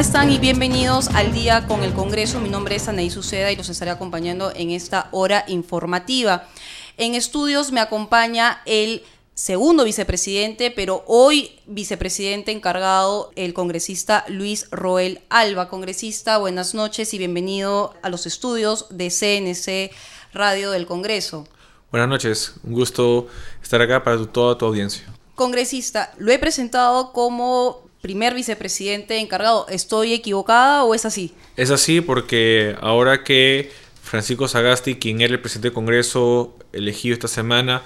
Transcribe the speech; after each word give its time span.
¿Cómo 0.00 0.06
están 0.08 0.32
y 0.32 0.38
bienvenidos 0.38 1.08
al 1.08 1.30
día 1.30 1.66
con 1.66 1.82
el 1.82 1.92
Congreso? 1.92 2.40
Mi 2.40 2.48
nombre 2.48 2.74
es 2.74 2.88
Anaí 2.88 3.10
Suceda 3.10 3.52
y 3.52 3.56
los 3.56 3.68
estaré 3.68 3.90
acompañando 3.90 4.50
en 4.56 4.70
esta 4.70 5.08
hora 5.10 5.44
informativa. 5.46 6.48
En 6.96 7.14
estudios 7.14 7.70
me 7.70 7.80
acompaña 7.80 8.62
el 8.64 9.02
segundo 9.34 9.84
vicepresidente, 9.84 10.70
pero 10.70 11.04
hoy 11.06 11.50
vicepresidente 11.66 12.50
encargado, 12.50 13.30
el 13.36 13.52
congresista 13.52 14.24
Luis 14.28 14.68
Roel 14.70 15.20
Alba. 15.28 15.68
Congresista, 15.68 16.38
buenas 16.38 16.74
noches 16.74 17.12
y 17.12 17.18
bienvenido 17.18 17.92
a 18.00 18.08
los 18.08 18.24
estudios 18.24 18.86
de 18.88 19.10
CNC 19.10 19.94
Radio 20.32 20.70
del 20.70 20.86
Congreso. 20.86 21.46
Buenas 21.90 22.08
noches, 22.08 22.54
un 22.64 22.72
gusto 22.72 23.26
estar 23.62 23.82
acá 23.82 24.02
para 24.02 24.24
toda 24.24 24.56
tu 24.56 24.64
audiencia. 24.64 25.04
Congresista, 25.34 26.14
lo 26.16 26.32
he 26.32 26.38
presentado 26.38 27.12
como 27.12 27.89
primer 28.00 28.34
vicepresidente 28.34 29.18
encargado. 29.18 29.66
¿Estoy 29.68 30.14
equivocada 30.14 30.84
o 30.84 30.94
es 30.94 31.04
así? 31.04 31.34
Es 31.56 31.70
así 31.70 32.00
porque 32.00 32.76
ahora 32.80 33.24
que 33.24 33.70
Francisco 34.02 34.48
Sagasti, 34.48 34.96
quien 34.96 35.20
era 35.20 35.32
el 35.32 35.40
presidente 35.40 35.68
del 35.68 35.74
Congreso 35.74 36.56
elegido 36.72 37.14
esta 37.14 37.28
semana, 37.28 37.82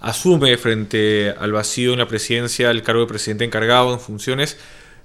asume 0.00 0.56
frente 0.56 1.34
al 1.38 1.52
vacío 1.52 1.92
en 1.92 1.98
la 1.98 2.08
presidencia 2.08 2.70
el 2.70 2.82
cargo 2.82 3.02
de 3.02 3.06
presidente 3.06 3.44
encargado 3.44 3.92
en 3.92 4.00
funciones. 4.00 4.56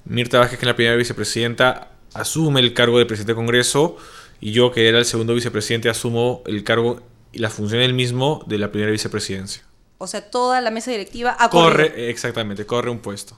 Mirta 0.05 0.39
Vázquez, 0.39 0.59
que 0.59 0.65
es 0.65 0.67
la 0.67 0.75
primera 0.75 0.95
vicepresidenta, 0.95 1.89
asume 2.13 2.59
el 2.59 2.73
cargo 2.73 2.99
de 2.99 3.05
presidente 3.05 3.31
del 3.31 3.37
Congreso 3.37 3.97
y 4.39 4.51
yo, 4.51 4.71
que 4.71 4.87
era 4.87 4.99
el 4.99 5.05
segundo 5.05 5.33
vicepresidente, 5.33 5.89
asumo 5.89 6.43
el 6.45 6.63
cargo 6.63 7.01
y 7.31 7.39
la 7.39 7.49
función 7.49 7.81
del 7.81 7.93
mismo 7.93 8.43
de 8.45 8.57
la 8.57 8.71
primera 8.71 8.91
vicepresidencia. 8.91 9.63
O 9.97 10.07
sea, 10.07 10.29
toda 10.29 10.59
la 10.59 10.69
mesa 10.69 10.91
directiva 10.91 11.37
corre. 11.49 12.09
Exactamente, 12.09 12.65
corre 12.65 12.89
un 12.89 12.99
puesto. 12.99 13.37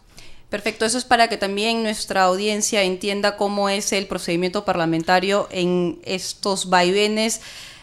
Perfecto, 0.49 0.85
eso 0.85 0.97
es 0.97 1.05
para 1.05 1.27
que 1.27 1.37
también 1.37 1.83
nuestra 1.83 2.23
audiencia 2.23 2.83
entienda 2.83 3.35
cómo 3.35 3.67
es 3.67 3.91
el 3.91 4.07
procedimiento 4.07 4.63
parlamentario 4.63 5.47
en 5.51 5.99
estos 6.05 6.69
vaivenes 6.69 7.41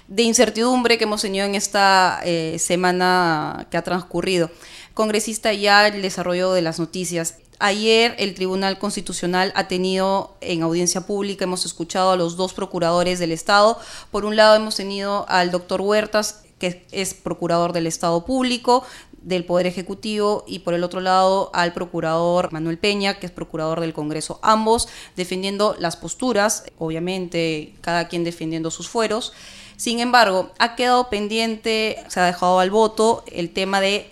de 0.09 0.23
incertidumbre 0.23 0.99
que 0.99 1.05
hemos 1.05 1.23
tenido 1.23 1.45
en 1.45 1.55
esta 1.55 2.21
eh, 2.25 2.57
semana 2.59 3.67
que 3.71 3.77
ha 3.77 3.83
transcurrido. 3.83 4.51
Congresista, 4.95 5.53
ya 5.53 5.89
el 5.89 6.03
desarrollo 6.03 6.53
de 6.53 6.63
las 6.63 6.79
noticias. 6.79 7.37
Ayer 7.59 8.15
el 8.19 8.35
Tribunal 8.35 8.79
Constitucional 8.79 9.53
ha 9.55 9.69
tenido 9.69 10.37
en 10.41 10.63
audiencia 10.63 11.03
pública, 11.03 11.45
hemos 11.45 11.65
escuchado 11.65 12.11
a 12.11 12.17
los 12.17 12.37
dos 12.37 12.55
procuradores 12.55 13.19
del 13.19 13.33
Estado. 13.33 13.79
Por 14.11 14.25
un 14.25 14.37
lado 14.37 14.57
hemos 14.57 14.77
tenido 14.77 15.27
al 15.29 15.51
doctor 15.51 15.81
Huertas, 15.81 16.43
que 16.59 16.85
es 16.93 17.15
procurador 17.15 17.73
del 17.73 17.87
Estado 17.87 18.25
Público, 18.25 18.85
del 19.23 19.45
Poder 19.45 19.67
Ejecutivo 19.67 20.45
y 20.47 20.61
por 20.61 20.75
el 20.75 20.85
otro 20.85 21.01
lado 21.01 21.51
al 21.55 21.73
procurador 21.73 22.53
Manuel 22.53 22.79
Peña, 22.79 23.19
que 23.19 23.27
es 23.27 23.33
procurador 23.33 23.81
del 23.81 23.93
Congreso, 23.93 24.39
ambos 24.43 24.89
defendiendo 25.17 25.77
las 25.79 25.97
posturas, 25.97 26.65
obviamente 26.79 27.75
cada 27.81 28.09
quien 28.09 28.25
defendiendo 28.25 28.71
sus 28.71 28.89
fueros. 28.89 29.33
Sin 29.77 30.01
embargo, 30.01 30.51
ha 30.59 30.77
quedado 30.77 31.09
pendiente, 31.09 32.03
se 32.09 32.21
ha 32.21 32.25
dejado 32.25 32.61
al 32.61 32.71
voto 32.71 33.25
el 33.33 33.51
tema 33.51 33.81
de 33.81 34.11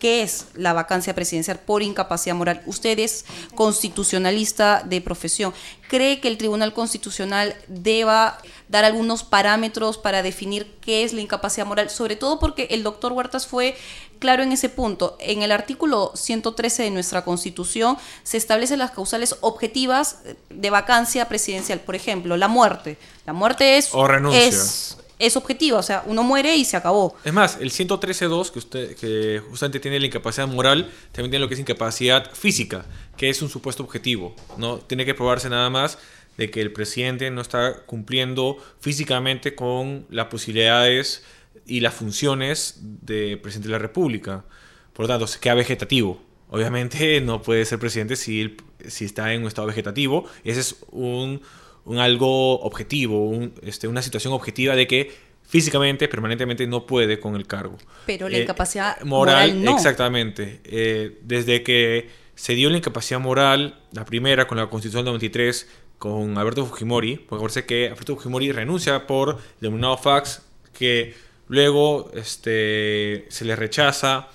¿Qué 0.00 0.22
es 0.22 0.46
la 0.54 0.72
vacancia 0.72 1.14
presidencial 1.14 1.58
por 1.58 1.82
incapacidad 1.82 2.34
moral? 2.34 2.62
Usted 2.64 2.98
es 2.98 3.26
constitucionalista 3.54 4.82
de 4.82 5.02
profesión. 5.02 5.52
¿Cree 5.90 6.20
que 6.20 6.28
el 6.28 6.38
Tribunal 6.38 6.72
Constitucional 6.72 7.54
deba 7.68 8.38
dar 8.68 8.86
algunos 8.86 9.24
parámetros 9.24 9.98
para 9.98 10.22
definir 10.22 10.74
qué 10.80 11.04
es 11.04 11.12
la 11.12 11.20
incapacidad 11.20 11.66
moral? 11.66 11.90
Sobre 11.90 12.16
todo 12.16 12.38
porque 12.38 12.68
el 12.70 12.82
doctor 12.82 13.12
Huertas 13.12 13.46
fue 13.46 13.76
claro 14.20 14.44
en 14.44 14.52
ese 14.52 14.68
punto. 14.68 15.16
En 15.18 15.42
el 15.42 15.50
artículo 15.50 16.12
113 16.14 16.84
de 16.84 16.90
nuestra 16.92 17.24
Constitución 17.24 17.96
se 18.22 18.36
establecen 18.36 18.78
las 18.78 18.92
causales 18.92 19.34
objetivas 19.40 20.18
de 20.48 20.70
vacancia 20.70 21.28
presidencial. 21.28 21.80
Por 21.80 21.96
ejemplo, 21.96 22.36
la 22.36 22.46
muerte. 22.46 22.96
La 23.26 23.32
muerte 23.32 23.78
es... 23.78 23.88
O 23.92 24.06
renuncia. 24.06 24.46
Es, 24.46 24.96
es 25.18 25.36
objetiva, 25.36 25.78
o 25.78 25.82
sea, 25.82 26.02
uno 26.06 26.22
muere 26.22 26.56
y 26.56 26.64
se 26.64 26.76
acabó. 26.76 27.14
Es 27.24 27.32
más, 27.32 27.58
el 27.60 27.70
113.2, 27.70 28.50
que, 28.50 28.58
usted, 28.58 28.96
que 28.96 29.42
justamente 29.50 29.78
tiene 29.78 30.00
la 30.00 30.06
incapacidad 30.06 30.48
moral, 30.48 30.90
también 31.12 31.30
tiene 31.30 31.40
lo 31.40 31.48
que 31.48 31.54
es 31.54 31.60
incapacidad 31.60 32.32
física, 32.32 32.86
que 33.16 33.28
es 33.28 33.42
un 33.42 33.50
supuesto 33.50 33.82
objetivo. 33.82 34.34
¿no? 34.56 34.78
Tiene 34.78 35.04
que 35.04 35.14
probarse 35.14 35.50
nada 35.50 35.68
más 35.68 35.98
de 36.38 36.50
que 36.50 36.62
el 36.62 36.72
presidente 36.72 37.30
no 37.30 37.42
está 37.42 37.82
cumpliendo 37.84 38.56
físicamente 38.80 39.54
con 39.54 40.06
las 40.08 40.28
posibilidades 40.28 41.22
y 41.70 41.80
las 41.80 41.94
funciones 41.94 42.78
de 42.80 43.36
presidente 43.36 43.68
de 43.68 43.72
la 43.72 43.78
República. 43.78 44.44
Por 44.92 45.04
lo 45.04 45.08
tanto, 45.08 45.26
se 45.26 45.38
queda 45.40 45.54
vegetativo. 45.54 46.20
Obviamente 46.48 47.20
no 47.22 47.40
puede 47.40 47.64
ser 47.64 47.78
presidente 47.78 48.16
si, 48.16 48.56
si 48.86 49.04
está 49.04 49.32
en 49.32 49.42
un 49.42 49.48
estado 49.48 49.68
vegetativo. 49.68 50.26
Ese 50.44 50.60
es 50.60 50.76
un 50.90 51.40
un 51.84 51.98
algo 51.98 52.60
objetivo, 52.60 53.32
este, 53.62 53.88
una 53.88 54.02
situación 54.02 54.32
objetiva 54.32 54.76
de 54.76 54.86
que 54.86 55.12
físicamente, 55.42 56.08
permanentemente 56.08 56.66
no 56.66 56.86
puede 56.86 57.18
con 57.18 57.34
el 57.34 57.46
cargo. 57.46 57.78
Pero 58.06 58.28
la 58.28 58.38
eh, 58.38 58.42
incapacidad 58.42 59.00
moral, 59.02 59.62
no. 59.64 59.74
Exactamente. 59.74 60.60
Eh, 60.64 61.18
desde 61.22 61.62
que 61.62 62.08
se 62.34 62.54
dio 62.54 62.70
la 62.70 62.76
incapacidad 62.76 63.18
moral, 63.18 63.80
la 63.92 64.04
primera 64.04 64.46
con 64.46 64.58
la 64.58 64.68
Constitución 64.68 65.04
del 65.04 65.14
93, 65.14 65.68
con 65.98 66.38
Alberto 66.38 66.64
Fujimori, 66.64 67.16
porque 67.16 67.42
parece 67.42 67.66
que 67.66 67.86
Alberto 67.88 68.14
Fujimori 68.14 68.52
renuncia 68.52 69.06
por 69.06 69.30
el 69.30 69.60
denominado 69.60 69.98
fax, 69.98 70.42
que 70.72 71.14
luego 71.50 72.12
este, 72.14 73.26
se 73.28 73.44
le 73.44 73.56
rechaza 73.56 74.28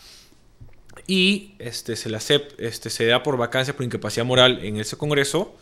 y 1.08 1.54
este, 1.60 1.96
se 1.96 2.10
le 2.10 2.18
este, 2.58 2.90
se 2.90 3.06
da 3.06 3.24
por 3.24 3.38
vacancia 3.38 3.74
por 3.74 3.86
incapacidad 3.86 4.26
moral 4.26 4.60
en 4.64 4.76
ese 4.78 4.98
Congreso, 4.98 5.56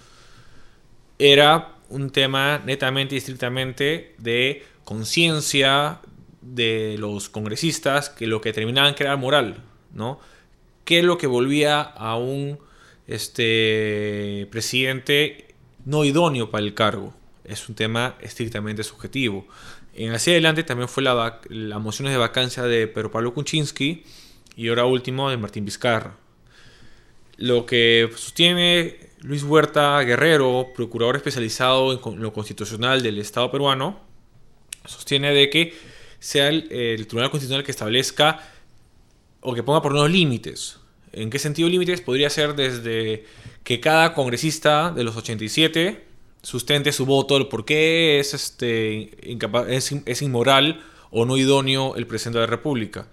era 1.19 1.75
un 1.90 2.09
tema 2.09 2.59
netamente 2.66 3.13
y 3.13 3.19
estrictamente 3.19 4.16
de 4.18 4.66
conciencia 4.84 6.00
de 6.42 6.96
los 6.97 7.30
congresistas 7.30 8.09
que 8.09 8.25
lo 8.25 8.42
que 8.42 8.52
terminaban 8.52 8.96
era 8.97 9.16
moral, 9.16 9.58
¿no? 9.94 10.19
¿Qué 10.86 11.00
es 11.00 11.06
lo 11.06 11.19
que 11.19 11.28
volvía 11.28 11.81
a 11.81 12.18
un 12.18 12.58
este, 13.06 14.47
presidente 14.50 15.53
no 15.86 16.03
idóneo 16.03 16.50
para 16.50 16.63
el 16.63 16.74
cargo? 16.74 17.13
Es 17.44 17.69
un 17.69 17.75
tema 17.75 18.16
estrictamente 18.22 18.84
subjetivo. 18.84 19.46
En 19.96 20.14
hacia 20.14 20.34
adelante 20.34 20.64
también 20.64 20.90
fue 20.90 21.04
la, 21.04 21.40
mociones 21.80 22.14
de 22.14 22.18
vacancia 22.18 22.64
de 22.64 22.88
Pedro 22.88 23.12
Pablo 23.12 23.34
Kuczynski 23.34 24.04
y 24.56 24.70
ahora 24.70 24.86
último 24.86 25.30
de 25.30 25.38
Martín 25.38 25.66
Vizcarra. 25.66 26.18
Lo 27.38 27.66
que 27.66 28.09
sostiene 28.16 29.12
Luis 29.22 29.44
Huerta 29.44 30.02
Guerrero, 30.02 30.70
procurador 30.76 31.16
especializado 31.16 31.94
en 31.94 32.22
lo 32.22 32.34
constitucional 32.34 33.04
del 33.04 33.20
Estado 33.20 33.52
peruano, 33.52 34.00
sostiene 34.86 35.31
de 35.34 35.50
que 35.50 35.74
sea 36.20 36.50
el, 36.50 36.68
Tribunal 37.08 37.30
Constitucional 37.30 37.64
que 37.64 37.72
establezca 37.72 38.40
o 39.42 39.54
que 39.54 39.62
ponga 39.62 39.81
por 39.81 39.94
unos 39.94 40.10
límites. 40.10 40.80
¿En 41.12 41.30
qué 41.30 41.38
sentido 41.38 41.70
límites? 41.70 42.02
Podría 42.02 42.30
ser 42.30 42.56
desde 42.56 43.25
que 43.63 43.80
cada 43.80 44.16
congresista 44.16 44.92
de 44.92 45.04
los 45.04 45.16
87 45.16 46.12
sustente 46.44 46.92
su 46.92 47.06
voto 47.06 47.38
el 47.38 47.48
por 47.48 47.66
qué 47.66 48.19
es, 48.19 48.34
este, 48.36 49.34
es, 49.69 49.95
es 50.06 50.22
inmoral 50.22 50.84
o 51.10 51.25
no 51.25 51.38
idóneo 51.38 51.95
el 51.95 52.06
presidente 52.06 52.40
de 52.40 52.45
la 52.45 52.51
República. 52.51 53.07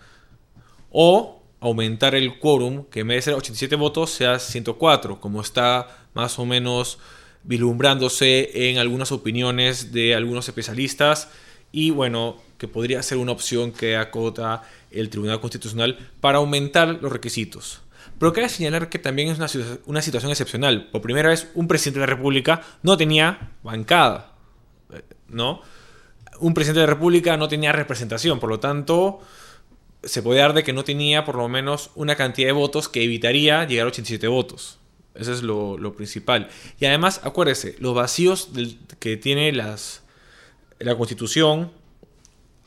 O 0.91 1.41
aumentar 1.61 2.15
el 2.15 2.39
quórum, 2.39 2.85
que 2.87 3.01
en 3.01 3.09
vez 3.09 3.19
de 3.19 3.23
ser 3.23 3.35
87 3.35 3.77
votos 3.77 4.11
sea 4.11 4.39
104, 4.39 5.21
como 5.21 5.41
está 5.41 6.07
más 6.15 6.39
o 6.39 6.45
menos 6.45 6.99
vislumbrándose 7.45 8.69
en 8.71 8.79
algunas 8.79 9.13
opiniones 9.13 9.93
de 9.93 10.15
algunos 10.15 10.49
especialistas 10.49 11.29
y 11.73 11.91
bueno, 11.91 12.37
que 12.59 12.69
podría 12.69 13.03
ser 13.03 13.19
una 13.19 13.33
opción 13.33 13.73
que 13.73 13.97
acota 13.97 14.63
el 14.91 15.09
Tribunal 15.09 15.41
Constitucional 15.41 15.99
para 16.21 16.39
aumentar 16.39 16.99
los 17.01 17.13
requisitos. 17.13 17.81
Pero 18.21 18.35
cabe 18.35 18.51
señalar 18.51 18.91
que 18.91 18.99
también 18.99 19.31
es 19.31 19.39
una, 19.39 19.49
una 19.87 20.03
situación 20.03 20.31
excepcional. 20.31 20.91
Por 20.91 21.01
primera 21.01 21.31
vez, 21.31 21.51
un 21.55 21.67
presidente 21.67 22.01
de 22.01 22.07
la 22.07 22.15
República 22.15 22.61
no 22.83 22.99
tenía 22.99 23.53
bancada, 23.63 24.35
¿no? 25.27 25.63
Un 26.39 26.53
presidente 26.53 26.81
de 26.81 26.87
la 26.87 26.93
República 26.93 27.39
no 27.39 27.49
tenía 27.49 27.73
representación, 27.73 28.39
por 28.39 28.51
lo 28.51 28.61
tanto, 28.61 29.21
se 30.03 30.23
puede 30.23 30.41
dar 30.41 30.53
de 30.53 30.63
que 30.63 30.75
no 30.75 30.85
tenía 30.85 31.25
por 31.25 31.37
lo 31.37 31.49
menos 31.49 31.93
una 31.95 32.15
cantidad 32.15 32.49
de 32.49 32.53
votos 32.53 32.91
que 32.91 33.03
evitaría 33.03 33.67
llegar 33.67 33.87
a 33.87 33.89
87 33.89 34.29
votos. 34.29 34.79
Eso 35.15 35.33
es 35.33 35.43
lo, 35.43 35.95
principal. 35.97 36.51
Y 36.79 36.85
además, 36.85 37.23
acuérdese, 37.25 37.77
los 37.79 37.95
vacíos 37.95 38.51
que 38.99 39.17
tiene 39.17 39.51
las, 39.53 40.03
la 40.79 40.95
Constitución, 40.95 41.73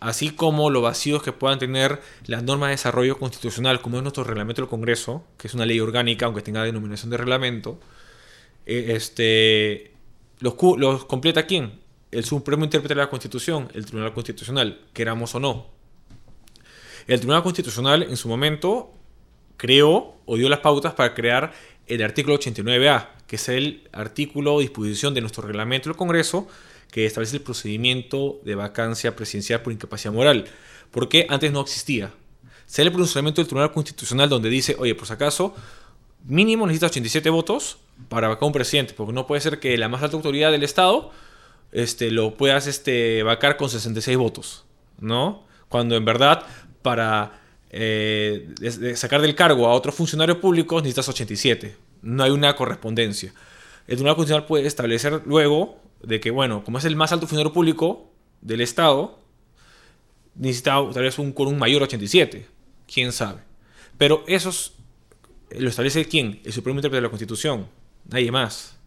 así 0.03 0.31
como 0.31 0.69
los 0.69 0.83
vacíos 0.83 1.23
que 1.23 1.31
puedan 1.31 1.59
tener 1.59 2.01
las 2.25 2.43
normas 2.43 2.67
de 2.67 2.71
desarrollo 2.71 3.17
constitucional, 3.17 3.81
como 3.81 3.97
es 3.97 4.03
nuestro 4.03 4.25
reglamento 4.25 4.61
del 4.61 4.69
Congreso, 4.69 5.23
que 5.37 5.47
es 5.47 5.53
una 5.53 5.65
ley 5.65 5.79
orgánica, 5.79 6.25
aunque 6.25 6.41
tenga 6.41 6.61
denominación 6.61 7.09
de 7.09 7.15
reglamento, 7.15 7.79
eh, 8.65 8.93
este, 8.95 9.93
los, 10.39 10.55
completa 11.05 11.45
quién? 11.45 11.79
El 12.11 12.25
Supremo 12.25 12.65
Intérprete 12.65 12.95
de 12.95 12.99
la 12.99 13.09
Constitución, 13.09 13.69
el 13.73 13.85
Tribunal 13.85 14.13
Constitucional, 14.13 14.81
queramos 14.91 15.35
o 15.35 15.39
no. 15.39 15.67
El 17.07 17.19
Tribunal 17.19 17.41
Constitucional 17.41 18.03
en 18.03 18.17
su 18.17 18.27
momento 18.27 18.93
creó 19.55 20.17
o 20.25 20.35
dio 20.35 20.49
las 20.49 20.59
pautas 20.59 20.93
para 20.95 21.13
crear 21.13 21.53
el 21.87 22.03
artículo 22.03 22.37
89A, 22.37 23.07
que 23.25 23.37
es 23.37 23.47
el 23.47 23.87
artículo 23.93 24.55
o 24.55 24.59
disposición 24.59 25.13
de 25.13 25.21
nuestro 25.21 25.47
reglamento 25.47 25.87
del 25.87 25.95
Congreso 25.95 26.49
que 26.93 27.07
establece 27.07 27.37
el 27.37 27.41
procedimiento 27.41 28.39
de 28.45 28.53
vacancia 28.53 29.15
presidencial 29.15 29.63
por 29.63 29.73
incapacidad 29.73 30.13
moral, 30.13 30.45
porque 30.91 31.25
antes 31.27 31.51
no 31.51 31.59
existía. 31.59 32.13
Sale 32.67 32.89
el 32.89 32.91
pronunciamiento 32.91 33.41
del 33.41 33.47
Tribunal 33.47 33.71
Constitucional 33.71 34.29
donde 34.29 34.47
dice, 34.49 34.75
oye, 34.77 34.93
por 34.93 35.07
si 35.07 35.13
acaso, 35.13 35.55
mínimo 36.23 36.67
necesita 36.67 36.85
87 36.85 37.31
votos 37.31 37.79
para 38.09 38.27
vacar 38.27 38.43
un 38.43 38.53
presidente, 38.53 38.93
porque 38.93 39.11
no 39.11 39.25
puede 39.25 39.41
ser 39.41 39.59
que 39.59 39.75
la 39.75 39.89
más 39.89 40.03
alta 40.03 40.17
autoridad 40.17 40.51
del 40.51 40.61
Estado 40.61 41.09
este, 41.71 42.11
lo 42.11 42.35
puedas 42.35 42.67
este, 42.67 43.23
vacar 43.23 43.57
con 43.57 43.71
66 43.71 44.15
votos, 44.15 44.63
¿no? 44.99 45.47
Cuando 45.69 45.95
en 45.95 46.05
verdad 46.05 46.45
para 46.83 47.41
eh, 47.71 48.53
sacar 48.95 49.21
del 49.21 49.33
cargo 49.33 49.65
a 49.65 49.73
otro 49.73 49.91
funcionario 49.91 50.39
público 50.39 50.75
necesitas 50.75 51.09
87. 51.09 51.75
No 52.03 52.21
hay 52.23 52.29
una 52.29 52.55
correspondencia. 52.55 53.33
El 53.87 53.95
Tribunal 53.95 54.15
Constitucional 54.15 54.45
puede 54.45 54.67
establecer 54.67 55.23
luego 55.25 55.81
de 56.03 56.19
que, 56.19 56.31
bueno, 56.31 56.63
como 56.63 56.77
es 56.77 56.85
el 56.85 56.95
más 56.95 57.11
alto 57.11 57.27
funcionario 57.27 57.53
público 57.53 58.09
del 58.41 58.61
Estado, 58.61 59.19
necesita 60.35 60.75
tal 60.93 61.03
vez 61.03 61.17
un 61.19 61.31
quórum 61.31 61.57
mayor 61.57 61.81
a 61.81 61.85
87. 61.85 62.47
¿Quién 62.91 63.11
sabe? 63.11 63.41
Pero 63.97 64.23
eso 64.27 64.49
es- 64.49 64.73
lo 65.57 65.69
establece 65.69 66.05
quién? 66.05 66.41
El 66.43 66.51
Supremo 66.53 66.79
Intérprete 66.79 66.97
de 66.97 67.07
la 67.07 67.09
Constitución. 67.09 67.67
Nadie 68.09 68.31
más. 68.31 68.77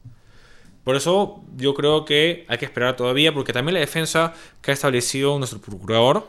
Por 0.84 0.94
eso 0.96 1.42
yo 1.56 1.74
creo 1.74 2.04
que 2.04 2.44
hay 2.48 2.58
que 2.58 2.64
esperar 2.64 2.96
todavía, 2.96 3.32
porque 3.32 3.52
también 3.52 3.74
la 3.74 3.80
defensa 3.80 4.34
que 4.62 4.70
ha 4.70 4.74
establecido 4.74 5.38
nuestro 5.38 5.60
procurador, 5.60 6.28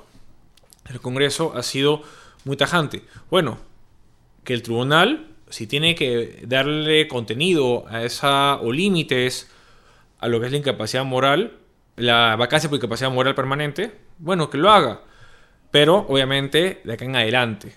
el 0.89 0.99
Congreso, 1.01 1.53
ha 1.55 1.63
sido 1.63 2.01
muy 2.45 2.55
tajante. 2.57 3.03
Bueno, 3.29 3.59
que 4.43 4.53
el 4.53 4.63
tribunal, 4.63 5.27
si 5.49 5.67
tiene 5.67 5.95
que 5.95 6.43
darle 6.47 7.07
contenido 7.07 7.85
a 7.87 8.03
esa 8.03 8.55
o 8.61 8.71
límites 8.71 9.49
a 10.19 10.27
lo 10.27 10.39
que 10.39 10.47
es 10.47 10.51
la 10.51 10.57
incapacidad 10.57 11.05
moral, 11.05 11.57
la 11.95 12.35
vacancia 12.35 12.69
por 12.69 12.77
incapacidad 12.77 13.11
moral 13.11 13.35
permanente, 13.35 13.93
bueno, 14.17 14.49
que 14.49 14.57
lo 14.57 14.71
haga. 14.71 15.01
Pero 15.71 16.05
obviamente 16.07 16.81
de 16.83 16.93
acá 16.93 17.05
en 17.05 17.15
adelante, 17.15 17.75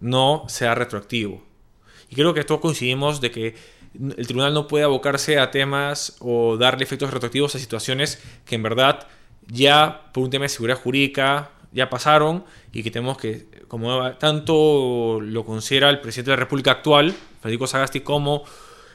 no 0.00 0.44
sea 0.48 0.74
retroactivo. 0.74 1.42
Y 2.08 2.14
creo 2.14 2.34
que 2.34 2.44
todos 2.44 2.60
coincidimos 2.60 3.20
de 3.20 3.30
que 3.30 3.54
el 3.94 4.26
tribunal 4.26 4.54
no 4.54 4.66
puede 4.66 4.84
abocarse 4.84 5.38
a 5.38 5.50
temas 5.50 6.16
o 6.20 6.56
darle 6.56 6.84
efectos 6.84 7.10
retroactivos 7.10 7.54
a 7.54 7.58
situaciones 7.58 8.22
que 8.44 8.54
en 8.54 8.62
verdad 8.62 9.06
ya 9.46 10.10
por 10.12 10.24
un 10.24 10.30
tema 10.30 10.44
de 10.44 10.48
seguridad 10.48 10.78
jurídica 10.78 11.50
ya 11.72 11.90
pasaron 11.90 12.44
y 12.72 12.82
que 12.82 12.90
tenemos 12.90 13.16
que, 13.16 13.46
como 13.68 14.12
tanto 14.14 15.20
lo 15.20 15.44
considera 15.44 15.90
el 15.90 16.00
presidente 16.00 16.30
de 16.30 16.36
la 16.36 16.42
República 16.44 16.72
actual, 16.72 17.14
Federico 17.40 17.66
Sagasti, 17.66 18.00
como 18.00 18.44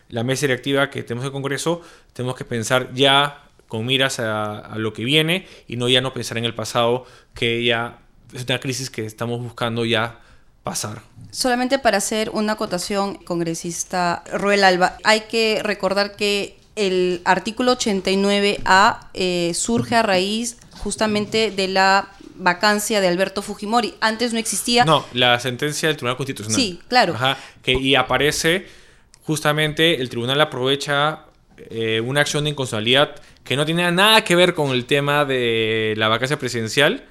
la 0.09 0.23
mesa 0.23 0.41
directiva 0.41 0.89
que 0.89 1.03
tenemos 1.03 1.23
en 1.23 1.27
el 1.27 1.33
Congreso, 1.33 1.81
tenemos 2.13 2.35
que 2.35 2.45
pensar 2.45 2.93
ya 2.93 3.43
con 3.67 3.85
miras 3.85 4.19
a, 4.19 4.59
a 4.59 4.77
lo 4.77 4.93
que 4.93 5.03
viene 5.03 5.45
y 5.67 5.77
no 5.77 5.89
ya 5.89 6.01
no 6.01 6.13
pensar 6.13 6.37
en 6.37 6.45
el 6.45 6.55
pasado, 6.55 7.05
que 7.33 7.63
ya 7.63 7.99
es 8.33 8.45
una 8.45 8.59
crisis 8.59 8.89
que 8.89 9.05
estamos 9.05 9.41
buscando 9.41 9.85
ya 9.85 10.19
pasar. 10.63 11.01
Solamente 11.31 11.79
para 11.79 11.97
hacer 11.97 12.29
una 12.31 12.53
acotación, 12.53 13.15
congresista 13.15 14.23
Ruel 14.33 14.63
Alba, 14.63 14.97
hay 15.03 15.21
que 15.21 15.61
recordar 15.63 16.15
que 16.15 16.57
el 16.75 17.21
artículo 17.25 17.77
89A 17.77 19.09
eh, 19.13 19.51
surge 19.55 19.95
a 19.95 20.03
raíz 20.03 20.57
justamente 20.71 21.51
de 21.51 21.67
la 21.67 22.09
vacancia 22.35 23.01
de 23.01 23.07
Alberto 23.07 23.41
Fujimori. 23.41 23.95
Antes 23.99 24.31
no 24.31 24.39
existía. 24.39 24.85
No, 24.85 25.05
la 25.13 25.39
sentencia 25.39 25.87
del 25.87 25.97
Tribunal 25.97 26.17
Constitucional. 26.17 26.59
Sí, 26.59 26.79
claro. 26.87 27.15
Ajá, 27.15 27.37
que, 27.63 27.73
y 27.73 27.95
aparece 27.95 28.67
justamente 29.27 29.99
el 29.99 30.07
tribunal 30.07 30.39
aprovecha 30.39 31.25
eh, 31.69 31.99
una 31.99 32.21
acción 32.21 32.45
de 32.45 32.51
inconstitucionalidad 32.51 33.21
que 33.43 33.57
no 33.57 33.65
tiene 33.65 33.91
nada 33.91 34.23
que 34.23 34.37
ver 34.37 34.53
con 34.53 34.71
el 34.71 34.85
tema 34.85 35.25
de 35.25 35.95
la 35.97 36.07
vacancia 36.07 36.39
presidencial, 36.39 37.03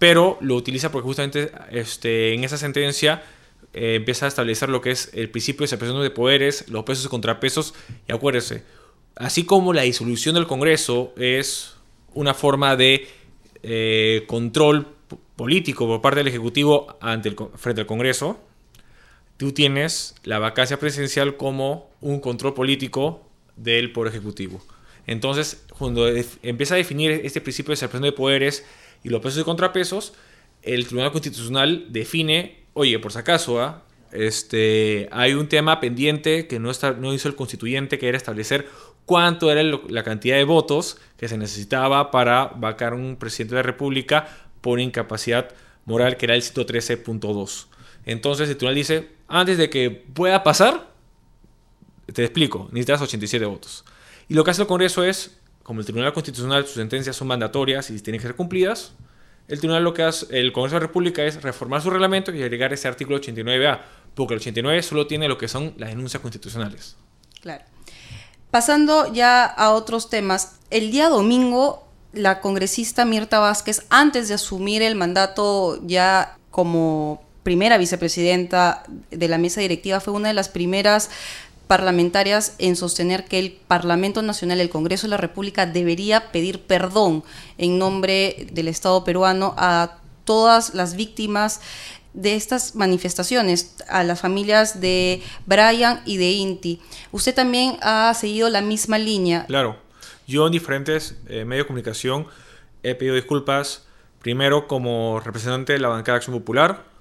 pero 0.00 0.38
lo 0.40 0.56
utiliza 0.56 0.90
porque 0.90 1.06
justamente 1.06 1.52
este, 1.70 2.34
en 2.34 2.42
esa 2.42 2.58
sentencia 2.58 3.22
eh, 3.74 3.94
empieza 3.94 4.24
a 4.24 4.28
establecer 4.28 4.70
lo 4.70 4.80
que 4.80 4.90
es 4.90 5.10
el 5.14 5.30
principio 5.30 5.62
de 5.62 5.68
separación 5.68 6.02
de 6.02 6.10
poderes, 6.10 6.68
los 6.68 6.82
pesos 6.82 7.04
y 7.04 7.08
contrapesos, 7.08 7.74
y 8.08 8.12
acuérdese, 8.12 8.64
así 9.14 9.44
como 9.44 9.72
la 9.72 9.82
disolución 9.82 10.34
del 10.34 10.48
Congreso 10.48 11.14
es 11.16 11.76
una 12.12 12.34
forma 12.34 12.74
de 12.74 13.06
eh, 13.62 14.24
control 14.26 14.88
político 15.36 15.86
por 15.86 16.00
parte 16.00 16.18
del 16.18 16.28
Ejecutivo 16.28 16.96
ante 17.00 17.28
el, 17.28 17.36
frente 17.54 17.82
al 17.82 17.86
Congreso, 17.86 18.40
tú 19.42 19.50
tienes 19.50 20.14
la 20.22 20.38
vacancia 20.38 20.78
presidencial 20.78 21.36
como 21.36 21.90
un 22.00 22.20
control 22.20 22.54
político 22.54 23.28
del 23.56 23.90
Poder 23.90 24.12
Ejecutivo. 24.12 24.62
Entonces, 25.04 25.64
cuando 25.76 26.06
empieza 26.44 26.74
a 26.74 26.76
definir 26.76 27.10
este 27.24 27.40
principio 27.40 27.72
de 27.72 27.76
separación 27.76 28.04
de 28.04 28.12
poderes 28.12 28.64
y 29.02 29.08
los 29.08 29.20
pesos 29.20 29.40
y 29.40 29.44
contrapesos, 29.44 30.12
el 30.62 30.86
Tribunal 30.86 31.10
Constitucional 31.10 31.86
define, 31.88 32.66
oye, 32.74 33.00
por 33.00 33.10
si 33.10 33.18
acaso, 33.18 33.60
¿ah? 33.60 33.82
este, 34.12 35.08
hay 35.10 35.34
un 35.34 35.48
tema 35.48 35.80
pendiente 35.80 36.46
que 36.46 36.60
no, 36.60 36.70
está, 36.70 36.92
no 36.92 37.12
hizo 37.12 37.26
el 37.26 37.34
constituyente, 37.34 37.98
que 37.98 38.06
era 38.06 38.16
establecer 38.16 38.68
cuánto 39.06 39.50
era 39.50 39.64
la 39.88 40.04
cantidad 40.04 40.36
de 40.36 40.44
votos 40.44 40.98
que 41.16 41.26
se 41.26 41.36
necesitaba 41.36 42.12
para 42.12 42.52
vacar 42.54 42.94
un 42.94 43.16
presidente 43.16 43.56
de 43.56 43.62
la 43.62 43.66
República 43.66 44.28
por 44.60 44.78
incapacidad 44.78 45.48
moral, 45.84 46.16
que 46.16 46.26
era 46.26 46.36
el 46.36 46.42
113.2. 46.42 47.71
Entonces 48.04 48.48
el 48.48 48.56
tribunal 48.56 48.74
dice, 48.74 49.10
antes 49.28 49.58
de 49.58 49.70
que 49.70 49.90
pueda 49.90 50.42
pasar, 50.42 50.90
te 52.12 52.22
explico, 52.22 52.68
necesitas 52.72 53.02
87 53.02 53.44
votos. 53.46 53.84
Y 54.28 54.34
lo 54.34 54.44
que 54.44 54.50
hace 54.50 54.62
el 54.62 54.68
Congreso 54.68 55.04
es, 55.04 55.38
como 55.62 55.80
el 55.80 55.86
Tribunal 55.86 56.12
Constitucional, 56.12 56.64
sus 56.64 56.74
sentencias 56.74 57.16
son 57.16 57.28
mandatorias 57.28 57.90
y 57.90 58.00
tienen 58.00 58.20
que 58.20 58.26
ser 58.26 58.36
cumplidas, 58.36 58.92
el 59.48 59.58
Tribunal 59.58 59.84
lo 59.84 59.94
que 59.94 60.02
hace, 60.02 60.26
el 60.38 60.52
Congreso 60.52 60.76
de 60.76 60.80
la 60.80 60.86
República 60.86 61.22
es 61.24 61.42
reformar 61.42 61.82
su 61.82 61.90
reglamento 61.90 62.32
y 62.32 62.42
agregar 62.42 62.72
ese 62.72 62.88
artículo 62.88 63.20
89A, 63.20 63.80
porque 64.14 64.34
el 64.34 64.40
89 64.40 64.82
solo 64.82 65.06
tiene 65.06 65.28
lo 65.28 65.38
que 65.38 65.48
son 65.48 65.74
las 65.78 65.90
denuncias 65.90 66.20
constitucionales. 66.20 66.96
Claro. 67.40 67.64
Pasando 68.50 69.12
ya 69.12 69.44
a 69.44 69.70
otros 69.70 70.10
temas, 70.10 70.58
el 70.70 70.90
día 70.90 71.08
domingo 71.08 71.88
la 72.12 72.40
congresista 72.40 73.04
Mirta 73.04 73.38
Vázquez, 73.38 73.86
antes 73.88 74.28
de 74.28 74.34
asumir 74.34 74.82
el 74.82 74.94
mandato 74.94 75.80
ya 75.86 76.36
como 76.50 77.22
primera 77.42 77.78
vicepresidenta 77.78 78.84
de 79.10 79.28
la 79.28 79.38
mesa 79.38 79.60
directiva, 79.60 80.00
fue 80.00 80.14
una 80.14 80.28
de 80.28 80.34
las 80.34 80.48
primeras 80.48 81.10
parlamentarias 81.66 82.54
en 82.58 82.76
sostener 82.76 83.24
que 83.24 83.38
el 83.38 83.52
Parlamento 83.52 84.20
Nacional, 84.22 84.60
el 84.60 84.68
Congreso 84.68 85.06
de 85.06 85.12
la 85.12 85.16
República, 85.16 85.64
debería 85.66 86.30
pedir 86.30 86.60
perdón 86.60 87.24
en 87.56 87.78
nombre 87.78 88.46
del 88.52 88.68
Estado 88.68 89.04
peruano 89.04 89.54
a 89.56 89.96
todas 90.24 90.74
las 90.74 90.96
víctimas 90.96 91.60
de 92.14 92.34
estas 92.34 92.74
manifestaciones, 92.74 93.76
a 93.88 94.04
las 94.04 94.20
familias 94.20 94.80
de 94.80 95.22
Brian 95.46 96.02
y 96.04 96.18
de 96.18 96.32
Inti. 96.32 96.80
Usted 97.10 97.34
también 97.34 97.78
ha 97.80 98.12
seguido 98.14 98.50
la 98.50 98.60
misma 98.60 98.98
línea. 98.98 99.46
Claro, 99.46 99.76
yo 100.26 100.46
en 100.46 100.52
diferentes 100.52 101.16
eh, 101.26 101.44
medios 101.44 101.64
de 101.64 101.68
comunicación 101.68 102.26
he 102.82 102.94
pedido 102.94 103.14
disculpas, 103.14 103.86
primero 104.20 104.68
como 104.68 105.20
representante 105.20 105.72
de 105.72 105.78
la 105.78 105.88
bancada 105.88 106.16
de 106.16 106.18
Acción 106.18 106.36
Popular, 106.36 106.91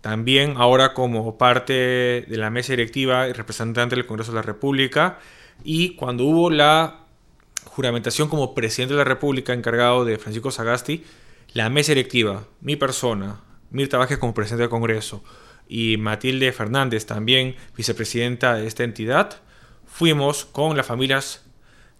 también 0.00 0.54
ahora 0.56 0.94
como 0.94 1.36
parte 1.36 2.24
de 2.26 2.36
la 2.36 2.50
mesa 2.50 2.72
directiva 2.72 3.28
y 3.28 3.32
representante 3.32 3.96
del 3.96 4.06
Congreso 4.06 4.32
de 4.32 4.36
la 4.36 4.42
República, 4.42 5.18
y 5.62 5.94
cuando 5.94 6.24
hubo 6.24 6.50
la 6.50 7.00
juramentación 7.64 8.28
como 8.28 8.54
presidente 8.54 8.94
de 8.94 8.98
la 8.98 9.04
República 9.04 9.52
encargado 9.52 10.04
de 10.04 10.18
Francisco 10.18 10.50
Sagasti, 10.50 11.04
la 11.52 11.68
mesa 11.68 11.92
directiva, 11.92 12.44
mi 12.60 12.76
persona, 12.76 13.40
Mirta 13.70 13.98
Vázquez 13.98 14.18
como 14.18 14.34
presidente 14.34 14.62
del 14.62 14.70
Congreso 14.70 15.22
y 15.68 15.96
Matilde 15.96 16.52
Fernández 16.52 17.06
también 17.06 17.56
vicepresidenta 17.76 18.54
de 18.54 18.66
esta 18.66 18.84
entidad, 18.84 19.40
fuimos 19.86 20.44
con 20.44 20.76
las 20.76 20.86
familias 20.86 21.44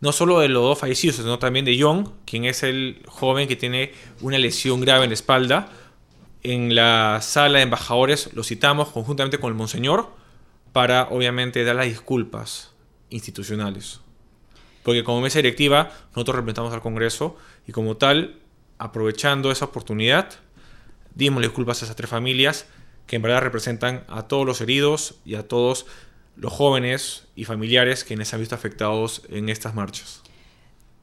no 0.01 0.13
solo 0.13 0.41
de 0.41 0.49
los 0.49 0.63
dos 0.63 0.79
fallecidos, 0.79 1.17
sino 1.17 1.39
también 1.39 1.65
de 1.65 1.79
John, 1.79 2.15
quien 2.25 2.45
es 2.47 2.63
el 2.63 3.03
joven 3.07 3.47
que 3.47 3.57
tiene 3.57 3.93
una 4.23 4.39
lesión 4.39 4.81
grave 4.81 5.05
en 5.05 5.11
la 5.11 5.15
espalda. 5.15 5.69
En 6.43 6.75
la 6.75 7.21
sala 7.23 7.59
de 7.59 7.65
embajadores 7.65 8.33
lo 8.33 8.45
citamos 8.45 8.89
conjuntamente 8.89 9.39
con 9.39 9.51
el 9.51 9.57
monseñor 9.57 10.11
para 10.73 11.09
obviamente 11.11 11.65
dar 11.65 11.77
las 11.77 11.87
disculpas 11.87 12.73
institucionales. 13.11 14.01
Porque 14.83 15.05
como 15.05 15.21
mesa 15.21 15.39
directiva 15.39 15.91
nosotros 16.15 16.37
representamos 16.37 16.73
al 16.73 16.81
Congreso 16.81 17.37
y 17.67 17.73
como 17.73 17.97
tal, 17.97 18.41
aprovechando 18.79 19.51
esa 19.51 19.67
oportunidad, 19.67 20.31
dimos 21.15 21.43
disculpas 21.43 21.83
a 21.83 21.85
esas 21.85 21.97
tres 21.97 22.09
familias 22.09 22.67
que 23.07 23.17
en 23.17 23.23
verdad 23.23 23.43
representan 23.43 24.05
a 24.09 24.23
todos 24.23 24.47
los 24.47 24.61
heridos 24.61 25.17
y 25.25 25.35
a 25.35 25.47
todos 25.47 25.87
los 26.37 26.53
jóvenes 26.53 27.27
y 27.35 27.45
familiares 27.45 28.05
quienes 28.05 28.33
han 28.33 28.41
visto 28.41 28.55
afectados 28.55 29.23
en 29.29 29.49
estas 29.49 29.75
marchas. 29.75 30.23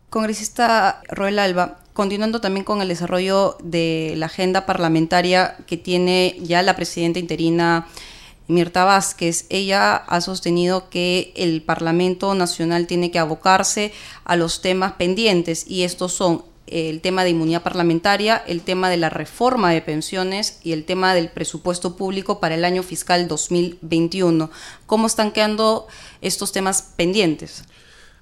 Congresista 0.10 1.02
Roel 1.10 1.38
Alba, 1.38 1.80
continuando 1.98 2.40
también 2.42 2.64
con 2.64 2.84
el 2.84 2.90
desarrollo 2.90 3.58
de 3.60 4.14
la 4.18 4.28
agenda 4.28 4.68
parlamentaria 4.68 5.58
que 5.66 5.78
tiene 5.78 6.38
ya 6.40 6.62
la 6.62 6.76
presidenta 6.76 7.18
interina 7.18 7.88
Mirta 8.46 8.86
Vázquez, 8.86 9.48
ella 9.50 9.96
ha 9.96 10.22
sostenido 10.22 10.92
que 10.92 11.34
el 11.36 11.64
Parlamento 11.64 12.36
Nacional 12.36 12.86
tiene 12.86 13.10
que 13.10 13.18
abocarse 13.18 13.94
a 14.26 14.36
los 14.36 14.62
temas 14.62 14.94
pendientes 14.94 15.66
y 15.68 15.86
estos 15.86 16.14
son 16.14 16.44
el 16.68 17.02
tema 17.02 17.24
de 17.24 17.32
inmunidad 17.32 17.64
parlamentaria, 17.64 18.44
el 18.46 18.62
tema 18.62 18.92
de 18.92 18.98
la 18.98 19.10
reforma 19.10 19.72
de 19.72 19.82
pensiones 19.82 20.60
y 20.64 20.74
el 20.74 20.86
tema 20.86 21.16
del 21.16 21.30
presupuesto 21.30 21.96
público 21.96 22.40
para 22.40 22.54
el 22.54 22.64
año 22.64 22.84
fiscal 22.84 23.28
2021. 23.28 24.52
¿Cómo 24.86 25.08
están 25.08 25.32
quedando 25.32 25.88
estos 26.22 26.52
temas 26.52 26.94
pendientes? 26.96 27.64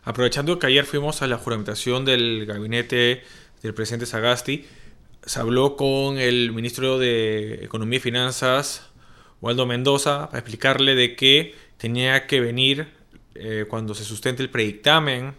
Aprovechando 0.06 0.60
que 0.60 0.68
ayer 0.68 0.86
fuimos 0.86 1.24
a 1.24 1.28
la 1.28 1.38
juramentación 1.40 2.06
del 2.06 2.46
gabinete 2.46 3.24
del 3.66 3.74
presidente 3.74 4.06
Sagasti, 4.06 4.66
se 5.26 5.40
habló 5.40 5.76
con 5.76 6.20
el 6.20 6.52
ministro 6.52 7.00
de 7.00 7.66
Economía 7.66 7.98
y 7.98 8.02
Finanzas, 8.02 8.90
Waldo 9.42 9.66
Mendoza, 9.66 10.28
para 10.28 10.40
explicarle 10.40 10.96
de 10.96 11.16
que 11.16 11.56
tenía 11.78 12.28
que 12.28 12.40
venir 12.40 12.88
eh, 13.34 13.66
cuando 13.68 13.96
se 13.96 14.04
sustente 14.04 14.44
el 14.44 14.50
predictamen 14.50 15.34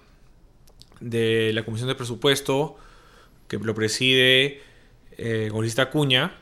de 1.01 1.53
la 1.53 1.65
Comisión 1.65 1.89
de 1.89 1.95
Presupuesto 1.95 2.77
que 3.49 3.59
lo 3.59 3.75
preside 3.75 4.61
eh, 5.19 5.49
Congresista 5.51 5.91
Cuña, 5.91 6.35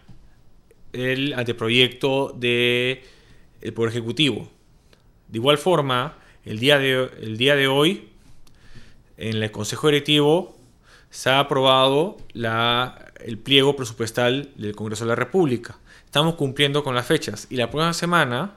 el 0.92 1.34
anteproyecto 1.34 2.34
del 2.34 3.00
el 3.60 3.72
Poder 3.74 3.90
Ejecutivo. 3.90 4.48
De 5.28 5.38
igual 5.38 5.58
forma, 5.58 6.16
el 6.44 6.58
día 6.58 6.78
de, 6.78 7.10
el 7.20 7.36
día 7.36 7.56
de 7.56 7.66
hoy, 7.66 8.08
en 9.18 9.42
el 9.42 9.50
Consejo 9.50 9.88
Directivo, 9.88 10.53
se 11.14 11.30
ha 11.30 11.38
aprobado 11.38 12.16
la, 12.32 13.12
el 13.20 13.38
pliego 13.38 13.76
presupuestal 13.76 14.50
del 14.56 14.74
Congreso 14.74 15.04
de 15.04 15.10
la 15.10 15.14
República. 15.14 15.78
Estamos 16.04 16.34
cumpliendo 16.34 16.82
con 16.82 16.96
las 16.96 17.06
fechas 17.06 17.46
y 17.50 17.56
la 17.56 17.70
próxima 17.70 17.94
semana 17.94 18.54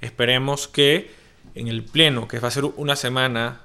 esperemos 0.00 0.68
que 0.68 1.10
en 1.56 1.66
el 1.66 1.82
Pleno, 1.82 2.28
que 2.28 2.38
va 2.38 2.46
a 2.46 2.52
ser 2.52 2.66
una 2.66 2.94
semana 2.94 3.62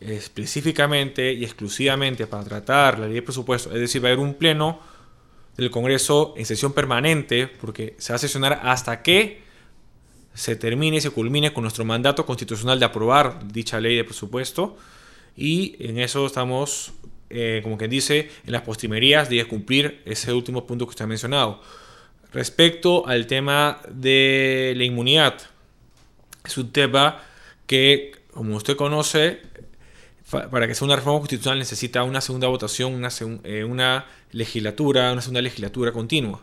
específicamente 0.00 1.34
y 1.34 1.44
exclusivamente 1.44 2.26
para 2.26 2.44
tratar 2.44 2.98
la 2.98 3.06
ley 3.06 3.16
de 3.16 3.22
presupuesto, 3.22 3.74
es 3.74 3.78
decir, 3.78 4.02
va 4.02 4.08
a 4.08 4.12
haber 4.12 4.24
un 4.24 4.34
pleno 4.34 4.80
del 5.58 5.70
Congreso 5.70 6.32
en 6.38 6.46
sesión 6.46 6.72
permanente, 6.72 7.46
porque 7.46 7.94
se 7.98 8.14
va 8.14 8.16
a 8.16 8.18
sesionar 8.18 8.60
hasta 8.62 9.02
que 9.02 9.42
se 10.32 10.56
termine 10.56 10.96
y 10.96 11.00
se 11.02 11.10
culmine 11.10 11.52
con 11.52 11.62
nuestro 11.62 11.84
mandato 11.84 12.24
constitucional 12.24 12.80
de 12.80 12.86
aprobar 12.86 13.46
dicha 13.52 13.80
ley 13.80 13.96
de 13.96 14.04
presupuesto, 14.04 14.78
y 15.36 15.76
en 15.78 15.98
eso 15.98 16.24
estamos, 16.24 16.94
eh, 17.30 17.60
como 17.62 17.78
quien 17.78 17.90
dice, 17.90 18.30
en 18.44 18.52
las 18.52 18.62
postrimerías 18.62 19.28
de 19.28 19.44
cumplir 19.46 20.02
ese 20.04 20.32
último 20.32 20.66
punto 20.66 20.86
que 20.86 20.90
usted 20.90 21.04
ha 21.04 21.08
mencionado. 21.08 21.60
Respecto 22.32 23.06
al 23.06 23.26
tema 23.26 23.80
de 23.88 24.74
la 24.76 24.84
inmunidad, 24.84 25.38
es 26.44 26.58
un 26.58 26.72
tema 26.72 27.22
que, 27.66 28.12
como 28.32 28.56
usted 28.56 28.76
conoce, 28.76 29.40
para 30.30 30.66
que 30.66 30.74
sea 30.74 30.86
una 30.86 30.96
reforma 30.96 31.20
constitucional 31.20 31.58
necesita 31.58 32.02
una 32.02 32.20
segunda 32.20 32.48
votación, 32.48 32.94
una, 32.94 33.08
eh, 33.44 33.64
una 33.64 34.06
legislatura, 34.32 35.12
una 35.12 35.20
segunda 35.20 35.42
legislatura 35.42 35.92
continua. 35.92 36.42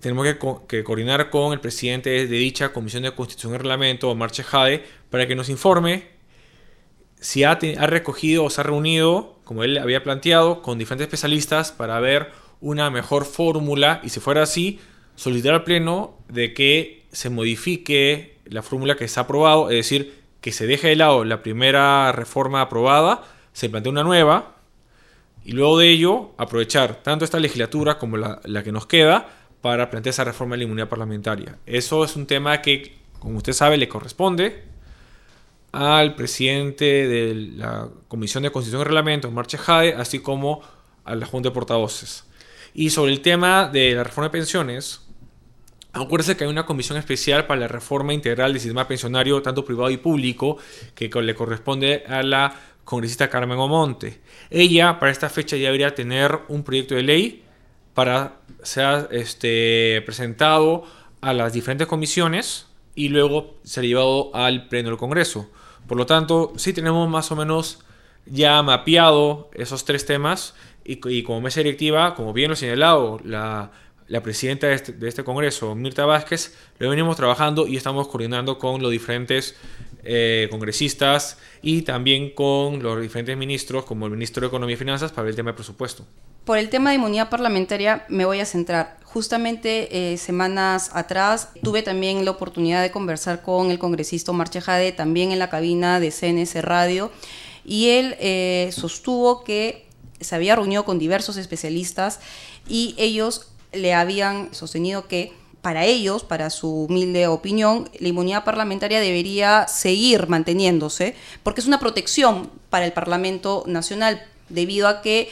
Tenemos 0.00 0.26
que, 0.66 0.82
coordinar 0.82 1.28
con 1.28 1.52
el 1.52 1.60
presidente 1.60 2.10
de 2.10 2.26
dicha 2.26 2.72
Comisión 2.72 3.02
de 3.02 3.12
Constitución 3.12 3.54
y 3.54 3.58
Reglamento, 3.58 4.14
Marche 4.14 4.42
Jade, 4.42 4.84
para 5.10 5.26
que 5.26 5.34
nos 5.34 5.50
informe 5.50 6.08
si 7.20 7.44
ha, 7.44 7.52
ha 7.52 7.86
recogido 7.86 8.44
o 8.44 8.50
se 8.50 8.62
ha 8.62 8.64
reunido, 8.64 9.39
como 9.50 9.64
él 9.64 9.78
había 9.78 10.04
planteado, 10.04 10.62
con 10.62 10.78
diferentes 10.78 11.06
especialistas 11.08 11.72
para 11.72 11.98
ver 11.98 12.30
una 12.60 12.88
mejor 12.88 13.24
fórmula 13.24 14.00
y 14.04 14.10
si 14.10 14.20
fuera 14.20 14.44
así, 14.44 14.78
solicitar 15.16 15.54
al 15.54 15.64
Pleno 15.64 16.16
de 16.28 16.54
que 16.54 17.08
se 17.10 17.30
modifique 17.30 18.38
la 18.44 18.62
fórmula 18.62 18.94
que 18.94 19.08
se 19.08 19.18
ha 19.18 19.24
aprobado, 19.24 19.68
es 19.68 19.74
decir, 19.74 20.14
que 20.40 20.52
se 20.52 20.68
deje 20.68 20.86
de 20.86 20.94
lado 20.94 21.24
la 21.24 21.42
primera 21.42 22.12
reforma 22.12 22.60
aprobada, 22.60 23.24
se 23.52 23.68
plantea 23.68 23.90
una 23.90 24.04
nueva, 24.04 24.54
y 25.44 25.50
luego 25.50 25.78
de 25.78 25.88
ello 25.88 26.30
aprovechar 26.38 27.02
tanto 27.02 27.24
esta 27.24 27.40
legislatura 27.40 27.98
como 27.98 28.18
la, 28.18 28.62
que 28.62 28.70
nos 28.70 28.86
queda 28.86 29.30
para 29.62 29.90
plantear 29.90 30.12
esa 30.12 30.22
reforma 30.22 30.54
de 30.54 30.58
la 30.58 30.64
inmunidad 30.66 30.88
parlamentaria. 30.88 31.58
Eso 31.66 32.04
es 32.04 32.14
un 32.14 32.26
tema 32.26 32.62
que, 32.62 32.98
como 33.18 33.38
usted 33.38 33.52
sabe, 33.52 33.78
le 33.78 33.88
corresponde 33.88 34.69
al 35.72 36.14
presidente 36.14 36.84
de 36.84 37.34
la 37.34 37.88
Comisión 38.08 38.42
de 38.42 38.50
Constitución 38.50 38.82
y 38.82 38.84
Reglamento, 38.84 39.30
Marche 39.30 39.58
Jade, 39.58 39.94
así 39.94 40.18
como 40.18 40.62
a 41.04 41.14
la 41.14 41.26
Junta 41.26 41.48
de 41.48 41.54
Portavoces. 41.54 42.24
Y 42.74 42.90
sobre 42.90 43.12
el 43.12 43.20
tema 43.20 43.68
de 43.68 43.94
la 43.94 44.04
reforma 44.04 44.28
de 44.28 44.38
pensiones, 44.38 45.06
Acuérdese 45.92 46.36
que 46.36 46.44
hay 46.44 46.50
una 46.50 46.66
comisión 46.66 46.98
especial 46.98 47.46
para 47.48 47.62
la 47.62 47.68
reforma 47.68 48.14
integral 48.14 48.52
del 48.52 48.60
sistema 48.60 48.86
pensionario, 48.86 49.42
tanto 49.42 49.64
privado 49.64 49.90
y 49.90 49.96
público, 49.96 50.56
que 50.94 51.08
le 51.08 51.34
corresponde 51.34 52.04
a 52.06 52.22
la 52.22 52.54
congresista 52.84 53.28
Carmen 53.28 53.58
Omonte. 53.58 54.20
Ella, 54.50 55.00
para 55.00 55.10
esta 55.10 55.28
fecha, 55.28 55.56
ya 55.56 55.66
debería 55.66 55.94
tener 55.94 56.40
un 56.48 56.62
proyecto 56.62 56.94
de 56.94 57.02
ley 57.02 57.44
para 57.94 58.36
ser 58.62 59.08
este, 59.10 60.00
presentado 60.06 60.84
a 61.20 61.32
las 61.32 61.52
diferentes 61.52 61.88
comisiones 61.88 62.66
y 62.94 63.08
luego 63.08 63.58
ser 63.64 63.84
llevado 63.84 64.34
al 64.34 64.68
Pleno 64.68 64.90
del 64.90 64.98
Congreso. 64.98 65.50
Por 65.90 65.98
lo 65.98 66.06
tanto, 66.06 66.52
sí 66.54 66.72
tenemos 66.72 67.08
más 67.08 67.32
o 67.32 67.36
menos 67.36 67.80
ya 68.24 68.62
mapeado 68.62 69.50
esos 69.54 69.84
tres 69.84 70.06
temas 70.06 70.54
y, 70.84 71.24
como 71.24 71.40
mesa 71.40 71.58
directiva, 71.58 72.14
como 72.14 72.32
bien 72.32 72.48
lo 72.48 72.54
señalado, 72.54 73.18
la 73.24 73.72
la 74.06 74.22
presidenta 74.22 74.72
este, 74.72 74.92
de 74.92 75.08
este, 75.08 75.24
Congreso, 75.24 75.74
Mirta 75.74 76.06
Vázquez, 76.06 76.56
lo 76.78 76.90
venimos 76.90 77.16
trabajando 77.16 77.66
y 77.66 77.76
estamos 77.76 78.06
coordinando 78.06 78.56
con 78.58 78.80
los 78.80 78.92
diferentes 78.92 79.56
eh, 80.04 80.46
congresistas 80.50 81.38
y 81.60 81.82
también 81.82 82.30
con 82.30 82.84
los 82.84 83.00
diferentes 83.00 83.36
ministros, 83.36 83.84
como 83.84 84.06
el 84.06 84.12
ministro 84.12 84.42
de 84.42 84.46
Economía 84.46 84.74
y 84.74 84.78
Finanzas, 84.78 85.10
para 85.10 85.28
el 85.28 85.34
tema 85.34 85.50
de 85.50 85.54
presupuesto. 85.54 86.06
Por 86.50 86.58
el 86.58 86.68
tema 86.68 86.90
de 86.90 86.96
inmunidad 86.96 87.28
parlamentaria 87.28 88.04
me 88.08 88.24
voy 88.24 88.40
a 88.40 88.44
centrar. 88.44 88.96
Justamente 89.04 90.12
eh, 90.12 90.16
semanas 90.16 90.90
atrás 90.94 91.50
tuve 91.62 91.82
también 91.82 92.24
la 92.24 92.32
oportunidad 92.32 92.82
de 92.82 92.90
conversar 92.90 93.42
con 93.42 93.70
el 93.70 93.78
congresista 93.78 94.32
Marche 94.32 94.60
Jade, 94.60 94.90
también 94.90 95.30
en 95.30 95.38
la 95.38 95.48
cabina 95.48 96.00
de 96.00 96.10
CNS 96.10 96.56
Radio, 96.64 97.12
y 97.64 97.90
él 97.90 98.16
eh, 98.18 98.70
sostuvo 98.72 99.44
que 99.44 99.86
se 100.18 100.34
había 100.34 100.56
reunido 100.56 100.84
con 100.84 100.98
diversos 100.98 101.36
especialistas 101.36 102.18
y 102.68 102.96
ellos 102.98 103.52
le 103.72 103.94
habían 103.94 104.52
sostenido 104.52 105.06
que 105.06 105.32
para 105.62 105.84
ellos, 105.84 106.24
para 106.24 106.50
su 106.50 106.86
humilde 106.86 107.28
opinión, 107.28 107.88
la 108.00 108.08
inmunidad 108.08 108.42
parlamentaria 108.42 108.98
debería 108.98 109.68
seguir 109.68 110.26
manteniéndose, 110.26 111.14
porque 111.44 111.60
es 111.60 111.68
una 111.68 111.78
protección 111.78 112.50
para 112.70 112.86
el 112.86 112.92
Parlamento 112.92 113.62
Nacional, 113.68 114.26
debido 114.48 114.88
a 114.88 115.00
que 115.00 115.28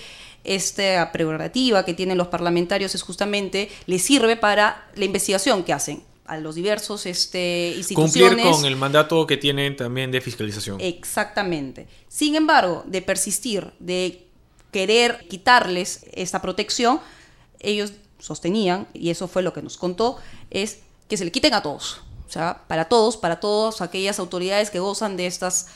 esta 0.49 1.13
prerrogativa 1.13 1.85
que 1.85 1.95
tienen 1.95 2.17
los 2.17 2.29
parlamentarios 2.29 2.95
es 2.95 3.03
justamente, 3.03 3.71
les 3.87 4.03
sirve 4.03 4.37
para 4.37 4.89
la 4.95 5.05
investigación 5.05 5.63
que 5.63 5.73
hacen 5.73 6.03
a 6.25 6.39
los 6.39 6.55
diversos 6.55 7.07
este, 7.07 7.75
instituciones. 7.77 8.45
Cumplir 8.45 8.53
con 8.53 8.65
el 8.65 8.77
mandato 8.77 9.27
que 9.27 9.37
tienen 9.37 9.77
también 9.77 10.11
de 10.11 10.21
fiscalización. 10.21 10.81
Exactamente. 10.81 11.87
Sin 12.09 12.35
embargo, 12.35 12.83
de 12.87 13.03
persistir, 13.03 13.73
de 13.79 14.27
querer 14.71 15.27
quitarles 15.29 16.05
esta 16.13 16.43
protección, 16.43 17.01
ellos 17.61 17.93
sostenían, 18.19 18.89
y 18.93 19.11
eso 19.11 19.29
fue 19.29 19.43
lo 19.43 19.53
que 19.53 19.63
nos 19.63 19.77
contó, 19.77 20.17
es 20.51 20.81
que 21.09 21.17
se 21.17 21.25
le 21.25 21.33
quiten 21.33 21.55
a 21.55 21.63
todos. 21.63 22.03
O 22.27 22.31
sea, 22.31 22.65
para 22.69 22.87
todos, 22.87 23.17
para 23.17 23.41
todas 23.41 23.81
aquellas 23.81 24.19
autoridades 24.19 24.71
que 24.71 24.81
gozan 24.81 25.17
de 25.17 25.27
estas 25.27 25.69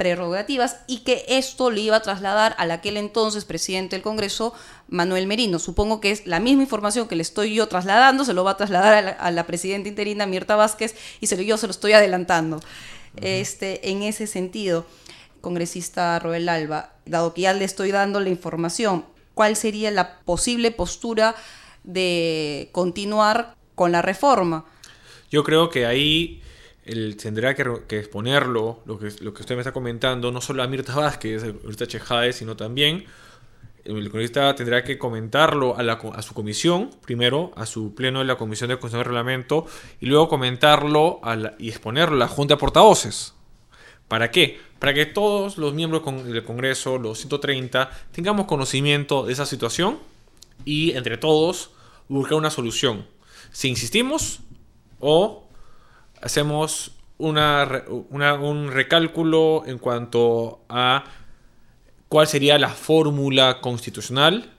prerrogativas 0.00 0.78
y 0.86 1.00
que 1.00 1.26
esto 1.28 1.70
le 1.70 1.82
iba 1.82 1.96
a 1.96 2.00
trasladar 2.00 2.54
al 2.56 2.70
aquel 2.70 2.96
entonces 2.96 3.44
presidente 3.44 3.96
del 3.96 4.02
Congreso, 4.02 4.54
Manuel 4.88 5.26
Merino. 5.26 5.58
Supongo 5.58 6.00
que 6.00 6.10
es 6.10 6.26
la 6.26 6.40
misma 6.40 6.62
información 6.62 7.06
que 7.06 7.16
le 7.16 7.22
estoy 7.22 7.54
yo 7.54 7.68
trasladando, 7.68 8.24
se 8.24 8.32
lo 8.32 8.42
va 8.42 8.52
a 8.52 8.56
trasladar 8.56 9.18
a 9.20 9.30
la, 9.30 9.46
presidenta 9.46 9.90
interina 9.90 10.24
Mirta 10.24 10.56
Vázquez 10.56 10.96
y 11.20 11.26
se 11.26 11.36
lo, 11.36 11.42
yo 11.42 11.58
se 11.58 11.66
lo 11.66 11.72
estoy 11.72 11.92
adelantando. 11.92 12.60
este, 13.20 13.90
en 13.90 14.02
ese 14.02 14.26
sentido, 14.26 14.86
congresista 15.42 16.18
Roel 16.18 16.48
Alba, 16.48 16.94
dado 17.04 17.34
que 17.34 17.42
ya 17.42 17.52
le 17.52 17.66
estoy 17.66 17.90
dando 17.90 18.20
la 18.20 18.30
información, 18.30 19.04
¿cuál 19.34 19.54
sería 19.54 19.90
la 19.90 20.20
posible 20.20 20.70
postura 20.70 21.34
de 21.84 22.70
continuar 22.72 23.54
con 23.74 23.92
la 23.92 24.02
reforma. 24.02 24.64
Yo 25.30 25.42
creo 25.44 25.70
que 25.70 25.86
ahí 25.86 26.42
él 26.84 27.16
tendrá 27.16 27.54
que, 27.54 27.98
exponerlo, 27.98 28.82
lo 28.86 28.98
que, 28.98 29.06
usted 29.06 29.54
me 29.54 29.60
está 29.60 29.72
comentando, 29.72 30.32
no 30.32 30.40
solo 30.40 30.62
a 30.62 30.66
Mirta 30.66 30.94
Vázquez, 30.94 31.44
a 31.44 31.46
Mirta 31.46 31.86
Chejade, 31.86 32.32
sino 32.32 32.56
también 32.56 33.04
el 33.84 34.10
congresista 34.10 34.54
tendrá 34.54 34.84
que 34.84 34.98
comentarlo 34.98 35.76
a, 35.78 36.22
su 36.22 36.34
comisión, 36.34 36.90
primero 37.04 37.52
a 37.56 37.66
su 37.66 37.94
pleno 37.94 38.18
de 38.20 38.26
la 38.26 38.36
Comisión 38.36 38.68
de 38.68 38.76
Constitución 38.76 39.00
de 39.00 39.04
Reglamento, 39.04 39.66
y 40.00 40.06
luego 40.06 40.28
comentarlo 40.28 41.20
y 41.58 41.68
exponerlo 41.68 42.16
a 42.16 42.18
la 42.18 42.28
Junta 42.28 42.54
de 42.54 42.58
Portavoces. 42.60 43.34
¿Para 44.08 44.30
qué? 44.30 44.58
Para 44.78 44.92
que 44.92 45.06
todos 45.06 45.56
los 45.56 45.72
miembros 45.72 46.04
del 46.24 46.44
Congreso, 46.44 46.98
los 46.98 47.18
130, 47.18 47.90
tengamos 48.12 48.46
conocimiento 48.46 49.24
de 49.24 49.32
esa 49.32 49.46
situación 49.46 49.98
y 50.64 50.92
entre 50.92 51.16
todos 51.16 51.70
buscar 52.08 52.36
una 52.36 52.50
solución. 52.50 53.06
Si 53.52 53.68
insistimos 53.68 54.40
o 54.98 55.44
hacemos 56.20 56.92
un 57.18 58.70
recálculo 58.72 59.62
en 59.66 59.78
cuanto 59.78 60.60
a 60.68 61.04
cuál 62.08 62.26
sería 62.26 62.58
la 62.58 62.70
fórmula 62.70 63.60
constitucional 63.60 64.50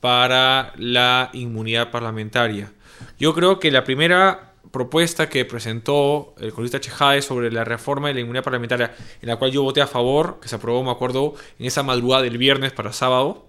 para 0.00 0.72
la 0.76 1.30
inmunidad 1.32 1.90
parlamentaria. 1.90 2.72
Yo 3.18 3.34
creo 3.34 3.58
que 3.60 3.70
la 3.70 3.84
primera 3.84 4.52
propuesta 4.70 5.28
que 5.28 5.44
presentó 5.44 6.34
el 6.38 6.52
congresista 6.52 6.80
Chejade 6.80 7.22
sobre 7.22 7.50
la 7.50 7.64
reforma 7.64 8.08
de 8.08 8.14
la 8.14 8.20
inmunidad 8.20 8.44
parlamentaria, 8.44 8.94
en 9.22 9.28
la 9.28 9.36
cual 9.36 9.50
yo 9.50 9.62
voté 9.62 9.80
a 9.80 9.86
favor, 9.86 10.38
que 10.40 10.48
se 10.48 10.56
aprobó, 10.56 10.82
me 10.84 10.90
acuerdo, 10.90 11.34
en 11.58 11.66
esa 11.66 11.82
madrugada 11.82 12.22
del 12.22 12.38
viernes 12.38 12.72
para 12.72 12.92
sábado, 12.92 13.46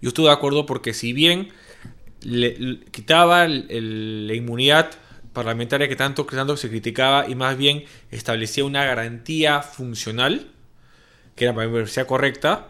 yo 0.00 0.08
estuve 0.08 0.28
de 0.28 0.32
acuerdo 0.32 0.66
porque 0.66 0.94
si 0.94 1.12
bien 1.12 1.50
le, 2.22 2.80
quitaba 2.90 3.46
la 3.48 4.34
inmunidad 4.34 4.90
parlamentaria 5.32 5.88
que 5.88 5.96
tanto, 5.96 6.26
se 6.56 6.68
criticaba 6.68 7.28
y 7.28 7.34
más 7.34 7.56
bien 7.56 7.84
establecía 8.10 8.64
una 8.64 8.84
garantía 8.84 9.62
funcional, 9.62 10.50
que 11.36 11.44
era 11.44 11.54
para 11.54 11.68
mí 11.68 11.86
sea 11.86 12.06
correcta, 12.06 12.68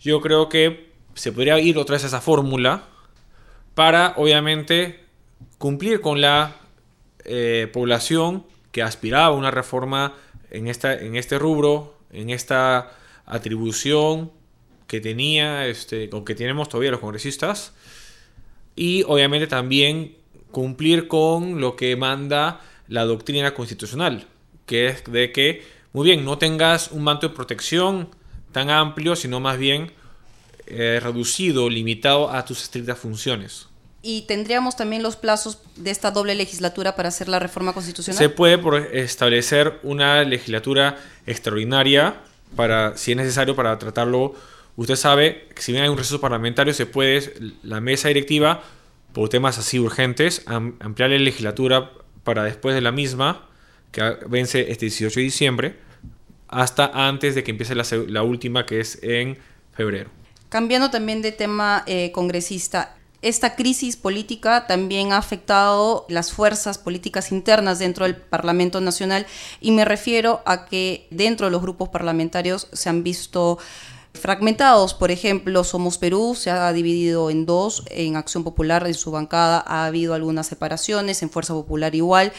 yo 0.00 0.20
creo 0.20 0.48
que 0.48 0.92
se 1.14 1.32
podría 1.32 1.58
ir 1.58 1.78
otra 1.78 1.94
vez 1.94 2.04
a 2.04 2.08
esa 2.08 2.20
fórmula 2.20 2.84
para, 3.74 4.14
obviamente, 4.16 5.04
cumplir 5.58 6.00
con 6.00 6.20
la 6.20 6.56
eh, 7.24 7.68
población 7.72 8.44
que 8.70 8.82
aspiraba 8.82 9.26
a 9.26 9.30
una 9.32 9.50
reforma 9.50 10.14
en, 10.50 10.68
esta, 10.68 10.94
en 10.94 11.16
este 11.16 11.38
rubro, 11.38 11.98
en 12.12 12.30
esta 12.30 12.92
atribución 13.26 14.30
que 14.86 15.00
tenía, 15.00 15.66
este, 15.66 16.08
que 16.24 16.34
tenemos 16.34 16.68
todavía 16.68 16.90
los 16.90 17.00
congresistas, 17.00 17.74
y 18.76 19.02
obviamente 19.04 19.46
también 19.46 20.17
cumplir 20.50 21.08
con 21.08 21.60
lo 21.60 21.76
que 21.76 21.96
manda 21.96 22.60
la 22.88 23.04
doctrina 23.04 23.54
constitucional, 23.54 24.26
que 24.66 24.88
es 24.88 25.04
de 25.04 25.32
que, 25.32 25.62
muy 25.92 26.06
bien, 26.06 26.24
no 26.24 26.38
tengas 26.38 26.90
un 26.90 27.04
manto 27.04 27.28
de 27.28 27.34
protección 27.34 28.08
tan 28.52 28.70
amplio, 28.70 29.14
sino 29.16 29.40
más 29.40 29.58
bien 29.58 29.92
eh, 30.66 31.00
reducido, 31.02 31.68
limitado 31.68 32.30
a 32.30 32.44
tus 32.44 32.62
estrictas 32.62 32.98
funciones. 32.98 33.68
¿Y 34.00 34.22
tendríamos 34.22 34.76
también 34.76 35.02
los 35.02 35.16
plazos 35.16 35.58
de 35.76 35.90
esta 35.90 36.10
doble 36.10 36.34
legislatura 36.34 36.94
para 36.94 37.08
hacer 37.08 37.28
la 37.28 37.38
reforma 37.38 37.72
constitucional? 37.72 38.18
Se 38.18 38.28
puede 38.28 39.02
establecer 39.02 39.80
una 39.82 40.22
legislatura 40.22 40.96
extraordinaria 41.26 42.20
para, 42.54 42.96
si 42.96 43.10
es 43.10 43.16
necesario, 43.16 43.56
para 43.56 43.78
tratarlo. 43.78 44.34
Usted 44.76 44.94
sabe 44.94 45.48
que 45.54 45.60
si 45.60 45.72
bien 45.72 45.84
hay 45.84 45.90
un 45.90 45.98
receso 45.98 46.20
parlamentario, 46.20 46.72
se 46.72 46.86
puede, 46.86 47.34
la 47.62 47.80
mesa 47.80 48.08
directiva 48.08 48.62
por 49.18 49.28
temas 49.28 49.58
así 49.58 49.80
urgentes, 49.80 50.44
ampliar 50.46 51.10
la 51.10 51.18
legislatura 51.18 51.90
para 52.22 52.44
después 52.44 52.76
de 52.76 52.80
la 52.80 52.92
misma, 52.92 53.48
que 53.90 54.16
vence 54.28 54.70
este 54.70 54.86
18 54.86 55.18
de 55.18 55.24
diciembre, 55.24 55.76
hasta 56.46 56.86
antes 57.08 57.34
de 57.34 57.42
que 57.42 57.50
empiece 57.50 57.74
la, 57.74 58.22
última, 58.22 58.64
que 58.64 58.78
es 58.78 59.02
en 59.02 59.36
febrero. 59.72 60.08
Cambiando 60.50 60.90
también 60.90 61.20
de 61.20 61.32
tema 61.32 61.82
eh, 61.88 62.12
congresista, 62.12 62.94
esta 63.20 63.56
crisis 63.56 63.96
política 63.96 64.68
también 64.68 65.10
ha 65.10 65.16
afectado 65.16 66.06
las 66.08 66.30
fuerzas 66.30 66.78
políticas 66.78 67.32
internas 67.32 67.80
dentro 67.80 68.04
del 68.04 68.14
Parlamento 68.14 68.80
Nacional 68.80 69.26
y 69.60 69.72
me 69.72 69.84
refiero 69.84 70.42
a 70.46 70.66
que 70.66 71.08
dentro 71.10 71.48
de 71.48 71.50
los 71.50 71.60
grupos 71.60 71.88
parlamentarios 71.88 72.68
se 72.72 72.88
han 72.88 73.02
visto 73.02 73.58
fragmentados. 74.18 74.94
Por 74.94 75.10
ejemplo, 75.10 75.64
Somos 75.64 75.98
Perú 75.98 76.34
se 76.36 76.50
ha 76.50 76.72
dividido 76.72 77.30
en 77.30 77.46
dos, 77.46 77.84
en 77.90 78.16
Acción 78.16 78.44
Popular, 78.44 78.86
en 78.86 78.94
su 78.94 79.10
bancada 79.10 79.64
ha 79.66 79.86
habido 79.86 80.14
algunas 80.14 80.46
separaciones, 80.46 81.22
en 81.22 81.30
Fuerza 81.30 81.54
Popular 81.54 81.94
igual, 81.94 82.32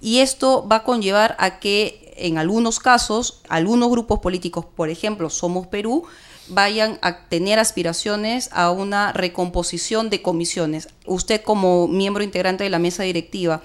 y 0.00 0.18
esto 0.18 0.66
va 0.66 0.76
a 0.76 0.84
conllevar 0.84 1.36
a 1.38 1.60
que 1.60 2.14
en 2.16 2.38
algunos 2.38 2.80
casos, 2.80 3.42
algunos 3.48 3.90
grupos 3.90 4.18
políticos, 4.18 4.64
por 4.64 4.90
ejemplo, 4.90 5.30
Somos 5.30 5.66
Perú, 5.68 6.04
vayan 6.48 6.98
a 7.02 7.28
tener 7.28 7.58
aspiraciones 7.58 8.48
a 8.52 8.70
una 8.70 9.12
recomposición 9.12 10.10
de 10.10 10.22
comisiones. 10.22 10.88
Usted 11.06 11.42
como 11.42 11.88
miembro 11.88 12.24
integrante 12.24 12.64
de 12.64 12.70
la 12.70 12.78
mesa 12.78 13.02
directiva 13.02 13.62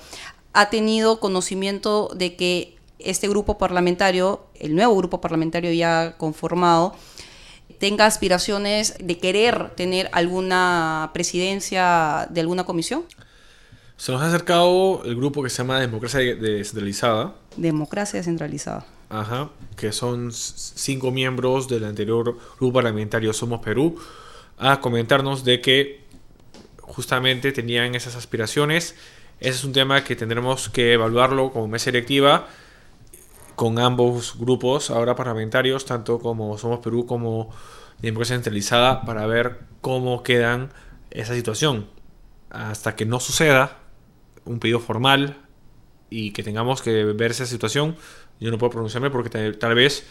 ha 0.53 0.69
tenido 0.69 1.19
conocimiento 1.19 2.09
de 2.13 2.35
que 2.35 2.77
este 2.99 3.27
grupo 3.27 3.57
parlamentario, 3.57 4.45
el 4.55 4.75
nuevo 4.75 4.95
grupo 4.95 5.19
parlamentario 5.19 5.71
ya 5.73 6.15
conformado, 6.17 6.95
tenga 7.79 8.05
aspiraciones 8.05 8.95
de 8.99 9.17
querer 9.17 9.71
tener 9.71 10.09
alguna 10.13 11.11
presidencia 11.13 12.27
de 12.29 12.41
alguna 12.41 12.63
comisión? 12.63 13.03
Se 13.97 14.11
nos 14.11 14.21
ha 14.21 14.27
acercado 14.27 15.03
el 15.05 15.15
grupo 15.15 15.43
que 15.43 15.49
se 15.49 15.57
llama 15.57 15.79
Democracia 15.79 16.19
Descentralizada. 16.19 17.35
Democracia 17.57 18.17
Descentralizada. 18.19 18.85
Ajá, 19.09 19.49
que 19.75 19.91
son 19.91 20.31
cinco 20.31 21.11
miembros 21.11 21.67
del 21.67 21.83
anterior 21.83 22.37
grupo 22.57 22.73
parlamentario 22.73 23.31
Somos 23.33 23.61
Perú, 23.61 23.95
a 24.57 24.79
comentarnos 24.79 25.43
de 25.43 25.61
que 25.61 26.03
justamente 26.81 27.51
tenían 27.51 27.95
esas 27.95 28.15
aspiraciones. 28.15 28.95
Ese 29.39 29.57
es 29.57 29.63
un 29.63 29.73
tema 29.73 30.03
que 30.03 30.15
tendremos 30.15 30.69
que 30.69 30.93
evaluarlo 30.93 31.51
como 31.51 31.67
mesa 31.67 31.91
directiva 31.91 32.47
con 33.55 33.79
ambos 33.79 34.37
grupos 34.37 34.89
ahora 34.89 35.15
parlamentarios, 35.15 35.85
tanto 35.85 36.19
como 36.19 36.57
Somos 36.57 36.79
Perú 36.79 37.05
como 37.05 37.49
Democracia 38.01 38.35
Centralizada, 38.35 39.03
para 39.03 39.25
ver 39.27 39.59
cómo 39.81 40.23
quedan 40.23 40.71
esa 41.11 41.33
situación. 41.35 41.87
Hasta 42.49 42.95
que 42.95 43.05
no 43.05 43.19
suceda 43.19 43.79
un 44.45 44.59
pedido 44.59 44.79
formal 44.79 45.37
y 46.09 46.31
que 46.31 46.43
tengamos 46.43 46.81
que 46.81 47.05
ver 47.05 47.31
esa 47.31 47.45
situación, 47.45 47.95
yo 48.39 48.51
no 48.51 48.57
puedo 48.57 48.71
pronunciarme 48.71 49.09
porque 49.09 49.29
tal, 49.53 49.75
vez 49.75 50.05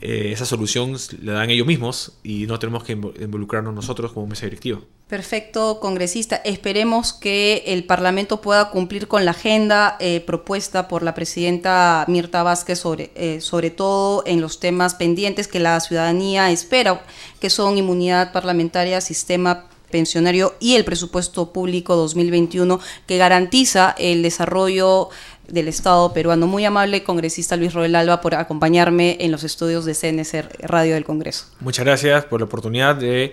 eh, 0.00 0.30
esa 0.32 0.46
solución 0.46 0.96
la 1.22 1.32
dan 1.32 1.50
ellos 1.50 1.66
mismos 1.66 2.12
y 2.22 2.46
no 2.46 2.58
tenemos 2.58 2.84
que 2.84 2.92
involucrarnos 2.92 3.74
nosotros 3.74 4.12
como 4.12 4.26
mesa 4.26 4.46
directiva. 4.46 4.80
Perfecto, 5.08 5.80
congresista. 5.80 6.36
Esperemos 6.36 7.14
que 7.14 7.64
el 7.66 7.84
Parlamento 7.84 8.40
pueda 8.40 8.70
cumplir 8.70 9.08
con 9.08 9.24
la 9.24 9.30
agenda 9.30 9.96
eh, 10.00 10.20
propuesta 10.20 10.86
por 10.86 11.02
la 11.02 11.14
presidenta 11.14 12.04
Mirta 12.08 12.42
Vázquez, 12.42 12.78
sobre, 12.78 13.10
eh, 13.14 13.40
sobre 13.40 13.70
todo 13.70 14.22
en 14.26 14.40
los 14.40 14.60
temas 14.60 14.94
pendientes 14.94 15.48
que 15.48 15.60
la 15.60 15.80
ciudadanía 15.80 16.50
espera, 16.50 17.02
que 17.40 17.48
son 17.48 17.78
inmunidad 17.78 18.32
parlamentaria, 18.32 19.00
sistema 19.00 19.68
pensionario 19.90 20.54
y 20.60 20.74
el 20.74 20.84
presupuesto 20.84 21.52
público 21.52 21.96
2021 21.96 22.78
que 23.06 23.16
garantiza 23.16 23.94
el 23.98 24.22
desarrollo 24.22 25.08
del 25.48 25.68
Estado 25.68 26.12
peruano. 26.12 26.46
Muy 26.46 26.64
amable 26.64 27.02
congresista 27.02 27.56
Luis 27.56 27.72
Roel 27.72 27.94
Alba 27.94 28.20
por 28.20 28.34
acompañarme 28.34 29.16
en 29.20 29.32
los 29.32 29.44
estudios 29.44 29.84
de 29.84 29.94
CNC 29.94 30.62
Radio 30.62 30.94
del 30.94 31.04
Congreso. 31.04 31.46
Muchas 31.60 31.84
gracias 31.84 32.24
por 32.24 32.40
la 32.40 32.46
oportunidad 32.46 32.96
de 32.96 33.32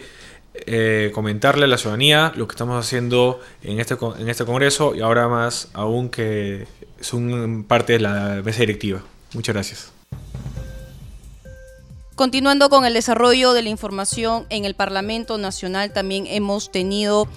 eh, 0.53 1.11
comentarle 1.13 1.65
a 1.65 1.67
la 1.67 1.77
ciudadanía 1.77 2.31
lo 2.35 2.47
que 2.47 2.53
estamos 2.53 2.83
haciendo 2.83 3.41
en 3.61 3.79
este, 3.79 3.95
en 4.19 4.29
este 4.29 4.45
Congreso 4.45 4.95
y 4.95 5.01
ahora 5.01 5.27
más 5.27 5.69
aún 5.73 6.09
que 6.09 6.65
son 7.01 7.65
parte 7.67 7.93
de 7.93 7.99
la 7.99 8.41
mesa 8.43 8.61
directiva. 8.61 9.01
Muchas 9.33 9.53
gracias. 9.53 9.94
Continuando 12.15 12.69
con 12.69 12.85
el 12.85 12.93
desarrollo 12.93 13.51
de 13.51 13.61
la 13.61 13.67
información 13.67 14.45
en 14.49 14.63
el 14.63 14.73
Parlamento 14.73 15.37
Nacional, 15.37 15.91
también 15.91 16.23
hemos 16.27 16.71
tenido 16.71 17.27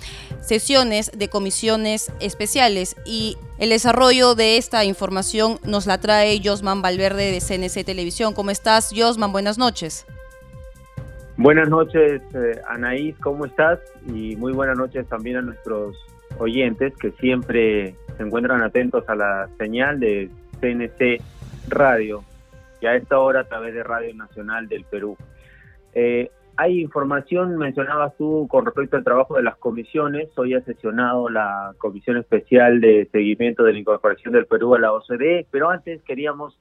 sesiones 0.41 1.11
de 1.19 1.29
comisiones 1.29 2.13
especiales 2.21 2.95
y 3.05 3.37
el 3.59 3.71
desarrollo 3.71 4.37
de 4.37 4.57
esta 4.57 4.85
información 4.85 5.59
nos 5.65 5.87
la 5.87 5.99
trae 5.99 6.41
Josman 6.45 6.81
Valverde 6.81 7.33
de 7.33 7.41
CNC 7.41 7.85
Televisión. 7.85 8.35
¿Cómo 8.35 8.53
estás, 8.53 8.95
Josman? 8.97 9.33
Buenas 9.33 9.59
noches. 9.59 10.07
Buenas 11.37 11.69
noches, 11.69 12.23
eh, 12.35 12.61
Anaís, 12.69 13.17
¿cómo 13.19 13.47
estás? 13.47 13.81
Y 14.07 14.37
muy 14.37 14.53
buenas 14.53 14.79
noches 14.79 15.09
también 15.09 15.39
a 15.39 15.43
nuestros 15.43 15.97
oyentes 16.39 16.93
que 17.01 17.11
siempre 17.19 17.97
se 18.17 18.23
encuentran 18.23 18.63
atentos 18.63 19.03
a 19.09 19.17
la 19.17 19.49
señal 19.59 19.99
de 19.99 20.31
CNC 20.61 21.21
Radio 21.67 22.23
y 22.81 22.87
a 22.87 22.95
esta 22.95 23.19
hora 23.19 23.41
a 23.41 23.49
través 23.49 23.75
de 23.75 23.83
Radio 23.83 24.15
Nacional 24.15 24.69
del 24.69 24.85
Perú. 24.85 25.17
Eh, 25.95 26.31
hay 26.57 26.81
información, 26.81 27.57
mencionabas 27.57 28.17
tú, 28.17 28.49
con 28.51 28.67
respecto 28.67 28.97
al 28.97 29.05
trabajo 29.05 29.37
de 29.37 29.45
las 29.45 29.57
comisiones. 29.59 30.29
Hoy 30.37 30.55
ha 30.55 30.61
sesionado 30.63 31.29
la 31.29 31.75
Comisión 31.79 32.17
Especial 32.17 32.81
de 32.81 33.09
Seguimiento 33.13 33.63
de 33.63 33.75
la 33.75 33.79
Incorporación 33.79 34.33
del 34.33 34.47
Perú 34.47 34.75
a 34.75 34.81
la 34.81 34.93
OCDE, 34.93 35.47
pero 35.53 35.71
antes 35.71 36.03
queríamos 36.03 36.59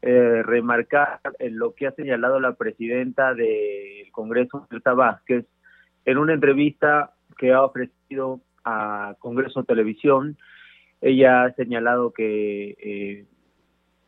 eh, 0.00 0.42
remarcar 0.42 1.20
en 1.38 1.58
lo 1.58 1.74
que 1.74 1.86
ha 1.86 1.92
señalado 1.92 2.40
la 2.40 2.54
presidenta 2.54 3.34
del 3.34 4.10
Congreso, 4.12 4.66
Marta 4.70 4.94
Vázquez, 4.94 5.44
en 6.06 6.18
una 6.18 6.32
entrevista 6.32 7.12
que 7.36 7.52
ha 7.52 7.62
ofrecido 7.62 8.40
a 8.64 9.14
Congreso 9.18 9.64
Televisión. 9.64 10.38
Ella 11.00 11.44
ha 11.44 11.52
señalado 11.52 12.12
que 12.12 12.76
eh, 12.80 13.26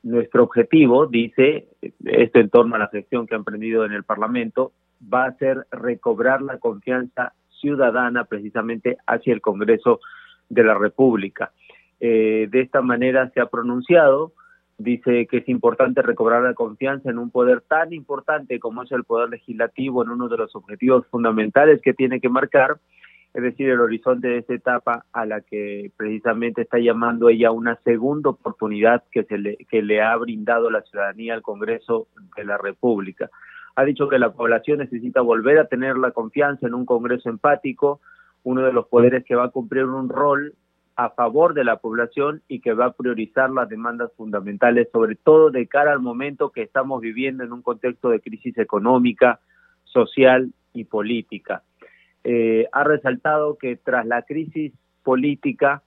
nuestro 0.06 0.44
objetivo, 0.44 1.06
dice, 1.06 1.66
esto 2.04 2.38
en 2.38 2.48
torno 2.48 2.76
a 2.76 2.78
la 2.78 2.88
gestión 2.88 3.26
que 3.26 3.34
ha 3.34 3.38
emprendido 3.38 3.84
en 3.84 3.92
el 3.92 4.04
Parlamento, 4.04 4.72
va 5.02 5.26
a 5.26 5.34
ser 5.34 5.66
recobrar 5.72 6.42
la 6.42 6.58
confianza 6.58 7.32
ciudadana 7.60 8.24
precisamente 8.24 8.98
hacia 9.06 9.34
el 9.34 9.40
Congreso 9.40 10.00
de 10.48 10.62
la 10.62 10.74
República. 10.74 11.50
Eh, 11.98 12.46
de 12.50 12.60
esta 12.60 12.82
manera 12.82 13.30
se 13.30 13.40
ha 13.40 13.46
pronunciado, 13.46 14.32
dice 14.78 15.26
que 15.26 15.38
es 15.38 15.48
importante 15.48 16.02
recobrar 16.02 16.42
la 16.42 16.54
confianza 16.54 17.10
en 17.10 17.18
un 17.18 17.30
poder 17.30 17.62
tan 17.62 17.92
importante 17.92 18.60
como 18.60 18.84
es 18.84 18.92
el 18.92 19.02
poder 19.02 19.30
legislativo, 19.30 20.04
en 20.04 20.10
uno 20.10 20.28
de 20.28 20.36
los 20.36 20.54
objetivos 20.54 21.04
fundamentales 21.08 21.80
que 21.82 21.94
tiene 21.94 22.20
que 22.20 22.28
marcar, 22.28 22.78
es 23.36 23.42
decir, 23.42 23.68
el 23.68 23.82
horizonte 23.82 24.28
de 24.28 24.38
esta 24.38 24.54
etapa 24.54 25.04
a 25.12 25.26
la 25.26 25.42
que 25.42 25.92
precisamente 25.94 26.62
está 26.62 26.78
llamando 26.78 27.28
ella 27.28 27.50
una 27.50 27.78
segunda 27.84 28.30
oportunidad 28.30 29.04
que, 29.12 29.24
se 29.24 29.36
le, 29.36 29.58
le 29.70 30.00
ha 30.00 30.16
brindado 30.16 30.70
la 30.70 30.80
ciudadanía 30.80 31.34
al 31.34 31.42
Congreso 31.42 32.08
de 32.34 32.44
la 32.46 32.56
República. 32.56 33.28
Ha 33.74 33.84
dicho 33.84 34.08
que 34.08 34.18
la 34.18 34.32
población 34.32 34.78
necesita 34.78 35.20
volver 35.20 35.58
a 35.58 35.66
tener 35.66 35.98
la 35.98 36.12
confianza 36.12 36.66
en 36.66 36.72
un 36.72 36.86
Congreso 36.86 37.28
empático, 37.28 38.00
uno 38.42 38.62
de 38.62 38.72
los 38.72 38.86
poderes 38.86 39.22
que 39.22 39.34
va 39.34 39.44
a 39.44 39.50
cumplir 39.50 39.84
un 39.84 40.08
rol 40.08 40.54
a 40.96 41.10
favor 41.10 41.52
de 41.52 41.64
la 41.64 41.76
población 41.76 42.40
y 42.48 42.60
que 42.60 42.72
va 42.72 42.86
a 42.86 42.92
priorizar 42.92 43.50
las 43.50 43.68
demandas 43.68 44.10
fundamentales, 44.16 44.88
sobre 44.90 45.14
todo 45.14 45.50
de 45.50 45.66
cara 45.66 45.92
al 45.92 46.00
momento 46.00 46.52
que 46.52 46.62
estamos 46.62 47.02
viviendo 47.02 47.44
en 47.44 47.52
un 47.52 47.60
contexto 47.60 48.08
de 48.08 48.20
crisis 48.20 48.56
económica, 48.56 49.40
social 49.84 50.54
y 50.72 50.84
política 50.84 51.64
eh, 52.28 52.66
ha 52.72 52.82
resaltado 52.82 53.56
que 53.56 53.76
tras 53.76 54.04
la 54.04 54.22
crisis 54.22 54.72
política 55.04 55.84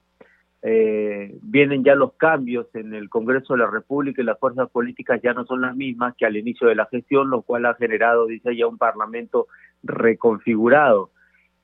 eh, 0.62 1.38
vienen 1.41 1.84
ya 1.84 1.95
los 1.95 2.13
cambios 2.13 2.73
en 2.75 2.93
el 2.93 3.10
Congreso 3.10 3.54
de 3.54 3.60
la 3.60 3.69
República 3.69 4.21
y 4.21 4.25
las 4.25 4.39
fuerzas 4.39 4.69
políticas 4.69 5.19
ya 5.21 5.34
no 5.34 5.45
son 5.45 5.60
las 5.60 5.75
mismas 5.75 6.15
que 6.15 6.25
al 6.25 6.38
inicio 6.38 6.69
de 6.69 6.75
la 6.75 6.86
gestión, 6.86 7.30
lo 7.30 7.41
cual 7.41 7.65
ha 7.65 7.73
generado, 7.75 8.25
dice 8.25 8.56
ya, 8.56 8.67
un 8.67 8.78
Parlamento 8.78 9.47
reconfigurado. 9.84 11.12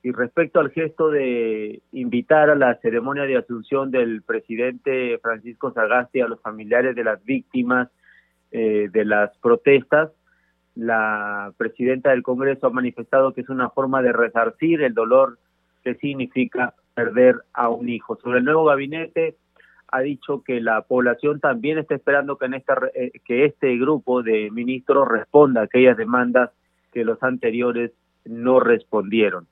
Y 0.02 0.12
respecto 0.12 0.60
al 0.60 0.70
gesto 0.72 1.08
de 1.08 1.80
invitar 1.92 2.50
a 2.50 2.54
la 2.54 2.74
ceremonia 2.80 3.24
de 3.24 3.38
asunción 3.38 3.90
del 3.90 4.20
presidente 4.20 5.18
Francisco 5.22 5.72
Sagasti 5.72 6.20
a 6.20 6.28
los 6.28 6.42
familiares 6.42 6.94
de 6.94 7.04
las 7.04 7.24
víctimas 7.24 7.88
eh, 8.50 8.90
de 8.92 9.04
las 9.06 9.34
protestas, 9.38 10.10
la 10.76 11.52
presidenta 11.56 12.10
del 12.10 12.22
Congreso 12.22 12.66
ha 12.66 12.70
manifestado 12.70 13.32
que 13.32 13.40
es 13.40 13.48
una 13.48 13.70
forma 13.70 14.02
de 14.02 14.12
resarcir 14.12 14.82
el 14.82 14.94
dolor 14.94 15.38
que 15.82 15.94
significa 15.96 16.74
perder 16.94 17.36
a 17.54 17.70
un 17.70 17.88
hijo. 17.88 18.16
Sobre 18.22 18.38
el 18.38 18.44
nuevo 18.44 18.64
gabinete 18.64 19.36
ha 19.88 20.00
dicho 20.00 20.42
que 20.44 20.60
la 20.60 20.82
población 20.82 21.40
también 21.40 21.78
está 21.78 21.94
esperando 21.94 22.36
que 22.36 22.46
en 22.46 22.54
esta 22.54 22.78
eh, 22.94 23.12
que 23.24 23.46
este 23.46 23.76
grupo 23.76 24.22
de 24.22 24.50
ministros 24.50 25.08
responda 25.08 25.62
a 25.62 25.64
aquellas 25.64 25.96
demandas 25.96 26.50
que 26.92 27.04
los 27.04 27.22
anteriores 27.22 27.92
no 28.24 28.60
respondieron. 28.60 29.46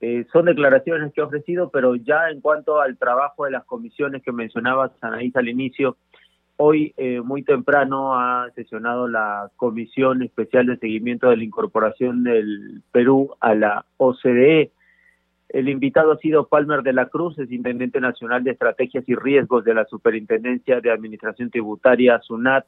Eh, 0.00 0.24
son 0.32 0.46
declaraciones 0.46 1.12
que 1.12 1.20
ha 1.20 1.24
ofrecido, 1.24 1.70
pero 1.70 1.94
ya 1.94 2.30
en 2.30 2.40
cuanto 2.40 2.80
al 2.80 2.96
trabajo 2.96 3.44
de 3.44 3.50
las 3.50 3.64
comisiones 3.64 4.22
que 4.22 4.32
mencionaba 4.32 4.92
Sanaís 5.00 5.34
al 5.36 5.48
inicio, 5.48 5.96
Hoy, 6.62 6.92
eh, 6.98 7.22
muy 7.22 7.42
temprano, 7.42 8.20
ha 8.20 8.50
sesionado 8.54 9.08
la 9.08 9.50
Comisión 9.56 10.22
Especial 10.22 10.66
de 10.66 10.76
Seguimiento 10.76 11.30
de 11.30 11.38
la 11.38 11.44
Incorporación 11.44 12.22
del 12.22 12.82
Perú 12.92 13.34
a 13.40 13.54
la 13.54 13.86
OCDE. 13.96 14.70
El 15.48 15.70
invitado 15.70 16.12
ha 16.12 16.18
sido 16.18 16.48
Palmer 16.48 16.82
de 16.82 16.92
la 16.92 17.06
Cruz, 17.06 17.38
es 17.38 17.50
Intendente 17.50 17.98
Nacional 17.98 18.44
de 18.44 18.50
Estrategias 18.50 19.08
y 19.08 19.14
Riesgos 19.14 19.64
de 19.64 19.72
la 19.72 19.86
Superintendencia 19.86 20.82
de 20.82 20.90
Administración 20.90 21.48
Tributaria, 21.48 22.20
SUNAT. 22.20 22.66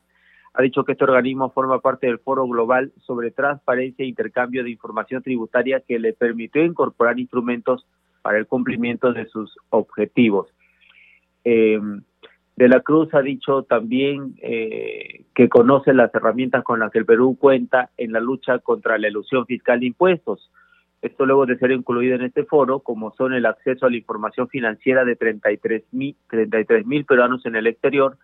Ha 0.55 0.63
dicho 0.63 0.85
que 0.85 0.93
este 0.93 1.05
organismo 1.05 1.51
forma 1.51 1.81
parte 1.81 2.07
del 2.07 2.19
Foro 2.19 2.47
Global 2.47 2.93
sobre 3.03 3.31
Transparencia 3.31 4.07
e 4.07 4.09
Intercambio 4.09 4.65
de 4.65 4.71
Información 4.71 5.23
Tributaria 5.23 5.81
que 5.87 5.99
le 5.99 6.15
permitió 6.15 6.65
incorporar 6.65 7.21
instrumentos 7.21 7.87
para 8.23 8.39
el 8.39 8.47
cumplimiento 8.47 9.13
de 9.13 9.27
sus 9.27 9.55
objetivos. 9.69 10.49
Eh, 11.45 11.79
de 12.57 12.69
la 12.69 12.81
Cruz 12.81 13.13
ha 13.15 13.23
dicho 13.23 13.63
también 13.63 14.35
eh, 14.43 15.25
que 15.35 15.49
conoce 15.49 15.95
las 15.95 16.15
herramientas 16.15 16.63
con 16.63 16.81
las 16.81 16.91
que 16.91 16.99
el 16.99 17.07
Perú 17.07 17.37
cuenta 17.39 17.91
en 17.97 18.13
la 18.13 18.21
lucha 18.21 18.59
contra 18.59 18.99
la 18.99 19.09
ilusión 19.09 19.47
fiscal 19.47 19.81
de 19.81 19.87
impuestos. 19.87 20.51
Esto 21.01 21.27
luego 21.27 21.47
de 21.47 21.59
ser 21.59 21.73
incluido 21.73 22.15
en 22.15 22.23
este 22.23 22.45
foro, 22.45 22.81
como 22.81 23.13
son 23.15 23.33
el 23.33 23.47
acceso 23.47 23.87
a 23.87 23.91
la 23.91 23.97
información 23.97 24.49
financiera 24.49 25.05
de 25.05 25.17
33 25.17 25.83
mil 25.93 26.15
33 26.29 26.85
peruanos 27.07 27.45
en 27.47 27.57
el 27.57 27.67
exterior, 27.67 28.19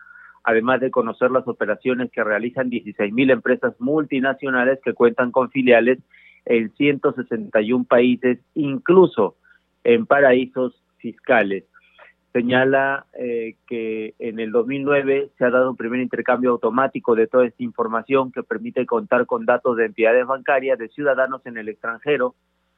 además 0.45 0.81
de 0.81 0.91
conocer 0.91 1.31
las 1.31 1.49
operaciones 1.49 2.11
que 2.13 2.23
realizan 2.23 2.71
16 2.71 3.13
mil 3.13 3.31
empresas 3.31 3.75
multinacionales 3.81 4.79
que 4.85 4.93
cuentan 4.93 5.33
con 5.33 5.51
filiales 5.51 5.99
en 6.45 6.71
161 6.75 7.85
países, 7.85 8.39
incluso 8.55 9.37
en 9.85 10.07
paraísos 10.07 10.81
fiscales 10.99 11.65
señala 12.33 13.07
eh, 13.15 13.55
que 13.67 14.15
en 14.19 14.39
el 14.39 14.53
2009 14.53 15.31
se 15.37 15.45
ha 15.45 15.51
dado 15.51 15.71
un 15.71 15.77
primer 15.77 16.01
intercambio 16.01 16.51
automático 16.51 17.15
de 17.15 17.27
toda 17.27 17.47
esta 17.47 17.63
información 17.63 18.33
que 18.33 18.43
permite 18.43 18.87
contar 18.87 19.27
con 19.27 19.47
datos 19.47 19.77
de 19.77 19.87
entidades 19.87 20.27
bancarias 20.27 20.79
de 20.79 20.89
ciudadanos 20.89 21.45
en 21.47 21.57
el 21.57 21.69
extranjero 21.69 22.35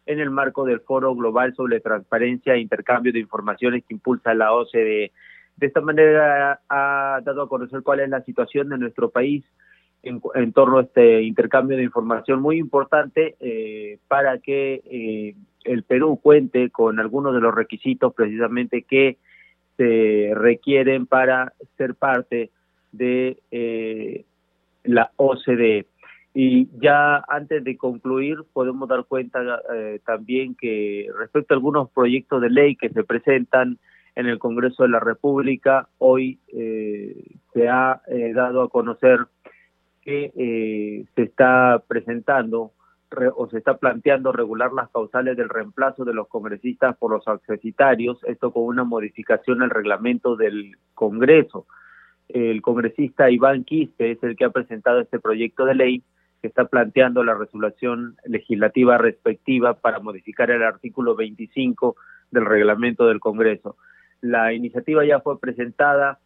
en 0.07 0.19
el 0.19 0.31
marco 0.31 0.65
del 0.65 0.81
Foro 0.81 1.15
Global 1.15 1.55
sobre 1.55 1.81
Transparencia 1.81 2.55
e 2.55 2.61
Intercambio 2.61 3.13
de 3.13 3.21
Informaciones 3.21 3.85
que 3.87 3.95
impulsa 3.95 4.35
la 4.35 4.53
OCDE. 4.53 5.13
De 5.57 5.67
esta 5.67 5.81
manera 5.81 6.61
ha 6.69 7.21
dado 7.23 7.43
a 7.43 7.49
conocer 7.49 7.83
cuál 7.83 8.01
es 8.01 8.09
la 8.09 8.23
situación 8.23 8.71
de 8.71 8.79
nuestro 8.79 9.11
país 9.11 9.45
en, 10.03 10.53
torno 10.53 10.79
a 10.79 10.83
este 10.83 11.23
intercambio 11.23 11.77
de 11.77 11.85
información 11.85 12.41
muy 12.41 12.59
importante 12.59 13.37
eh, 13.41 13.99
para 14.09 14.39
que 14.39 14.83
eh, 14.85 15.35
el 15.65 15.83
Perú 15.83 16.19
cuente 16.23 16.71
con 16.71 16.99
algunos 16.99 17.35
de 17.35 17.41
los 17.41 17.55
requisitos 17.55 18.15
precisamente 18.15 18.83
que 18.83 19.19
se 19.81 20.33
requieren 20.35 21.07
para 21.07 21.55
ser 21.79 21.95
parte 21.95 22.51
de 22.93 23.39
eh, 23.51 24.27
la 24.85 25.11
OCDE. 25.17 25.87
Y 26.35 26.69
ya 26.83 27.25
antes 27.27 27.65
de 27.65 27.79
concluir, 27.79 28.37
podemos 28.53 28.91
dar 28.91 29.05
cuenta 29.07 29.41
eh, 29.75 29.99
también 30.05 30.55
que 30.55 31.09
respecto 31.19 31.55
a 31.55 31.57
algunos 31.57 31.91
proyectos 31.93 32.43
de 32.43 32.51
ley 32.51 32.77
que 32.77 32.91
se 32.91 33.05
presentan 33.05 33.79
en 34.17 34.27
el 34.27 34.39
Congreso 34.39 34.83
de 34.83 34.91
la 34.91 35.01
República, 35.01 35.89
hoy 35.97 36.39
eh, 36.49 37.17
se 37.55 37.67
ha 37.71 38.03
dado 38.35 38.63
a 38.63 38.69
conocer 38.69 39.21
que 40.03 41.07
se 41.15 41.23
está 41.23 41.83
presentando 41.89 42.73
o 43.37 43.49
se 43.49 43.59
está 43.59 43.77
planteando 43.77 44.33
regular 44.33 44.73
las 44.73 44.91
causales 44.91 45.37
del 45.37 45.49
reemplazo 45.49 46.05
de 46.05 46.15
los 46.15 46.29
congresistas 46.29 46.97
por 46.97 47.11
los 47.11 47.27
accesitarios, 47.27 48.19
esto 48.25 48.53
con 48.53 48.65
una 48.65 48.85
modificación 48.85 49.63
al 49.63 49.71
reglamento 49.71 50.37
del 50.37 50.77
Congreso. 50.95 51.67
El 52.29 52.63
congresista 52.63 53.31
Iván 53.31 53.65
Quispe 53.65 54.13
es 54.13 54.23
el 54.23 54.37
que 54.37 54.45
ha 54.45 54.51
presentado 54.51 55.01
este 55.01 55.19
proyecto 55.19 55.65
de 55.65 55.75
ley 55.75 56.05
que 56.41 56.49
está 56.49 56.67
planteando 56.67 57.25
la 57.25 57.35
resolución 57.35 58.17
legislativa 58.25 58.97
respectiva 58.99 59.75
para 59.75 59.99
modificar 59.99 60.51
el 60.51 60.63
artículo 60.63 61.17
25 61.17 61.97
del 62.31 62.47
reglamento 62.47 63.07
del 63.07 63.21
Congreso. 63.21 63.77
La 64.21 64.53
iniciativa 64.53 65.05
ya 65.05 65.21
fue 65.21 65.41
presentada 65.41 66.21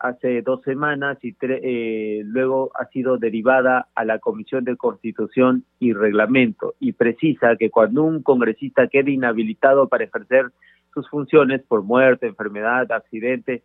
hace 0.00 0.42
dos 0.42 0.62
semanas 0.62 1.18
y 1.22 1.34
eh, 1.40 2.22
luego 2.24 2.70
ha 2.74 2.86
sido 2.86 3.18
derivada 3.18 3.88
a 3.94 4.04
la 4.04 4.18
Comisión 4.18 4.64
de 4.64 4.76
Constitución 4.76 5.64
y 5.78 5.92
Reglamento 5.92 6.74
y 6.80 6.92
precisa 6.92 7.56
que 7.56 7.70
cuando 7.70 8.04
un 8.04 8.22
congresista 8.22 8.88
quede 8.88 9.12
inhabilitado 9.12 9.88
para 9.88 10.04
ejercer 10.04 10.50
sus 10.94 11.08
funciones 11.08 11.62
por 11.62 11.82
muerte, 11.82 12.26
enfermedad, 12.26 12.90
accidente 12.92 13.62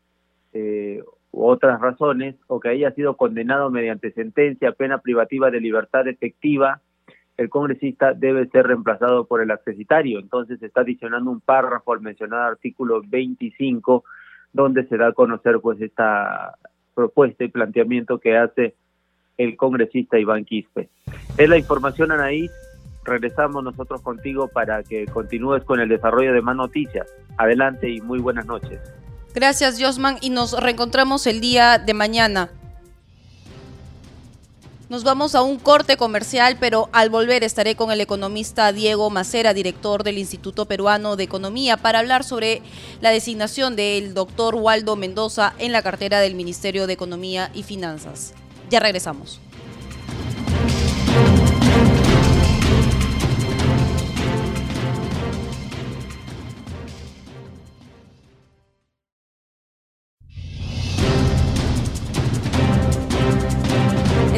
eh, 0.54 1.02
u 1.32 1.46
otras 1.46 1.80
razones 1.82 2.36
o 2.48 2.60
que 2.60 2.70
haya 2.70 2.92
sido 2.92 3.18
condenado 3.18 3.70
mediante 3.70 4.12
sentencia, 4.12 4.72
pena 4.74 5.00
privativa 5.00 5.50
de 5.50 5.62
libertad 5.62 6.08
efectiva, 6.08 6.82
el 7.38 7.50
congresista 7.50 8.14
debe 8.14 8.48
ser 8.48 8.68
reemplazado 8.68 9.26
por 9.26 9.42
el 9.42 9.52
accesitario. 9.52 10.20
Entonces 10.20 10.62
está 10.62 10.82
adicionando 10.82 11.32
un 11.32 11.42
párrafo 11.42 11.94
al 11.94 12.02
mencionado 12.02 12.44
artículo 12.44 13.02
25 13.06 14.04
donde 14.54 14.88
se 14.88 14.98
da 14.98 15.08
a 15.08 15.14
conocer 15.14 15.60
pues 15.60 15.82
esta 15.82 16.56
propuesta 16.94 17.44
y 17.44 17.50
planteamiento 17.50 18.20
que 18.20 18.38
hace 18.38 18.76
el 19.38 19.58
congresista 19.58 20.20
Iván 20.20 20.46
Quispe. 20.46 20.90
Es 21.38 21.50
la 21.50 21.58
información, 21.58 22.12
Anaís. 22.12 22.52
regresamos 23.04 23.64
nosotros 23.64 24.02
contigo 24.02 24.48
para 24.48 24.84
que 24.84 25.06
continúes 25.08 25.64
con 25.64 25.80
el 25.80 25.90
desarrollo 25.90 26.34
de 26.34 26.42
más 26.42 26.56
noticias. 26.56 27.08
Adelante 27.38 27.90
y 27.90 28.00
muy 28.00 28.20
buenas 28.20 28.46
noches. 28.46 28.80
Gracias, 29.34 29.82
Josman, 29.82 30.18
y 30.22 30.30
nos 30.30 30.58
reencontramos 30.62 31.26
el 31.26 31.42
día 31.42 31.80
de 31.80 31.94
mañana. 31.96 32.50
Nos 34.94 35.04
vamos 35.04 35.34
a 35.34 35.42
un 35.42 35.58
corte 35.58 35.98
comercial, 35.98 36.58
pero 36.60 36.88
al 36.92 37.10
volver 37.10 37.44
estaré 37.44 37.76
con 37.76 37.92
el 37.92 38.00
economista 38.00 38.72
Diego 38.72 39.10
Macera, 39.10 39.56
director 39.56 40.04
del 40.04 40.20
Instituto 40.20 40.68
Peruano 40.68 41.16
de 41.16 41.24
Economía, 41.24 41.78
para 41.78 41.98
hablar 41.98 42.24
sobre 42.24 42.62
la 43.02 43.10
designación 43.10 43.76
del 43.76 44.14
doctor 44.14 44.54
Waldo 44.54 44.96
Mendoza 44.96 45.56
en 45.58 45.72
la 45.72 45.82
cartera 45.82 46.20
del 46.20 46.36
Ministerio 46.36 46.86
de 46.86 46.94
Economía 46.94 47.50
y 47.56 47.64
Finanzas. 47.64 48.36
Ya 48.70 48.80
regresamos. 48.80 49.40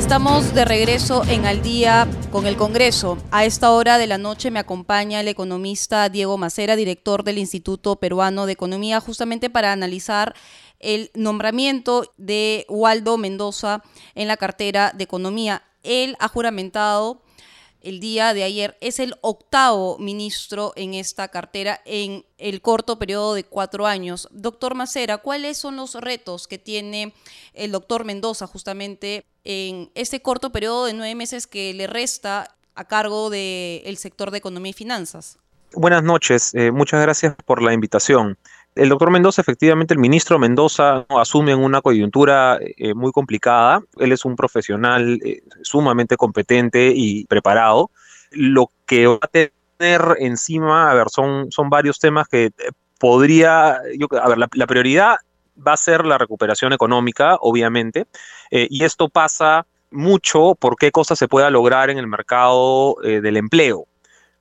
Estamos 0.06 0.54
de 0.54 0.66
regreso 0.66 1.24
en 1.28 1.48
Al 1.48 1.64
Día 1.64 2.08
con 2.32 2.46
el 2.46 2.58
Congreso. 2.58 3.18
A 3.32 3.44
esta 3.44 3.72
hora 3.72 3.98
de 3.98 4.06
la 4.06 4.20
noche 4.20 4.52
me 4.52 4.60
acompaña 4.60 5.20
el 5.20 5.28
economista 5.28 6.10
Diego 6.10 6.38
Macera, 6.38 6.76
director 6.76 7.24
del 7.24 7.40
Instituto 7.40 7.96
Peruano 7.96 8.46
de 8.46 8.52
Economía, 8.52 9.00
justamente 9.00 9.50
para 9.50 9.72
analizar 9.72 10.36
el 10.80 11.10
nombramiento 11.16 12.14
de 12.18 12.68
Waldo 12.70 13.18
Mendoza 13.18 13.82
en 14.14 14.28
la 14.28 14.38
cartera 14.38 14.94
de 14.96 15.06
Economía. 15.06 15.64
Él 15.82 16.16
ha 16.20 16.28
juramentado 16.28 17.24
el 17.86 18.00
día 18.00 18.34
de 18.34 18.44
ayer. 18.44 18.76
Es 18.82 19.00
el 19.00 19.16
octavo 19.22 19.98
ministro 20.00 20.74
en 20.76 20.96
esta 20.96 21.28
cartera 21.28 21.80
en 21.86 22.26
el 22.38 22.62
corto 22.62 22.98
periodo 22.98 23.36
de 23.36 23.44
cuatro 23.44 23.86
años. 23.86 24.28
Doctor 24.32 24.74
Macera, 24.74 25.20
¿cuáles 25.20 25.58
son 25.58 25.76
los 25.76 25.94
retos 25.94 26.48
que 26.48 26.58
tiene 26.58 27.14
el 27.54 27.72
doctor 27.72 28.04
Mendoza 28.04 28.48
justamente 28.48 29.24
en 29.44 29.92
este 29.94 30.22
corto 30.22 30.52
periodo 30.52 30.86
de 30.86 30.94
nueve 30.94 31.14
meses 31.14 31.46
que 31.46 31.74
le 31.76 31.86
resta 31.86 32.56
a 32.74 32.86
cargo 32.86 33.30
del 33.30 33.98
sector 33.98 34.32
de 34.32 34.40
economía 34.40 34.72
y 34.72 34.74
finanzas? 34.74 35.38
Buenas 35.74 36.04
noches, 36.04 36.56
eh, 36.56 36.72
muchas 36.72 37.02
gracias 37.02 37.36
por 37.46 37.62
la 37.62 37.74
invitación. 37.74 38.38
El 38.76 38.90
doctor 38.90 39.10
Mendoza, 39.10 39.42
efectivamente, 39.42 39.94
el 39.94 40.02
ministro 40.02 40.38
Mendoza 40.38 41.06
asume 41.10 41.54
en 41.54 41.60
una 41.60 41.82
coyuntura 41.82 42.60
eh, 42.62 42.94
muy 42.94 43.14
complicada. 43.14 43.82
Él 43.98 44.12
es 44.12 44.26
un 44.26 44.36
profesional 44.36 45.18
eh, 45.24 45.42
sumamente 45.62 46.18
competente 46.18 46.92
y 46.94 47.26
preparado. 47.26 47.90
Lo 48.32 48.70
que 48.86 49.08
va 49.08 49.20
a 49.22 49.28
tener 49.28 50.18
encima, 50.20 50.92
a 50.92 50.94
ver, 50.94 51.10
son, 51.10 51.54
son 51.54 51.70
varios 51.70 52.00
temas 52.00 52.28
que 52.28 52.48
eh, 52.48 52.52
podría, 53.00 53.80
yo, 53.98 54.08
a 54.22 54.28
ver, 54.28 54.38
la, 54.38 54.68
prioridad 54.68 55.16
va 55.66 55.72
a 55.72 55.78
ser 55.78 56.06
la 56.06 56.18
recuperación 56.18 56.74
económica, 56.74 57.38
obviamente, 57.40 58.08
y 58.52 58.84
esto 58.84 59.08
pasa 59.08 59.66
mucho 59.90 60.56
por 60.56 60.76
qué 60.76 60.92
cosas 60.92 61.18
se 61.18 61.30
pueda 61.30 61.50
lograr 61.50 61.90
en 61.90 61.98
el 61.98 62.08
mercado 62.08 62.98
del 63.02 63.38
empleo. 63.38 63.88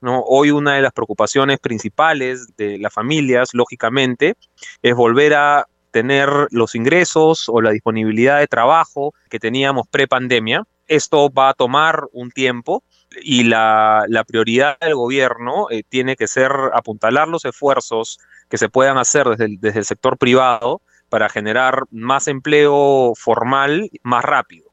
Hoy 0.01 0.51
una 0.51 0.75
de 0.75 0.81
las 0.81 0.93
preocupaciones 0.93 1.59
principales 1.59 2.55
de 2.57 2.77
las 2.77 2.93
familias, 2.93 3.53
lógicamente, 3.53 4.35
es 4.81 4.95
volver 4.95 5.33
a 5.33 5.67
tener 5.91 6.29
los 6.51 6.75
ingresos 6.75 7.47
o 7.47 7.61
la 7.61 7.71
disponibilidad 7.71 8.39
de 8.39 8.47
trabajo 8.47 9.13
que 9.29 9.39
teníamos 9.39 9.87
pre-pandemia. 9.87 10.63
Esto 10.87 11.31
va 11.31 11.49
a 11.49 11.53
tomar 11.53 12.03
un 12.11 12.31
tiempo 12.31 12.83
y 13.21 13.43
la, 13.43 14.05
prioridad 14.27 14.77
del 14.79 14.95
gobierno 14.95 15.67
eh, 15.71 15.83
tiene 15.87 16.15
que 16.15 16.27
ser 16.27 16.51
apuntalar 16.73 17.27
los 17.27 17.45
esfuerzos 17.45 18.19
que 18.49 18.57
se 18.57 18.69
puedan 18.69 18.97
hacer 18.97 19.27
desde 19.37 19.79
el 19.79 19.85
sector 19.85 20.17
privado 20.17 20.81
para 21.09 21.29
generar 21.29 21.83
más 21.91 22.27
empleo 22.27 23.13
formal 23.15 23.89
más 24.03 24.23
rápido. 24.23 24.64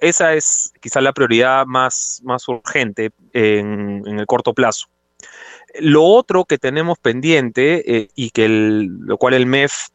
Esa 0.00 0.34
es 0.34 0.72
quizá 0.80 1.00
la 1.00 1.12
prioridad 1.12 1.66
más, 1.66 2.20
más 2.24 2.48
urgente 2.48 3.10
en, 3.32 4.02
el 4.06 4.26
corto 4.26 4.54
plazo. 4.54 4.86
Lo 5.80 6.04
otro 6.04 6.44
que 6.44 6.58
tenemos 6.58 6.98
pendiente 6.98 7.96
eh, 7.96 8.08
y 8.14 8.30
que 8.30 8.48
lo 8.48 9.18
cual 9.18 9.34
el 9.34 9.46
MEF 9.46 9.88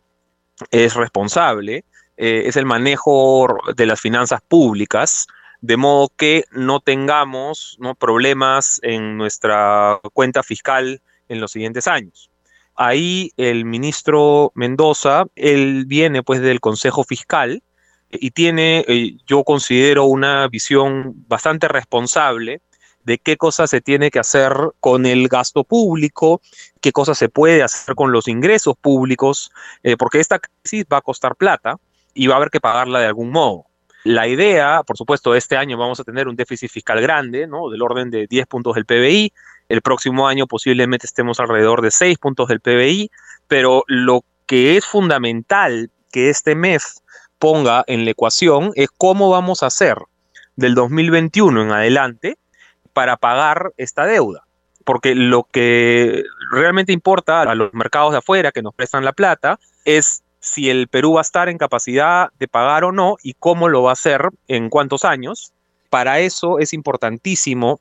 es 0.71 0.93
responsable 0.95 1.86
eh, 2.17 2.43
es 2.47 2.58
el 2.58 2.65
manejo 2.65 3.47
de 3.75 3.86
las 3.86 4.02
finanzas 4.02 4.41
públicas, 4.45 5.25
de 5.62 5.78
modo 5.78 6.10
que 6.17 6.43
no 6.52 6.82
tengamos 6.82 7.78
¿no? 7.80 7.95
problemas 7.95 8.80
en 8.84 9.17
nuestra 9.17 9.99
cuenta 10.13 10.43
fiscal 10.43 11.02
en 11.30 11.39
los 11.39 11.52
siguientes 11.52 11.88
años. 11.88 12.30
Ahí 12.75 13.32
el 13.38 13.63
ministro 13.63 14.52
Mendoza, 14.54 15.25
él 15.36 15.86
viene 15.88 16.21
pues 16.21 16.41
del 16.41 16.60
Consejo 16.60 17.04
Fiscal, 17.04 17.63
y 18.12 18.32
tiene, 18.32 18.86
eh, 18.88 19.17
yo 19.28 19.43
considero, 19.43 20.06
una 20.06 20.48
visión 20.48 21.13
bastante 21.28 21.67
responsable 21.67 22.62
de 23.04 23.17
qué 23.17 23.38
cosas 23.38 23.69
se 23.69 23.82
tiene 23.82 24.12
que 24.12 24.19
hacer 24.19 24.54
con 24.80 25.06
el 25.06 25.28
gasto 25.28 25.63
público, 25.63 26.41
qué 26.82 26.91
cosas 26.91 27.17
se 27.17 27.30
puede 27.30 27.63
hacer 27.63 27.95
con 27.95 28.12
los 28.12 28.28
ingresos 28.28 28.76
públicos, 28.80 29.52
eh, 29.84 29.95
porque 29.98 30.19
esta 30.19 30.39
crisis 30.39 30.86
va 30.91 30.98
a 30.98 31.02
costar 31.02 31.36
plata 31.36 31.78
y 32.13 32.28
va 32.28 32.36
a 32.36 32.38
haber 32.38 32.50
que 32.50 32.60
pagarla 32.60 33.00
de 33.00 33.08
algún 33.08 33.32
modo. 33.32 33.65
La 34.04 34.28
idea, 34.28 34.84
por 34.84 34.98
supuesto, 34.98 35.36
este 35.36 35.58
año 35.58 35.78
vamos 35.78 36.00
a 36.00 36.04
tener 36.04 36.28
un 36.28 36.36
déficit 36.36 36.72
fiscal 36.72 37.02
grande, 37.02 37.48
¿no? 37.48 37.69
Del 37.69 37.82
orden 37.82 38.10
de 38.10 38.28
10 38.28 38.48
puntos 38.48 38.76
del 38.76 38.86
PBI. 38.86 39.34
El 39.67 39.82
próximo 39.82 40.28
año 40.28 40.48
posiblemente 40.48 41.06
estemos 41.06 41.39
alrededor 41.39 41.82
de 41.82 41.91
6 41.91 42.17
puntos 42.17 42.48
del 42.48 42.62
PBI, 42.62 43.12
pero 43.48 43.84
lo 43.88 44.24
que 44.45 44.78
es 44.78 44.86
fundamental 44.86 45.91
que 46.12 46.30
este 46.30 46.56
mes 46.56 47.04
ponga 47.39 47.84
en 47.88 48.06
la 48.06 48.12
ecuación 48.12 48.71
es 48.75 48.89
cómo 48.95 49.30
vamos 49.30 49.63
a 49.63 49.67
hacer 49.67 49.97
del 50.56 50.75
2021 50.75 51.63
en 51.63 51.71
adelante 51.71 52.38
para 52.93 53.17
pagar 53.17 53.71
esta 53.78 54.06
deuda. 54.06 54.43
Porque 54.84 55.15
lo 55.15 55.43
que 55.43 56.23
realmente 56.52 56.91
importa 56.91 57.41
a 57.41 57.56
los 57.56 57.73
mercados 57.73 58.12
de 58.12 58.17
afuera 58.17 58.52
que 58.52 58.62
nos 58.62 58.73
prestan 58.73 59.06
la 59.06 59.13
plata 59.13 59.60
es 59.86 60.23
si 60.39 60.69
el 60.69 60.88
Perú 60.88 61.13
va 61.13 61.21
a 61.21 61.21
estar 61.21 61.49
en 61.49 61.58
capacidad 61.58 62.30
de 62.39 62.47
pagar 62.47 62.84
o 62.84 62.91
no 62.91 63.17
y 63.23 63.34
cómo 63.34 63.69
lo 63.69 63.84
va 63.84 63.91
a 63.91 63.93
hacer 63.93 64.30
en 64.47 64.69
cuántos 64.69 65.06
años. 65.06 65.54
Para 65.89 66.19
eso 66.19 66.60
es 66.60 66.73
importantísimo 66.73 67.80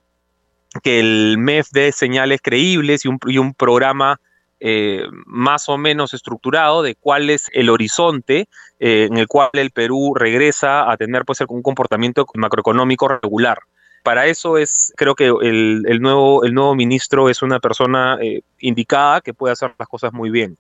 que 0.83 1.01
el 1.01 1.37
MEF 1.39 1.69
dé 1.73 1.93
señales 1.93 2.41
creíbles 2.43 3.05
y 3.05 3.09
un, 3.09 3.19
y 3.27 3.39
un 3.39 3.55
programa 3.55 4.21
eh, 4.61 5.05
más 5.25 5.69
o 5.69 5.79
menos 5.79 6.15
estructurado 6.15 6.83
de 6.83 6.97
cuál 6.97 7.31
es 7.31 7.49
el 7.53 7.71
horizonte 7.71 8.49
eh, 8.81 9.07
en 9.09 9.17
el 9.17 9.29
cual 9.29 9.51
el 9.53 9.71
Perú 9.71 10.15
regresa 10.15 10.91
a 10.91 10.97
tener 10.97 11.25
pues, 11.25 11.41
un 11.49 11.63
comportamiento 11.63 12.27
macroeconómico 12.35 13.09
regular. 13.09 13.59
Para 14.03 14.27
eso 14.27 14.59
es, 14.59 14.93
creo 14.97 15.15
que 15.15 15.27
el, 15.27 16.01
nuevo, 16.01 16.45
el 16.45 16.55
nuevo 16.55 16.75
ministro 16.75 17.29
es 17.29 17.43
una 17.43 17.61
persona 17.61 18.19
eh, 18.21 18.43
indicada 18.59 19.21
que 19.21 19.35
puede 19.35 19.53
hacer 19.53 19.75
las 19.79 19.89
cosas 19.89 20.13
muy 20.13 20.31
bien. 20.31 20.57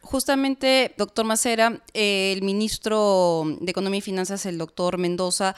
Justamente, 0.00 0.94
doctor 0.96 1.24
Macera, 1.24 1.82
el 1.92 2.42
ministro 2.42 3.44
de 3.60 3.70
Economía 3.70 3.98
y 3.98 4.02
Finanzas, 4.02 4.46
el 4.46 4.56
doctor 4.56 4.96
Mendoza, 4.96 5.54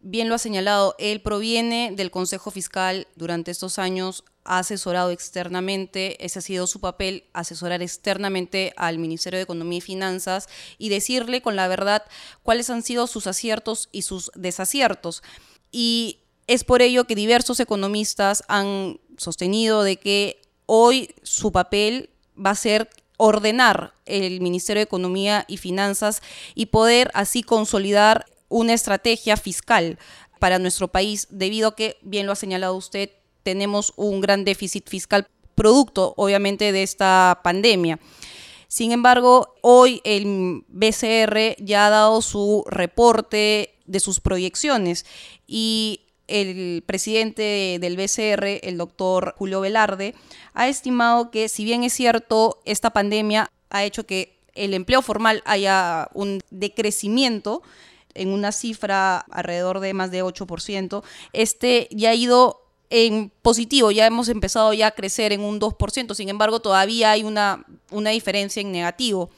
bien 0.00 0.28
lo 0.28 0.34
ha 0.34 0.38
señalado, 0.38 0.94
él 0.98 1.20
proviene 1.20 1.92
del 1.94 2.10
Consejo 2.10 2.50
Fiscal 2.50 3.06
durante 3.16 3.50
estos 3.50 3.78
años, 3.78 4.24
ha 4.44 4.58
asesorado 4.58 5.10
externamente, 5.10 6.24
ese 6.24 6.38
ha 6.38 6.42
sido 6.42 6.66
su 6.66 6.80
papel, 6.80 7.24
asesorar 7.34 7.82
externamente 7.82 8.72
al 8.76 8.98
Ministerio 8.98 9.38
de 9.38 9.44
Economía 9.44 9.78
y 9.78 9.82
Finanzas 9.82 10.48
y 10.78 10.88
decirle 10.88 11.42
con 11.42 11.56
la 11.56 11.68
verdad 11.68 12.02
cuáles 12.42 12.70
han 12.70 12.82
sido 12.82 13.06
sus 13.06 13.26
aciertos 13.26 13.88
y 13.92 14.02
sus 14.02 14.32
desaciertos. 14.34 15.22
Y 15.70 16.20
es 16.46 16.64
por 16.64 16.82
ello 16.82 17.04
que 17.04 17.14
diversos 17.14 17.60
economistas 17.60 18.42
han 18.48 18.98
sostenido 19.18 19.82
de 19.82 19.98
que 19.98 20.40
hoy 20.66 21.14
su 21.22 21.52
papel 21.52 22.10
va 22.34 22.50
a 22.50 22.56
ser 22.56 22.88
ordenar 23.18 23.92
el 24.06 24.40
Ministerio 24.40 24.80
de 24.80 24.84
Economía 24.84 25.44
y 25.46 25.58
Finanzas 25.58 26.22
y 26.54 26.66
poder 26.66 27.10
así 27.12 27.42
consolidar 27.42 28.24
una 28.50 28.74
estrategia 28.74 29.38
fiscal 29.38 29.98
para 30.38 30.58
nuestro 30.58 30.88
país, 30.88 31.26
debido 31.30 31.68
a 31.68 31.76
que, 31.76 31.96
bien 32.02 32.26
lo 32.26 32.32
ha 32.32 32.36
señalado 32.36 32.74
usted, 32.74 33.10
tenemos 33.42 33.94
un 33.96 34.20
gran 34.20 34.44
déficit 34.44 34.88
fiscal 34.88 35.26
producto, 35.54 36.12
obviamente, 36.16 36.72
de 36.72 36.82
esta 36.82 37.40
pandemia. 37.42 37.98
Sin 38.68 38.92
embargo, 38.92 39.54
hoy 39.62 40.00
el 40.04 40.64
BCR 40.68 41.56
ya 41.58 41.86
ha 41.86 41.90
dado 41.90 42.22
su 42.22 42.64
reporte 42.68 43.74
de 43.86 44.00
sus 44.00 44.20
proyecciones 44.20 45.04
y 45.46 46.02
el 46.28 46.84
presidente 46.86 47.78
del 47.80 47.96
BCR, 47.96 48.60
el 48.62 48.78
doctor 48.78 49.34
Julio 49.36 49.60
Velarde, 49.60 50.14
ha 50.54 50.68
estimado 50.68 51.32
que 51.32 51.48
si 51.48 51.64
bien 51.64 51.82
es 51.82 51.92
cierto, 51.92 52.60
esta 52.64 52.90
pandemia 52.90 53.50
ha 53.70 53.84
hecho 53.84 54.06
que 54.06 54.38
el 54.54 54.74
empleo 54.74 55.02
formal 55.02 55.42
haya 55.44 56.08
un 56.14 56.40
decrecimiento, 56.50 57.62
en 58.14 58.30
una 58.30 58.52
cifra 58.52 59.18
alrededor 59.30 59.80
de 59.80 59.94
más 59.94 60.10
de 60.10 60.24
8%, 60.24 61.02
este 61.32 61.88
ya 61.90 62.10
ha 62.10 62.14
ido 62.14 62.62
en 62.90 63.30
positivo, 63.42 63.90
ya 63.92 64.06
hemos 64.06 64.28
empezado 64.28 64.72
ya 64.72 64.88
a 64.88 64.90
crecer 64.90 65.32
en 65.32 65.42
un 65.42 65.60
2%, 65.60 66.14
sin 66.14 66.28
embargo 66.28 66.60
todavía 66.60 67.12
hay 67.12 67.22
una, 67.22 67.64
una 67.90 68.10
diferencia 68.10 68.60
en 68.60 68.72
negativo. 68.72 69.30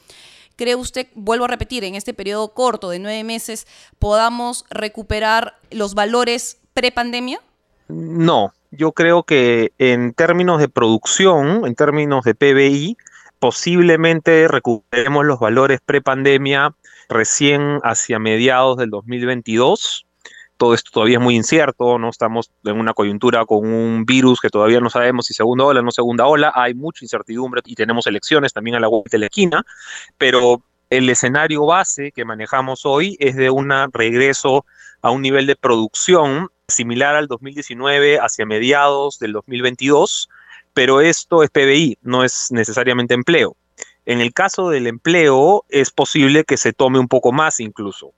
¿Cree 0.55 0.75
usted, 0.75 1.07
vuelvo 1.15 1.45
a 1.45 1.47
repetir, 1.47 1.83
en 1.83 1.95
este 1.95 2.13
periodo 2.13 2.53
corto 2.53 2.89
de 2.89 2.99
nueve 2.99 3.23
meses 3.23 3.67
podamos 3.97 4.65
recuperar 4.69 5.55
los 5.71 5.95
valores 5.95 6.57
prepandemia? 6.73 7.39
No, 7.87 8.53
yo 8.71 8.91
creo 8.91 9.23
que 9.23 9.71
en 9.77 10.13
términos 10.13 10.59
de 10.59 10.69
producción, 10.69 11.65
en 11.65 11.75
términos 11.75 12.23
de 12.23 12.35
PBI, 12.35 12.97
posiblemente 13.39 14.47
recuperemos 14.47 15.25
los 15.25 15.39
valores 15.39 15.81
prepandemia 15.83 16.75
recién 17.09 17.79
hacia 17.83 18.19
mediados 18.19 18.77
del 18.77 18.89
2022 18.89 20.05
todo 20.57 20.73
esto 20.73 20.91
todavía 20.93 21.17
es 21.17 21.23
muy 21.23 21.35
incierto, 21.35 21.97
no 21.99 22.09
estamos 22.09 22.51
en 22.63 22.79
una 22.79 22.93
coyuntura 22.93 23.45
con 23.45 23.67
un 23.67 24.05
virus 24.05 24.39
que 24.39 24.49
todavía 24.49 24.79
no 24.79 24.89
sabemos 24.89 25.25
si 25.25 25.33
segunda 25.33 25.65
ola 25.65 25.81
o 25.81 25.83
no 25.83 25.91
segunda 25.91 26.25
ola, 26.25 26.53
hay 26.55 26.73
mucha 26.73 27.03
incertidumbre 27.03 27.61
y 27.65 27.75
tenemos 27.75 28.07
elecciones 28.07 28.53
también 28.53 28.75
a 28.75 28.79
la 28.79 28.87
vuelta 28.87 29.09
de 29.11 29.19
la 29.19 29.25
esquina, 29.25 29.65
pero 30.17 30.61
el 30.89 31.09
escenario 31.09 31.65
base 31.65 32.11
que 32.11 32.23
manejamos 32.23 32.85
hoy 32.85 33.17
es 33.19 33.35
de 33.35 33.49
un 33.49 33.73
regreso 33.91 34.65
a 35.01 35.11
un 35.11 35.21
nivel 35.21 35.47
de 35.47 35.55
producción 35.55 36.49
similar 36.67 37.15
al 37.15 37.27
2019 37.27 38.19
hacia 38.19 38.45
mediados 38.45 39.19
del 39.19 39.33
2022, 39.33 40.29
pero 40.73 41.01
esto 41.01 41.43
es 41.43 41.49
PBI, 41.49 41.97
no 42.03 42.23
es 42.23 42.47
necesariamente 42.51 43.13
empleo. 43.13 43.57
En 44.05 44.19
el 44.19 44.33
caso 44.33 44.69
del 44.69 44.87
empleo 44.87 45.65
es 45.69 45.91
posible 45.91 46.43
que 46.43 46.57
se 46.57 46.73
tome 46.73 46.99
un 46.99 47.07
poco 47.07 47.31
más 47.31 47.59
incluso. 47.59 48.13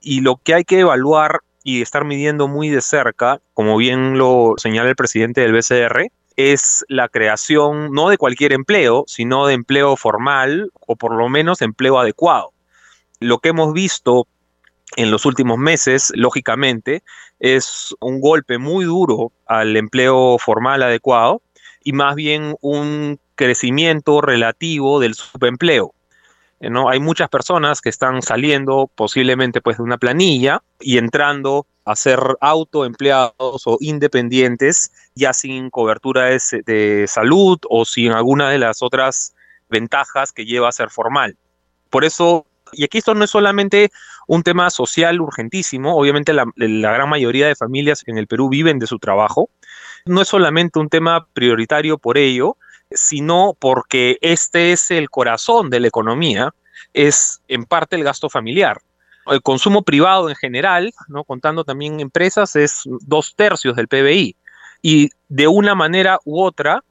Y 0.00 0.20
lo 0.20 0.36
que 0.36 0.54
hay 0.54 0.64
que 0.64 0.80
evaluar 0.80 1.40
y 1.62 1.82
estar 1.82 2.04
midiendo 2.04 2.48
muy 2.48 2.68
de 2.68 2.80
cerca, 2.80 3.40
como 3.54 3.76
bien 3.76 4.18
lo 4.18 4.54
señala 4.56 4.90
el 4.90 4.96
presidente 4.96 5.40
del 5.40 5.52
BCR, 5.52 6.10
es 6.36 6.84
la 6.88 7.08
creación 7.08 7.92
no 7.92 8.08
de 8.08 8.16
cualquier 8.16 8.52
empleo, 8.52 9.04
sino 9.06 9.46
de 9.46 9.54
empleo 9.54 9.96
formal 9.96 10.70
o 10.86 10.96
por 10.96 11.14
lo 11.14 11.28
menos 11.28 11.60
empleo 11.60 11.98
adecuado. 11.98 12.52
Lo 13.18 13.38
que 13.38 13.50
hemos 13.50 13.72
visto 13.74 14.26
en 14.96 15.10
los 15.10 15.26
últimos 15.26 15.58
meses, 15.58 16.12
lógicamente, 16.14 17.02
es 17.38 17.94
un 18.00 18.20
golpe 18.20 18.58
muy 18.58 18.84
duro 18.84 19.32
al 19.46 19.76
empleo 19.76 20.38
formal 20.38 20.82
adecuado 20.82 21.42
y 21.82 21.92
más 21.92 22.14
bien 22.14 22.56
un 22.60 23.18
crecimiento 23.40 24.20
relativo 24.20 25.00
del 25.00 25.14
subempleo. 25.14 25.94
¿no? 26.60 26.90
Hay 26.90 27.00
muchas 27.00 27.30
personas 27.30 27.80
que 27.80 27.88
están 27.88 28.20
saliendo 28.20 28.90
posiblemente 28.94 29.62
pues 29.62 29.78
de 29.78 29.82
una 29.82 29.96
planilla 29.96 30.62
y 30.78 30.98
entrando 30.98 31.66
a 31.86 31.96
ser 31.96 32.20
autoempleados 32.42 33.62
o 33.66 33.78
independientes 33.80 34.92
ya 35.14 35.32
sin 35.32 35.70
cobertura 35.70 36.26
de, 36.26 36.38
de 36.66 37.06
salud 37.08 37.58
o 37.70 37.86
sin 37.86 38.12
alguna 38.12 38.50
de 38.50 38.58
las 38.58 38.82
otras 38.82 39.34
ventajas 39.70 40.32
que 40.32 40.44
lleva 40.44 40.68
a 40.68 40.72
ser 40.72 40.90
formal. 40.90 41.38
Por 41.88 42.04
eso 42.04 42.44
y 42.72 42.84
aquí 42.84 42.98
esto 42.98 43.14
no 43.14 43.24
es 43.24 43.30
solamente 43.30 43.90
un 44.26 44.42
tema 44.42 44.70
social 44.70 45.20
urgentísimo, 45.20 45.96
obviamente 45.96 46.32
la, 46.32 46.44
la, 46.56 46.92
gran 46.92 47.08
mayoría 47.08 47.48
de 47.48 47.56
familias 47.56 48.04
en 48.06 48.16
el 48.18 48.26
Perú 48.26 48.48
viven 48.48 48.78
de 48.78 48.86
su 48.86 48.98
trabajo, 48.98 49.50
no 50.04 50.22
es 50.22 50.28
solamente 50.28 50.78
un 50.78 50.88
tema 50.88 51.26
prioritario 51.32 51.98
por 51.98 52.16
ello, 52.16 52.56
sino 52.90 53.56
porque 53.58 54.18
este 54.20 54.72
es 54.72 54.90
el 54.90 55.10
corazón 55.10 55.70
de 55.70 55.80
la 55.80 55.88
economía, 55.88 56.54
es 56.92 57.40
en 57.48 57.64
parte 57.64 57.96
el 57.96 58.04
gasto 58.04 58.28
familiar. 58.28 58.80
El 59.26 59.42
consumo 59.42 59.82
privado 59.82 60.28
en 60.28 60.36
general, 60.36 60.92
¿no? 61.08 61.24
contando 61.24 61.64
también 61.64 62.00
empresas, 62.00 62.56
es 62.56 62.82
dos 62.84 63.34
tercios 63.36 63.76
del 63.76 63.88
PBI. 63.88 64.36
Y 64.82 65.10
de 65.28 65.46
una 65.46 65.74
manera 65.74 66.18
u 66.24 66.42
otra, 66.42 66.82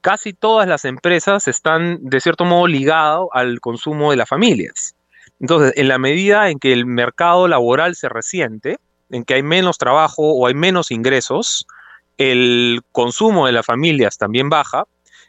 casi 0.00 0.32
todas 0.32 0.68
las 0.68 0.84
empresas 0.84 1.48
están 1.48 1.98
de 2.02 2.20
cierto 2.20 2.44
modo 2.44 2.66
ligadas 2.66 3.26
al 3.32 3.60
consumo 3.60 4.10
de 4.10 4.16
las 4.16 4.28
familias. 4.28 4.94
Entonces, 5.40 5.72
en 5.76 5.88
la 5.88 5.98
medida 5.98 6.50
en 6.50 6.58
que 6.58 6.72
el 6.72 6.86
mercado 6.86 7.48
laboral 7.48 7.94
se 7.96 8.08
resiente, 8.08 8.78
en 9.10 9.24
que 9.24 9.34
hay 9.34 9.42
menos 9.42 9.78
trabajo 9.78 10.22
o 10.34 10.46
hay 10.46 10.54
menos 10.54 10.90
ingresos, 10.90 11.66
el 12.18 12.82
consumo 12.92 13.46
de 13.46 13.52
las 13.52 13.64
familias 13.64 14.18
también 14.18 14.48
baja 14.50 14.84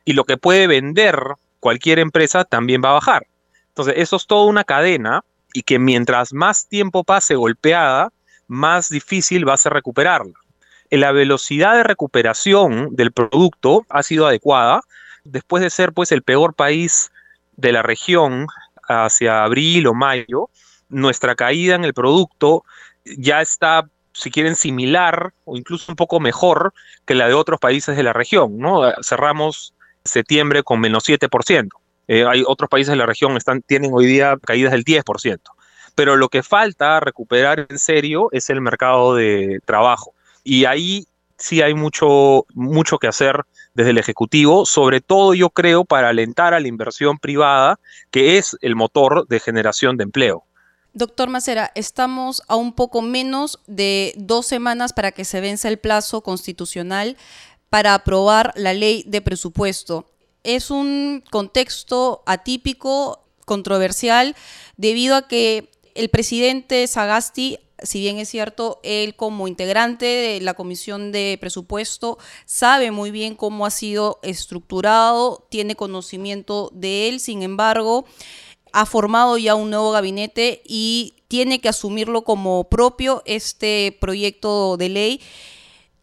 y 0.10 0.14
lo 0.14 0.24
que 0.24 0.38
puede 0.38 0.66
vender 0.66 1.22
cualquier 1.60 2.00
empresa 2.00 2.44
también 2.44 2.82
va 2.84 2.90
a 2.90 2.94
bajar. 2.94 3.28
Entonces, 3.68 3.94
eso 3.98 4.16
es 4.16 4.26
toda 4.26 4.46
una 4.46 4.64
cadena 4.64 5.24
y 5.54 5.62
que 5.62 5.78
mientras 5.78 6.34
más 6.34 6.68
tiempo 6.68 7.04
pase 7.04 7.36
golpeada, 7.36 8.12
más 8.48 8.90
difícil 8.90 9.48
va 9.48 9.54
a 9.54 9.58
ser 9.58 9.74
recuperarla. 9.74 10.34
La 10.90 11.12
velocidad 11.12 11.76
de 11.76 11.84
recuperación 11.84 12.96
del 12.96 13.12
producto 13.12 13.86
ha 13.88 14.02
sido 14.02 14.26
adecuada. 14.26 14.82
Después 15.26 15.62
de 15.62 15.70
ser 15.70 15.94
pues 15.94 16.12
el 16.12 16.24
peor 16.24 16.56
país 16.56 17.12
de 17.56 17.72
la 17.72 17.84
región 17.84 18.48
hacia 18.88 19.44
abril 19.44 19.86
o 19.86 19.94
mayo, 19.94 20.50
nuestra 20.88 21.36
caída 21.36 21.76
en 21.76 21.86
el 21.86 21.94
producto 21.94 22.64
ya 23.06 23.42
está, 23.42 23.88
si 24.14 24.32
quieren, 24.32 24.56
similar 24.56 25.36
o 25.46 25.56
incluso 25.56 25.92
un 25.92 25.96
poco 25.96 26.20
mejor 26.20 26.74
que 27.06 27.14
la 27.14 27.28
de 27.28 27.36
otros 27.36 27.60
países 27.60 27.96
de 27.96 28.02
la 28.02 28.14
región. 28.14 28.58
¿no? 28.58 28.92
Cerramos 29.04 29.76
septiembre 30.04 30.64
con 30.64 30.80
menos 30.80 31.08
7%. 31.08 31.70
Eh, 32.08 32.26
hay 32.28 32.44
otros 32.46 32.70
países 32.70 32.92
de 32.92 32.96
la 32.96 33.06
región 33.06 33.38
están, 33.38 33.62
tienen 33.62 33.92
hoy 33.94 34.06
día 34.06 34.38
caídas 34.44 34.72
del 34.72 34.84
10%. 34.84 35.40
Pero 35.96 36.16
lo 36.16 36.30
que 36.30 36.44
falta 36.44 37.00
recuperar 37.00 37.68
en 37.70 37.78
serio 37.78 38.30
es 38.32 38.50
el 38.50 38.62
mercado 38.62 39.16
de 39.16 39.60
trabajo. 39.66 40.14
Y 40.44 40.66
ahí 40.66 41.06
sí 41.38 41.62
hay 41.62 41.74
mucho, 41.74 42.46
mucho 42.54 42.98
que 42.98 43.08
hacer 43.08 43.44
desde 43.74 43.92
el 43.92 43.98
Ejecutivo, 43.98 44.66
sobre 44.66 45.02
todo 45.02 45.34
yo 45.34 45.50
creo 45.50 45.86
para 45.86 46.10
alentar 46.10 46.54
a 46.54 46.60
la 46.60 46.68
inversión 46.68 47.18
privada, 47.18 47.80
que 48.12 48.38
es 48.38 48.58
el 48.62 48.76
motor 48.76 49.28
de 49.28 49.40
generación 49.40 49.98
de 49.98 50.04
empleo. 50.04 50.44
Doctor 50.94 51.30
Macera, 51.30 51.72
estamos 51.76 52.42
a 52.48 52.56
un 52.56 52.74
poco 52.74 53.02
menos 53.02 53.60
de 53.68 54.14
dos 54.18 54.48
semanas 54.48 54.92
para 54.92 55.12
que 55.12 55.24
se 55.24 55.40
venza 55.40 55.68
el 55.68 55.78
plazo 55.78 56.22
constitucional 56.22 57.16
para 57.70 57.94
aprobar 57.94 58.54
la 58.56 58.74
ley 58.74 59.04
de 59.08 59.22
presupuesto. 59.22 60.06
Es 60.44 60.72
un 60.72 61.24
contexto 61.30 62.24
atípico, 62.26 63.26
controversial, 63.46 64.36
debido 64.78 65.16
a 65.16 65.28
que 65.28 65.70
el 65.96 66.10
presidente 66.10 66.88
Sagasti 66.88 67.60
si 67.84 68.00
bien 68.00 68.18
es 68.18 68.30
cierto, 68.30 68.80
él 68.84 69.16
como 69.16 69.48
integrante 69.48 70.06
de 70.06 70.42
la 70.42 70.54
Comisión 70.54 71.12
de 71.12 71.38
Presupuesto 71.40 72.18
sabe 72.46 72.92
muy 72.92 73.12
bien 73.12 73.36
cómo 73.36 73.66
ha 73.66 73.72
sido 73.72 74.20
estructurado, 74.22 75.48
tiene 75.50 75.76
conocimiento 75.76 76.72
de 76.74 77.10
él, 77.10 77.20
sin 77.20 77.44
embargo, 77.44 78.06
ha 78.72 78.86
formado 78.86 79.38
ya 79.38 79.56
un 79.56 79.70
nuevo 79.70 79.92
gabinete 79.92 80.62
y 80.66 81.14
tiene 81.28 81.60
que 81.60 81.70
asumirlo 81.70 82.24
como 82.24 82.66
propio 82.66 83.24
este 83.26 83.98
proyecto 84.00 84.78
de 84.78 84.90
ley. 84.90 85.22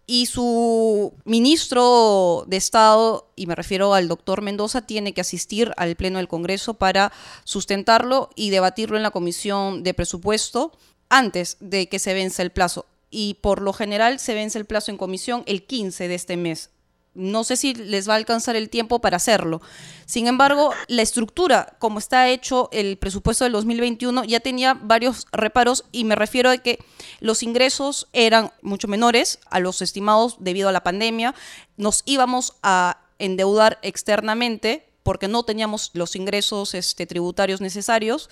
Y 0.06 0.26
su 0.26 1.14
ministro 1.24 2.44
de 2.46 2.56
Estado, 2.56 3.28
y 3.34 3.46
me 3.46 3.56
refiero 3.56 3.92
al 3.92 4.06
doctor 4.06 4.40
Mendoza, 4.40 4.86
tiene 4.86 5.12
que 5.12 5.20
asistir 5.20 5.72
al 5.76 5.96
Pleno 5.96 6.18
del 6.18 6.28
Congreso 6.28 6.74
para 6.74 7.12
sustentarlo 7.42 8.30
y 8.36 8.50
debatirlo 8.50 8.96
en 8.96 9.02
la 9.02 9.10
Comisión 9.10 9.82
de 9.82 9.94
Presupuesto 9.94 10.72
antes 11.08 11.56
de 11.58 11.88
que 11.88 11.98
se 11.98 12.14
vence 12.14 12.42
el 12.42 12.50
plazo. 12.50 12.86
Y 13.10 13.34
por 13.34 13.60
lo 13.60 13.72
general 13.72 14.20
se 14.20 14.34
vence 14.34 14.58
el 14.58 14.64
plazo 14.64 14.92
en 14.92 14.96
comisión 14.96 15.42
el 15.46 15.64
15 15.64 16.06
de 16.06 16.14
este 16.14 16.36
mes. 16.36 16.70
No 17.16 17.44
sé 17.44 17.56
si 17.56 17.74
les 17.74 18.08
va 18.08 18.14
a 18.14 18.16
alcanzar 18.16 18.56
el 18.56 18.68
tiempo 18.68 19.00
para 19.00 19.16
hacerlo. 19.16 19.62
Sin 20.04 20.26
embargo, 20.26 20.72
la 20.86 21.02
estructura, 21.02 21.76
como 21.78 21.98
está 21.98 22.28
hecho 22.28 22.68
el 22.72 22.98
presupuesto 22.98 23.44
del 23.44 23.52
2021, 23.52 24.24
ya 24.24 24.40
tenía 24.40 24.74
varios 24.74 25.26
reparos 25.32 25.84
y 25.92 26.04
me 26.04 26.14
refiero 26.14 26.50
a 26.50 26.58
que 26.58 26.78
los 27.20 27.42
ingresos 27.42 28.08
eran 28.12 28.52
mucho 28.62 28.86
menores 28.86 29.38
a 29.50 29.58
los 29.58 29.82
estimados 29.82 30.36
debido 30.38 30.68
a 30.68 30.72
la 30.72 30.84
pandemia. 30.84 31.34
Nos 31.76 32.02
íbamos 32.04 32.54
a 32.62 32.98
endeudar 33.18 33.78
externamente 33.82 34.86
porque 35.02 35.28
no 35.28 35.42
teníamos 35.44 35.90
los 35.94 36.14
ingresos 36.16 36.74
este, 36.74 37.06
tributarios 37.06 37.60
necesarios 37.60 38.28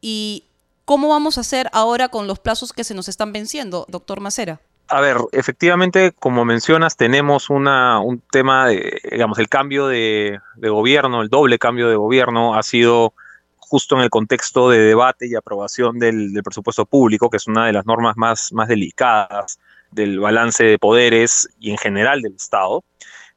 y 0.00 0.44
¿Cómo 0.84 1.08
vamos 1.08 1.38
a 1.38 1.42
hacer 1.42 1.70
ahora 1.72 2.08
con 2.08 2.26
los 2.26 2.40
plazos 2.40 2.72
que 2.72 2.82
se 2.82 2.94
nos 2.94 3.08
están 3.08 3.32
venciendo, 3.32 3.86
doctor 3.88 4.20
Macera? 4.20 4.60
A 4.88 5.00
ver, 5.00 5.16
efectivamente, 5.32 6.12
como 6.12 6.44
mencionas, 6.44 6.96
tenemos 6.96 7.48
un 7.48 8.22
tema 8.30 8.68
de, 8.68 9.00
digamos, 9.10 9.38
el 9.38 9.48
cambio 9.48 9.86
de, 9.86 10.38
gobierno, 10.56 11.22
el 11.22 11.28
doble 11.28 11.58
cambio 11.58 11.88
de 11.88 11.96
gobierno 11.96 12.54
ha 12.54 12.62
sido 12.62 13.14
justo 13.58 13.96
en 13.96 14.02
el 14.02 14.10
contexto 14.10 14.68
de 14.68 14.78
debate 14.78 15.26
y 15.26 15.34
aprobación 15.34 15.98
del, 15.98 16.38
presupuesto 16.44 16.84
público, 16.84 17.30
que 17.30 17.38
es 17.38 17.46
una 17.46 17.66
de 17.66 17.72
las 17.72 17.86
normas 17.86 18.16
más, 18.16 18.50
delicadas 18.68 19.58
del 19.90 20.20
balance 20.20 20.64
de 20.64 20.78
poderes 20.78 21.48
y 21.58 21.70
en 21.70 21.78
general 21.78 22.20
del 22.20 22.34
Estado. 22.34 22.84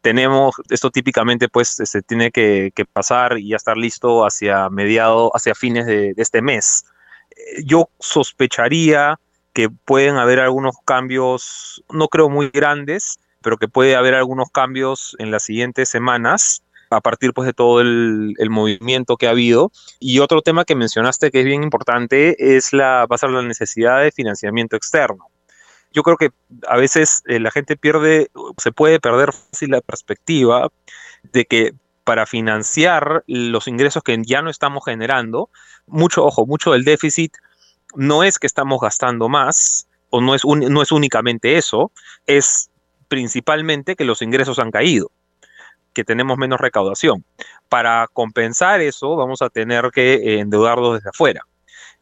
Tenemos, 0.01 0.55
esto 0.69 0.91
típicamente 0.91 1.47
pues 1.47 1.69
se 1.69 1.83
este, 1.83 2.01
tiene 2.01 2.31
que, 2.31 2.71
pasar 2.91 3.37
y 3.37 3.49
ya 3.49 3.55
estar 3.55 3.77
listo 3.77 4.25
hacia 4.25 4.69
mediado, 4.69 5.31
hacia 5.33 5.55
fines 5.55 5.85
de 5.85 6.13
este 6.17 6.41
mes 6.41 6.85
yo 7.63 7.89
sospecharía 7.99 9.19
que 9.55 9.69
pueden 9.69 10.17
haber 10.17 10.41
algunos 10.41 10.75
cambios, 10.83 11.81
no 11.89 12.09
creo 12.09 12.29
muy 12.29 12.49
grandes, 12.49 13.21
pero 13.41 13.55
que 13.55 13.69
puede 13.69 13.95
haber 13.95 14.13
algunos 14.13 14.49
cambios 14.51 15.15
en 15.17 15.31
las 15.31 15.43
siguientes 15.43 15.87
semanas 15.87 16.61
a 16.89 16.99
partir 16.99 17.33
pues 17.33 17.45
de 17.47 17.53
todo 17.53 17.79
el, 17.79 18.35
movimiento 18.49 19.15
que 19.15 19.27
ha 19.27 19.31
habido. 19.31 19.71
Y 19.97 20.19
otro 20.19 20.41
tema 20.41 20.65
que 20.65 20.75
mencionaste 20.75 21.31
que 21.31 21.39
es 21.39 21.45
bien 21.45 21.63
importante 21.63 22.57
es 22.57 22.73
la, 22.73 23.07
va 23.07 23.15
la 23.29 23.41
necesidad 23.43 24.01
de 24.01 24.11
financiamiento 24.11 24.75
externo. 24.75 25.29
Yo 25.93 26.03
creo 26.03 26.17
que 26.17 26.31
a 26.67 26.75
veces 26.75 27.23
eh, 27.25 27.39
la 27.39 27.49
gente 27.49 27.77
pierde, 27.77 28.29
se 28.57 28.73
puede 28.73 28.99
perder 28.99 29.31
fácil 29.31 29.71
la 29.71 29.79
perspectiva 29.79 30.69
de 31.31 31.45
que 31.45 31.73
para 32.03 32.25
financiar 32.25 33.23
los 33.25 33.69
ingresos 33.69 34.03
que 34.03 34.21
ya 34.21 34.41
no 34.41 34.49
estamos 34.49 34.83
generando, 34.83 35.49
mucho, 35.87 36.25
ojo, 36.25 36.45
mucho 36.45 36.73
del 36.73 36.83
déficit 36.83 37.31
no 37.95 38.23
es 38.23 38.39
que 38.39 38.47
estamos 38.47 38.79
gastando 38.81 39.29
más, 39.29 39.87
o 40.09 40.21
no 40.21 40.35
es, 40.35 40.43
no 40.45 40.81
es 40.81 40.91
únicamente 40.91 41.57
eso, 41.57 41.91
es 42.25 42.69
principalmente 43.07 43.95
que 43.95 44.05
los 44.05 44.21
ingresos 44.21 44.59
han 44.59 44.71
caído 44.71 45.11
que 45.95 46.03
tenemos 46.03 46.37
menos 46.37 46.59
recaudación. 46.59 47.25
Para 47.69 48.07
compensar 48.13 48.81
eso, 48.81 49.15
vamos 49.15 49.41
a 49.41 49.49
tener 49.49 49.89
que 49.91 50.13
eh, 50.15 50.39
endeudarlos 50.39 50.95
desde 50.95 51.09
afuera. 51.09 51.41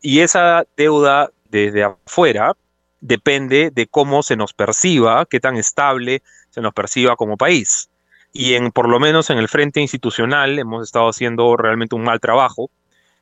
Y 0.01 0.19
esa 0.19 0.65
deuda 0.75 1.31
desde 1.49 1.83
afuera 1.83 2.57
depende 2.99 3.69
de 3.71 3.87
cómo 3.87 4.23
se 4.23 4.35
nos 4.35 4.53
perciba, 4.53 5.25
qué 5.25 5.39
tan 5.39 5.55
estable 5.55 6.23
se 6.49 6.59
nos 6.59 6.73
perciba 6.73 7.15
como 7.15 7.37
país. 7.37 7.89
Y 8.33 8.55
en, 8.55 8.71
por 8.71 8.89
lo 8.89 8.99
menos 8.99 9.29
en 9.29 9.37
el 9.37 9.47
frente 9.47 9.79
institucional 9.79 10.57
hemos 10.57 10.83
estado 10.83 11.07
haciendo 11.07 11.55
realmente 11.55 11.95
un 11.95 12.03
mal 12.03 12.19
trabajo. 12.19 12.69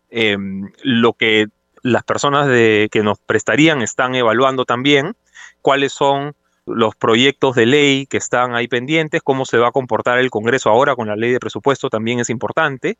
Em, 0.10 0.72
lo 0.84 1.14
que 1.14 1.48
las 1.82 2.04
personas 2.04 2.48
que 2.48 3.02
nos 3.04 3.20
prestarían 3.20 3.82
están 3.82 4.16
evaluando 4.16 4.66
también 4.66 5.16
cuáles 5.62 5.92
son 5.94 6.36
los 6.66 6.96
proyectos 6.96 7.56
de 7.56 7.66
ley 7.66 8.06
que 8.06 8.18
están 8.18 8.56
ahí 8.56 8.68
pendientes, 8.68 9.22
cómo 9.24 9.46
se 9.46 9.58
va 9.58 9.70
a 9.70 9.72
comportar 9.72 10.20
el 10.20 10.30
Congreso 10.30 10.70
ahora 10.70 10.96
con 10.96 11.08
la 11.08 11.16
ley 11.16 11.32
de 11.32 11.40
presupuesto 11.40 11.90
también 11.90 12.20
es 12.20 12.30
importante, 12.30 12.98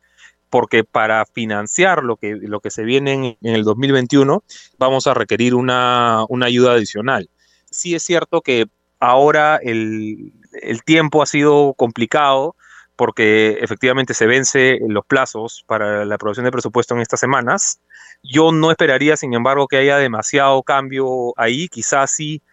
porque 0.50 0.84
para 0.84 1.26
financiar 1.26 2.04
lo 2.04 2.18
que, 2.18 2.36
lo 2.36 2.60
que 2.60 2.72
se 2.72 2.84
viene 2.84 3.38
en, 3.42 3.56
el 3.56 3.64
2021 3.64 4.44
vamos 4.78 5.08
a 5.08 5.14
requerir 5.14 5.56
una, 5.56 6.26
ayuda 6.42 6.74
adicional. 6.74 7.30
Sí 7.70 7.96
es 7.96 8.04
cierto 8.04 8.42
que 8.42 8.66
ahora 9.00 9.58
el, 9.58 10.34
el 10.62 10.84
tiempo 10.84 11.22
ha 11.22 11.26
sido 11.26 11.74
complicado 11.76 12.56
porque 13.02 13.58
efectivamente 13.62 14.14
se 14.14 14.28
vence 14.28 14.78
los 14.88 15.04
plazos 15.04 15.64
para 15.66 16.06
la 16.06 16.14
aprobación 16.14 16.44
de 16.44 16.52
presupuesto 16.52 16.94
en 16.94 17.02
estas 17.02 17.20
semanas. 17.20 17.82
Yo 18.22 18.52
no 18.52 18.70
esperaría, 18.70 19.18
sin 19.18 19.34
embargo, 19.34 19.68
que 19.68 19.78
haya 19.78 19.98
demasiado 19.98 20.62
cambio 20.62 21.34
ahí. 21.36 21.68
Quizás 21.68 22.12
sí 22.12 22.44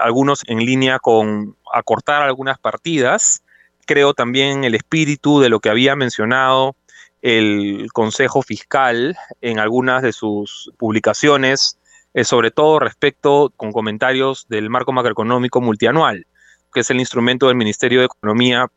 algunos 0.00 0.44
en 0.46 0.60
línea 0.60 0.98
con 0.98 1.56
acortar 1.74 2.22
algunas 2.22 2.58
partidas. 2.58 3.42
Creo 3.84 4.14
también 4.14 4.64
el 4.64 4.74
espíritu 4.74 5.40
de 5.40 5.50
lo 5.50 5.60
que 5.60 5.68
había 5.68 5.94
mencionado 5.94 6.74
el 7.20 7.88
Consejo 7.92 8.40
Fiscal 8.40 9.14
en 9.42 9.58
algunas 9.58 10.00
de 10.00 10.14
sus 10.14 10.72
publicaciones, 10.78 11.76
eh, 12.14 12.24
sobre 12.24 12.50
todo 12.50 12.78
respecto 12.78 13.52
con 13.58 13.72
comentarios 13.72 14.46
del 14.48 14.70
marco 14.70 14.90
macroeconómico 14.90 15.60
multianual, 15.60 16.26
que 16.72 16.80
es 16.80 16.88
el 16.88 16.98
instrumento 16.98 17.48
del 17.48 17.56
Ministerio 17.56 17.98
de 17.98 18.06
Economía 18.06 18.70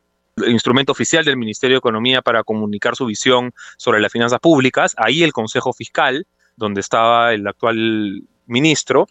instrumento 0.48 0.92
oficial 0.92 1.26
del 1.26 1.38
Ministerio 1.38 1.76
de 1.76 1.80
Economía 1.80 2.22
para 2.22 2.44
comunicar 2.44 2.96
su 2.96 3.06
visión 3.06 3.54
sobre 3.78 4.00
las 4.00 4.12
finanzas 4.12 4.39
públicas. 4.39 4.94
Ahí 4.98 5.24
el 5.24 5.34
Consejo 5.34 5.74
Fiscal, 5.74 6.26
donde 6.56 6.82
estaba 6.82 7.34
el 7.34 7.48
actual 7.48 8.24
ministro, 8.46 9.08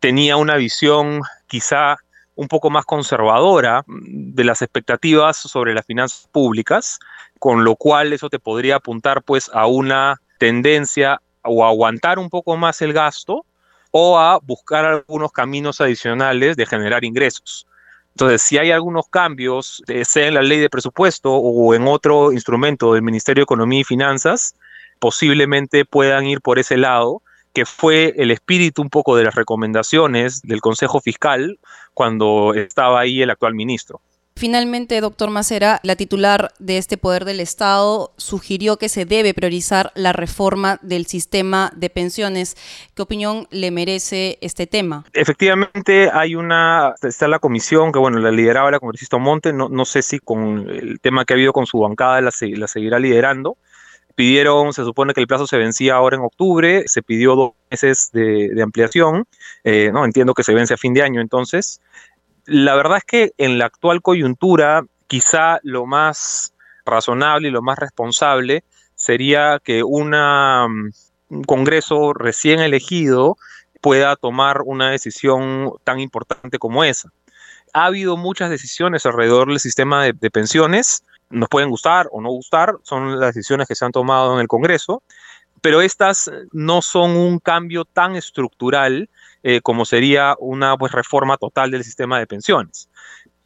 tenía 0.00 0.36
una 0.36 0.56
visión 0.56 1.20
quizá 1.46 1.98
un 2.34 2.48
poco 2.48 2.70
más 2.70 2.84
conservadora 2.86 3.84
de 3.86 4.44
las 4.44 4.62
expectativas 4.62 5.36
sobre 5.36 5.74
las 5.74 5.84
finanzas 5.84 6.28
públicas, 6.32 6.98
con 7.38 7.64
lo 7.64 7.76
cual 7.76 8.12
eso 8.12 8.30
te 8.30 8.38
podría 8.38 8.76
apuntar 8.76 9.22
pues 9.22 9.50
a 9.52 9.66
una 9.66 10.20
tendencia 10.38 11.20
o 11.42 11.64
a 11.64 11.68
aguantar 11.68 12.18
un 12.18 12.30
poco 12.30 12.56
más 12.56 12.80
el 12.82 12.92
gasto 12.92 13.44
o 13.90 14.18
a 14.18 14.38
buscar 14.38 14.84
algunos 14.84 15.32
caminos 15.32 15.80
adicionales 15.80 16.56
de 16.56 16.66
generar 16.66 17.04
ingresos. 17.04 17.66
Entonces, 18.14 18.42
si 18.42 18.58
hay 18.58 18.70
algunos 18.70 19.08
cambios, 19.08 19.82
eh, 19.88 20.04
sea 20.04 20.26
en 20.26 20.34
la 20.34 20.42
ley 20.42 20.58
de 20.58 20.68
presupuesto 20.68 21.32
o 21.32 21.74
en 21.74 21.86
otro 21.86 22.32
instrumento 22.32 22.94
del 22.94 23.02
Ministerio 23.02 23.42
de 23.42 23.44
Economía 23.44 23.80
y 23.80 23.84
Finanzas, 23.84 24.54
posiblemente 24.98 25.84
puedan 25.84 26.26
ir 26.26 26.40
por 26.40 26.58
ese 26.58 26.76
lado 26.76 27.22
que 27.52 27.66
fue 27.66 28.14
el 28.16 28.30
espíritu 28.30 28.82
un 28.82 28.90
poco 28.90 29.16
de 29.16 29.24
las 29.24 29.34
recomendaciones 29.34 30.42
del 30.42 30.60
Consejo 30.60 31.00
Fiscal 31.00 31.58
cuando 31.94 32.54
estaba 32.54 33.00
ahí 33.00 33.22
el 33.22 33.30
actual 33.30 33.54
ministro. 33.54 34.00
Finalmente, 34.40 34.98
doctor 35.02 35.28
Macera, 35.28 35.80
la 35.82 35.96
titular 35.96 36.50
de 36.58 36.78
este 36.78 36.96
Poder 36.96 37.26
del 37.26 37.40
Estado 37.40 38.14
sugirió 38.16 38.78
que 38.78 38.88
se 38.88 39.04
debe 39.04 39.34
priorizar 39.34 39.92
la 39.94 40.14
reforma 40.14 40.78
del 40.80 41.04
sistema 41.04 41.70
de 41.76 41.90
pensiones. 41.90 42.56
¿Qué 42.94 43.02
opinión 43.02 43.48
le 43.50 43.70
merece 43.70 44.38
este 44.40 44.66
tema? 44.66 45.04
Efectivamente, 45.12 46.08
hay 46.10 46.36
una, 46.36 46.94
está 47.02 47.28
la 47.28 47.38
comisión 47.38 47.92
que, 47.92 47.98
bueno, 47.98 48.18
la 48.18 48.30
lideraba 48.30 48.70
la 48.70 48.80
congresista 48.80 49.18
Monte, 49.18 49.52
no, 49.52 49.68
no 49.68 49.84
sé 49.84 50.00
si 50.00 50.18
con 50.20 50.70
el 50.70 51.00
tema 51.00 51.26
que 51.26 51.34
ha 51.34 51.36
habido 51.36 51.52
con 51.52 51.66
su 51.66 51.78
bancada 51.78 52.22
la, 52.22 52.30
la 52.40 52.66
seguirá 52.66 52.98
liderando 52.98 53.58
pidieron, 54.20 54.74
se 54.74 54.84
supone 54.84 55.14
que 55.14 55.20
el 55.20 55.26
plazo 55.26 55.46
se 55.46 55.56
vencía 55.56 55.94
ahora 55.94 56.16
en 56.16 56.22
octubre, 56.22 56.84
se 56.86 57.00
pidió 57.02 57.36
dos 57.36 57.52
meses 57.70 58.10
de, 58.12 58.60
ampliación, 58.62 59.24
eh, 59.64 59.90
no 59.94 60.04
entiendo 60.04 60.34
que 60.34 60.42
se 60.42 60.52
vence 60.52 60.74
a 60.74 60.76
fin 60.76 60.92
de 60.92 61.02
año 61.02 61.22
entonces. 61.22 61.80
La 62.52 62.74
verdad 62.74 62.98
es 62.98 63.04
que 63.04 63.32
en 63.38 63.58
la 63.58 63.66
actual 63.66 64.02
coyuntura, 64.02 64.84
quizá 65.06 65.60
lo 65.62 65.86
más 65.86 66.52
razonable 66.84 67.46
y 67.46 67.52
lo 67.52 67.62
más 67.62 67.78
responsable 67.78 68.64
sería 68.96 69.60
que 69.62 69.84
una, 69.84 70.66
mm, 70.66 70.90
un 71.28 71.44
Congreso 71.44 72.12
recién 72.12 72.58
elegido 72.58 73.36
pueda 73.80 74.16
tomar 74.16 74.62
una 74.64 74.90
decisión 74.90 75.70
tan 75.84 76.00
importante 76.00 76.58
como 76.58 76.82
esa. 76.82 77.12
Ha 77.72 77.84
habido 77.84 78.16
muchas 78.16 78.50
decisiones 78.50 79.06
alrededor 79.06 79.46
del 79.46 79.60
sistema 79.60 80.02
de 80.06 80.30
pensiones 80.32 81.04
nos 81.30 81.48
pueden 81.48 81.70
gustar 81.70 82.08
o 82.10 82.20
no 82.20 82.30
gustar, 82.30 82.78
son 82.82 83.20
las 83.20 83.32
decisiones 83.32 83.68
que 83.68 83.76
se 83.76 83.84
han 83.84 83.92
tomado 83.92 84.34
en 84.34 84.40
el 84.40 84.48
Congreso, 84.48 85.04
pero 85.60 85.82
estas 85.82 86.28
no 86.50 86.82
son 86.82 87.12
un 87.12 87.38
cambio 87.38 87.84
tan 87.84 88.16
estructural 88.16 89.08
eh, 89.42 89.60
como 89.62 89.84
sería 89.84 90.36
una 90.38 90.76
pues, 90.76 90.92
reforma 90.92 91.36
total 91.36 91.70
del 91.70 91.84
sistema 91.84 92.18
de 92.18 92.26
pensiones. 92.26 92.88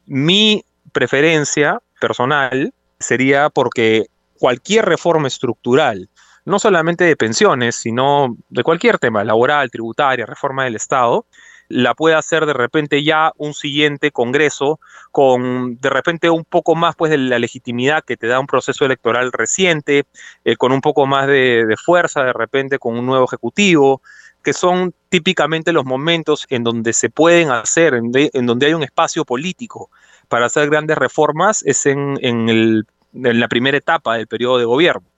Mi 0.06 0.64
preferencia 0.92 1.80
personal 2.00 2.72
sería 2.98 3.50
porque 3.50 4.06
cualquier 4.38 4.84
reforma 4.84 5.28
estructural, 5.28 6.08
no 6.44 6.58
solamente 6.58 7.04
de 7.04 7.16
pensiones, 7.16 7.76
sino 7.76 8.36
de 8.48 8.62
cualquier 8.62 8.98
tema, 8.98 9.24
laboral, 9.24 9.70
tributaria, 9.70 10.26
reforma 10.26 10.64
del 10.64 10.76
Estado, 10.76 11.26
la 11.68 11.94
puede 11.94 12.14
hacer 12.14 12.46
de 12.46 12.52
repente 12.52 13.02
ya 13.02 13.32
un 13.36 13.54
siguiente 13.54 14.10
Congreso 14.10 14.80
con 15.10 15.78
de 15.80 15.90
repente 15.90 16.30
un 16.30 16.44
poco 16.44 16.74
más 16.74 16.94
pues 16.96 17.10
de 17.10 17.18
la 17.18 17.38
legitimidad 17.38 18.04
que 18.04 18.16
te 18.16 18.26
da 18.26 18.38
un 18.38 18.46
proceso 18.46 18.84
electoral 18.84 19.32
reciente, 19.32 20.04
eh, 20.44 20.56
con 20.56 20.72
un 20.72 20.80
poco 20.80 21.06
más 21.06 21.26
de, 21.26 21.74
fuerza 21.82 22.22
de 22.22 22.32
repente 22.32 22.78
con 22.78 22.98
un 22.98 23.06
nuevo 23.06 23.24
Ejecutivo, 23.24 24.02
que 24.44 24.52
son 24.52 24.94
típicamente 25.08 25.72
los 25.72 25.84
momentos 25.84 26.46
en 26.50 26.62
donde 26.62 26.92
se 26.92 27.10
pueden 27.10 27.50
hacer, 27.50 27.94
en, 27.94 28.46
donde 28.46 28.66
hay 28.66 28.74
un 28.74 28.82
espacio 28.82 29.24
político 29.24 29.90
para 30.28 30.46
hacer 30.46 30.70
grandes 30.70 30.98
reformas, 30.98 31.62
es 31.64 31.86
en, 31.86 32.18
en 32.20 32.84
la 33.12 33.48
primera 33.48 33.76
etapa 33.76 34.16
del 34.16 34.28
periodo 34.28 34.58
de 34.58 34.64
gobierno. 34.64 35.08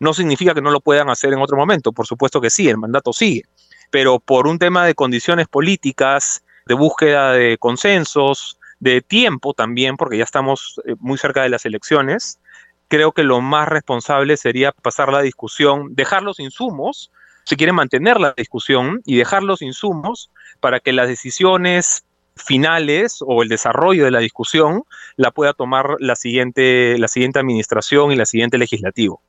No 0.00 0.14
significa 0.14 0.54
que 0.54 0.62
no 0.62 0.70
lo 0.70 0.80
puedan 0.80 1.10
hacer 1.10 1.32
en 1.32 1.40
otro 1.40 1.56
momento, 1.56 1.92
por 1.92 2.06
supuesto 2.06 2.40
que 2.40 2.50
sí, 2.50 2.68
el 2.68 2.78
mandato 2.78 3.12
sigue 3.12 3.44
pero 3.90 4.20
por 4.20 4.46
un 4.46 4.58
tema 4.58 4.86
de 4.86 4.94
condiciones 4.94 5.48
políticas, 5.48 6.42
de 6.66 6.74
búsqueda 6.74 7.32
de 7.32 7.58
consensos, 7.58 8.58
de 8.78 9.02
tiempo 9.02 9.52
también, 9.52 9.96
porque 9.96 10.16
ya 10.16 10.24
estamos 10.24 10.80
eh, 10.86 10.94
muy 11.00 11.18
cerca 11.18 11.42
de 11.42 11.50
las 11.50 11.66
elecciones, 11.66 12.40
creo 12.88 13.12
que 13.12 13.24
lo 13.24 13.40
más 13.40 13.68
responsable 13.68 14.36
sería 14.36 14.72
pasar 14.72 15.12
la 15.12 15.22
discusión, 15.22 15.94
dejar 15.94 16.22
los 16.22 16.40
insumos, 16.40 17.10
si 17.50 17.56
quieren 17.56 17.74
mantener 17.74 18.20
la 18.20 18.32
discusión 18.36 19.02
y 19.04 19.16
dejar 19.16 19.42
los 19.42 19.60
insumos 19.60 20.30
para 20.60 20.78
que 20.78 20.92
las 20.92 21.08
decisiones 21.08 22.04
finales 22.36 23.18
o 23.26 23.42
el 23.42 23.48
desarrollo 23.48 24.04
de 24.04 24.12
la 24.12 24.20
discusión 24.20 24.84
la 25.16 25.32
pueda 25.32 25.52
tomar 25.52 25.96
la 25.98 26.14
siguiente, 26.14 26.96
la 26.96 27.08
siguiente 27.08 27.40
administración 27.40 28.12
y 28.12 28.16
la 28.16 28.24
siguiente 28.24 28.56
legislativo. 28.56 29.20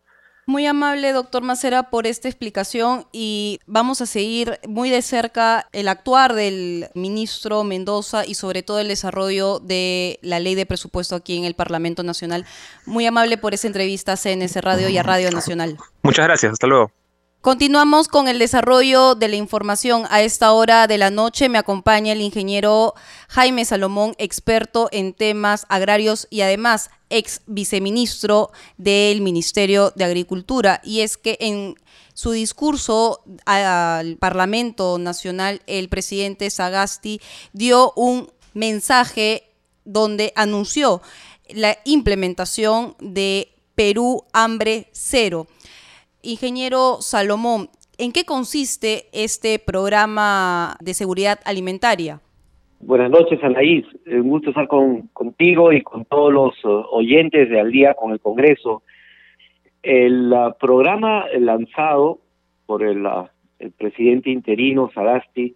Muy 0.45 0.67
amable, 0.67 1.13
doctor 1.13 1.41
Macera, 1.41 1.89
por 1.89 2.05
esta 2.05 2.27
explicación 2.27 3.07
y 3.11 3.59
vamos 3.65 4.01
a 4.01 4.05
seguir 4.05 4.59
muy 4.67 4.91
de 4.91 5.01
cerca 5.01 5.67
el 5.71 5.87
actuar 5.87 6.35
del 6.35 6.89
ministro 6.93 7.63
Mendoza 7.63 8.23
y 8.23 8.35
sobre 8.35 8.61
todo 8.61 8.81
el 8.81 8.87
desarrollo 8.87 9.57
de 9.57 10.19
la 10.21 10.39
ley 10.39 10.53
de 10.53 10.67
presupuesto 10.67 11.15
aquí 11.15 11.39
en 11.39 11.45
el 11.45 11.55
Parlamento 11.55 12.03
Nacional. 12.03 12.45
Muy 12.85 13.07
amable 13.07 13.39
por 13.39 13.55
esa 13.55 13.65
entrevista 13.65 14.13
a 14.13 14.17
CNS 14.17 14.57
Radio 14.61 14.89
y 14.89 14.97
a 14.99 15.01
Radio 15.01 15.31
Nacional. 15.31 15.77
Muchas 16.03 16.25
gracias, 16.27 16.51
hasta 16.51 16.67
luego. 16.67 16.91
Continuamos 17.41 18.07
con 18.07 18.27
el 18.27 18.37
desarrollo 18.37 19.15
de 19.15 19.27
la 19.27 19.35
información. 19.35 20.05
A 20.11 20.21
esta 20.21 20.51
hora 20.51 20.85
de 20.85 20.99
la 20.99 21.09
noche 21.09 21.49
me 21.49 21.57
acompaña 21.57 22.13
el 22.13 22.21
ingeniero 22.21 22.93
Jaime 23.29 23.65
Salomón, 23.65 24.13
experto 24.19 24.89
en 24.91 25.15
temas 25.15 25.65
agrarios 25.67 26.27
y 26.29 26.41
además 26.41 26.91
ex 27.09 27.41
viceministro 27.47 28.51
del 28.77 29.21
Ministerio 29.21 29.91
de 29.95 30.03
Agricultura. 30.03 30.81
Y 30.83 30.99
es 30.99 31.17
que 31.17 31.37
en 31.39 31.73
su 32.13 32.29
discurso 32.29 33.23
al 33.45 34.17
Parlamento 34.17 34.99
Nacional, 34.99 35.63
el 35.65 35.89
presidente 35.89 36.47
Sagasti 36.51 37.21
dio 37.53 37.91
un 37.95 38.31
mensaje 38.53 39.51
donde 39.83 40.31
anunció 40.35 41.01
la 41.49 41.75
implementación 41.85 42.95
de 42.99 43.51
Perú 43.73 44.25
Hambre 44.31 44.89
Cero. 44.91 45.47
Ingeniero 46.23 46.97
Salomón, 47.01 47.69
¿en 47.97 48.11
qué 48.11 48.25
consiste 48.25 49.05
este 49.13 49.59
programa 49.59 50.77
de 50.79 50.93
seguridad 50.93 51.39
alimentaria? 51.45 52.19
Buenas 52.79 53.11
noches, 53.11 53.43
Anaís. 53.43 53.85
Un 54.07 54.29
gusto 54.29 54.49
estar 54.49 54.67
con, 54.67 55.07
contigo 55.13 55.71
y 55.71 55.81
con 55.81 56.05
todos 56.05 56.33
los 56.33 56.65
uh, 56.65 56.85
oyentes 56.91 57.49
de 57.49 57.59
Al 57.59 57.71
día 57.71 57.93
con 57.93 58.11
el 58.11 58.19
Congreso. 58.19 58.83
El 59.83 60.33
uh, 60.33 60.53
programa 60.59 61.25
lanzado 61.39 62.19
por 62.65 62.83
el, 62.83 63.05
uh, 63.05 63.27
el 63.59 63.71
presidente 63.71 64.29
interino 64.31 64.89
Sagasti 64.93 65.53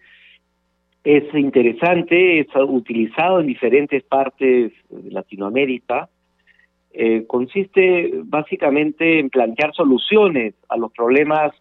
es 1.04 1.24
interesante, 1.36 2.40
es 2.40 2.48
utilizado 2.68 3.40
en 3.40 3.48
diferentes 3.48 4.04
partes 4.04 4.72
de 4.90 5.12
Latinoamérica 5.12 6.10
eh, 6.98 7.26
consiste 7.28 8.10
básicamente 8.24 9.20
en 9.20 9.30
plantear 9.30 9.74
soluciones 9.74 10.54
a 10.70 10.78
los 10.78 10.94
problemas 10.94 11.52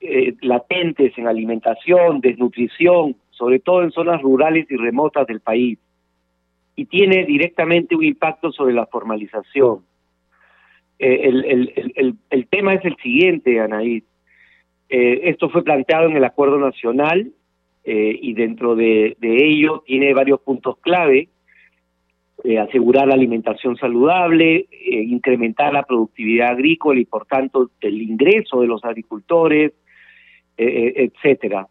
eh, 0.00 0.34
latentes 0.42 1.12
en 1.18 1.26
alimentación, 1.26 2.20
desnutrición, 2.20 3.16
sobre 3.30 3.58
todo 3.58 3.82
en 3.82 3.90
zonas 3.90 4.22
rurales 4.22 4.70
y 4.70 4.76
remotas 4.76 5.26
del 5.26 5.40
país, 5.40 5.76
y 6.76 6.84
tiene 6.84 7.24
directamente 7.24 7.96
un 7.96 8.04
impacto 8.04 8.52
sobre 8.52 8.72
la 8.72 8.86
formalización. 8.86 9.80
Eh, 11.00 11.20
el, 11.24 11.44
el, 11.46 11.92
el, 11.96 12.14
el, 12.30 12.46
tema 12.46 12.74
es 12.74 12.84
el 12.84 12.94
siguiente, 13.02 13.58
Anaís. 13.58 14.04
esto 14.88 15.50
fue 15.50 15.64
planteado 15.64 16.06
en 16.06 16.16
el 16.16 16.22
Acuerdo 16.24 16.58
Nacional 16.58 17.32
y 17.84 18.34
dentro 18.34 18.76
de, 18.76 19.16
de 19.18 19.48
ello 19.48 19.82
tiene 19.84 20.14
varios 20.14 20.40
puntos 20.42 20.76
clave 20.78 21.28
eh, 22.44 22.58
asegurar 22.58 23.08
la 23.08 23.14
alimentación 23.14 23.76
saludable, 23.76 24.66
eh, 24.70 25.02
incrementar 25.02 25.72
la 25.72 25.82
productividad 25.82 26.50
agrícola 26.50 27.00
y 27.00 27.04
por 27.04 27.26
tanto 27.26 27.70
el 27.80 28.00
ingreso 28.00 28.60
de 28.60 28.66
los 28.66 28.84
agricultores, 28.84 29.72
eh, 30.56 30.92
etcétera. 30.96 31.66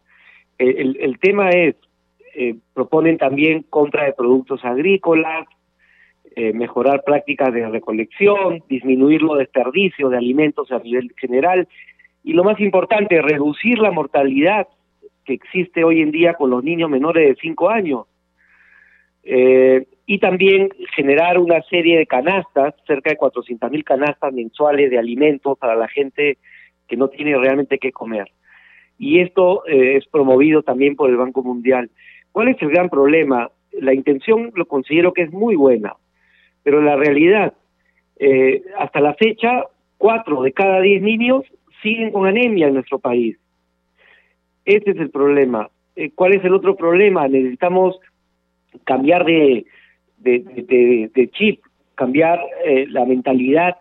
El, 0.58 0.96
el, 1.00 1.18
tema 1.18 1.50
es, 1.50 1.74
proponen 2.74 3.16
también 3.16 3.64
compra 3.70 4.04
de 4.04 4.12
productos 4.12 4.64
agrícolas, 4.64 5.46
mejorar 6.36 7.02
prácticas 7.04 7.52
de 7.52 7.68
recolección, 7.68 8.62
disminuir 8.68 9.22
los 9.22 9.38
desperdicios 9.38 10.10
de 10.10 10.18
alimentos 10.18 10.70
a 10.70 10.78
nivel 10.78 11.12
general 11.16 11.66
y 12.22 12.34
lo 12.34 12.44
más 12.44 12.60
importante, 12.60 13.22
reducir 13.22 13.78
la 13.78 13.90
mortalidad 13.90 14.68
que 15.24 15.32
existe 15.32 15.82
hoy 15.82 16.02
en 16.02 16.10
día 16.10 16.34
con 16.34 16.50
los 16.50 16.62
niños 16.62 16.90
menores 16.90 17.28
de 17.28 17.40
5 17.40 17.70
años. 17.70 18.06
Eh, 19.22 19.86
y 20.06 20.18
también 20.18 20.70
generar 20.96 21.38
una 21.38 21.62
serie 21.62 21.98
de 21.98 22.06
canastas, 22.06 22.74
cerca 22.86 23.10
de 23.10 23.16
400 23.16 23.70
mil 23.70 23.84
canastas 23.84 24.32
mensuales 24.32 24.90
de 24.90 24.98
alimentos 24.98 25.58
para 25.58 25.76
la 25.76 25.88
gente 25.88 26.38
que 26.88 26.96
no 26.96 27.08
tiene 27.08 27.36
realmente 27.38 27.78
qué 27.78 27.92
comer. 27.92 28.30
Y 28.98 29.20
esto 29.20 29.64
eh, 29.66 29.96
es 29.96 30.06
promovido 30.08 30.62
también 30.62 30.96
por 30.96 31.08
el 31.08 31.16
Banco 31.16 31.42
Mundial. 31.42 31.90
¿Cuál 32.32 32.48
es 32.48 32.60
el 32.60 32.70
gran 32.70 32.90
problema? 32.90 33.50
La 33.72 33.94
intención 33.94 34.52
lo 34.54 34.66
considero 34.66 35.12
que 35.12 35.22
es 35.22 35.32
muy 35.32 35.56
buena, 35.56 35.94
pero 36.62 36.82
la 36.82 36.96
realidad, 36.96 37.54
eh, 38.18 38.62
hasta 38.78 39.00
la 39.00 39.14
fecha, 39.14 39.64
cuatro 39.96 40.42
de 40.42 40.52
cada 40.52 40.80
diez 40.80 41.02
niños 41.02 41.44
siguen 41.82 42.10
con 42.10 42.26
anemia 42.26 42.68
en 42.68 42.74
nuestro 42.74 42.98
país. 42.98 43.38
Este 44.64 44.90
es 44.90 44.98
el 44.98 45.10
problema. 45.10 45.70
Eh, 45.96 46.10
¿Cuál 46.14 46.34
es 46.34 46.44
el 46.44 46.54
otro 46.54 46.76
problema? 46.76 47.26
Necesitamos 47.28 47.98
cambiar 48.84 49.24
de, 49.24 49.64
chip, 51.32 51.60
cambiar 51.94 52.40
eh, 52.64 52.86
la 52.88 53.04
mentalidad 53.04 53.76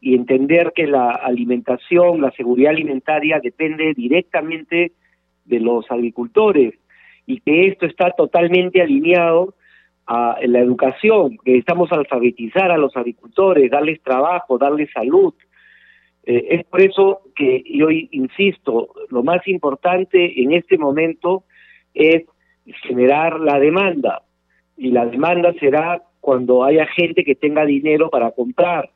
y 0.00 0.14
entender 0.14 0.72
que 0.74 0.86
la 0.86 1.10
alimentación, 1.10 2.20
la 2.20 2.30
seguridad 2.32 2.70
alimentaria 2.70 3.40
depende 3.40 3.94
directamente 3.94 4.92
de 5.44 5.60
los 5.60 5.90
agricultores 5.90 6.74
y 7.26 7.40
que 7.40 7.68
esto 7.68 7.86
está 7.86 8.10
totalmente 8.10 8.82
alineado 8.82 9.54
a 10.06 10.36
la 10.42 10.58
educación, 10.58 11.38
que 11.42 11.52
necesitamos 11.52 11.90
alfabetizar 11.90 12.70
a 12.70 12.76
los 12.76 12.94
agricultores, 12.96 13.70
darles 13.70 14.02
trabajo, 14.02 14.58
darles 14.58 14.90
salud. 14.92 15.32
Eh, 16.26 16.46
es 16.50 16.64
por 16.64 16.82
eso 16.82 17.22
que 17.34 17.62
yo 17.66 17.90
insisto, 17.90 18.90
lo 19.08 19.22
más 19.22 19.46
importante 19.48 20.42
en 20.42 20.52
este 20.52 20.76
momento 20.76 21.44
es 21.94 22.24
generar 22.82 23.40
la 23.40 23.58
demanda 23.58 24.22
y 24.76 24.90
la 24.90 25.06
demanda 25.06 25.52
será 25.60 26.02
cuando 26.20 26.64
haya 26.64 26.86
gente 26.86 27.24
que 27.24 27.34
tenga 27.34 27.64
dinero 27.64 28.10
para 28.10 28.30
comprar. 28.30 28.90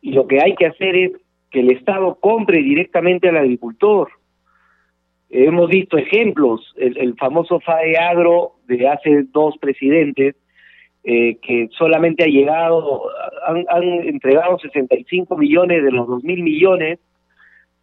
Y 0.00 0.12
lo 0.12 0.26
que 0.26 0.40
hay 0.40 0.54
que 0.54 0.66
hacer 0.66 0.96
es 0.96 1.12
que 1.50 1.60
el 1.60 1.70
Estado 1.72 2.16
compre 2.20 2.62
directamente 2.62 3.28
al 3.28 3.36
agricultor. 3.36 4.08
hemos 5.30 5.70
visto 5.70 5.96
ejemplos, 5.96 6.74
el, 6.76 7.14
famoso 7.16 7.60
FAE 7.60 7.96
Agro 7.96 8.52
de 8.66 8.88
hace 8.88 9.24
dos 9.32 9.56
presidentes, 9.58 10.36
eh, 11.04 11.36
que 11.42 11.68
solamente 11.72 12.22
ha 12.22 12.26
llegado, 12.26 13.02
han, 13.46 13.64
han, 13.68 13.82
entregado 14.06 14.58
65 14.58 15.36
millones 15.36 15.82
de 15.82 15.90
los 15.90 16.06
2 16.06 16.22
mil 16.22 16.42
millones, 16.42 17.00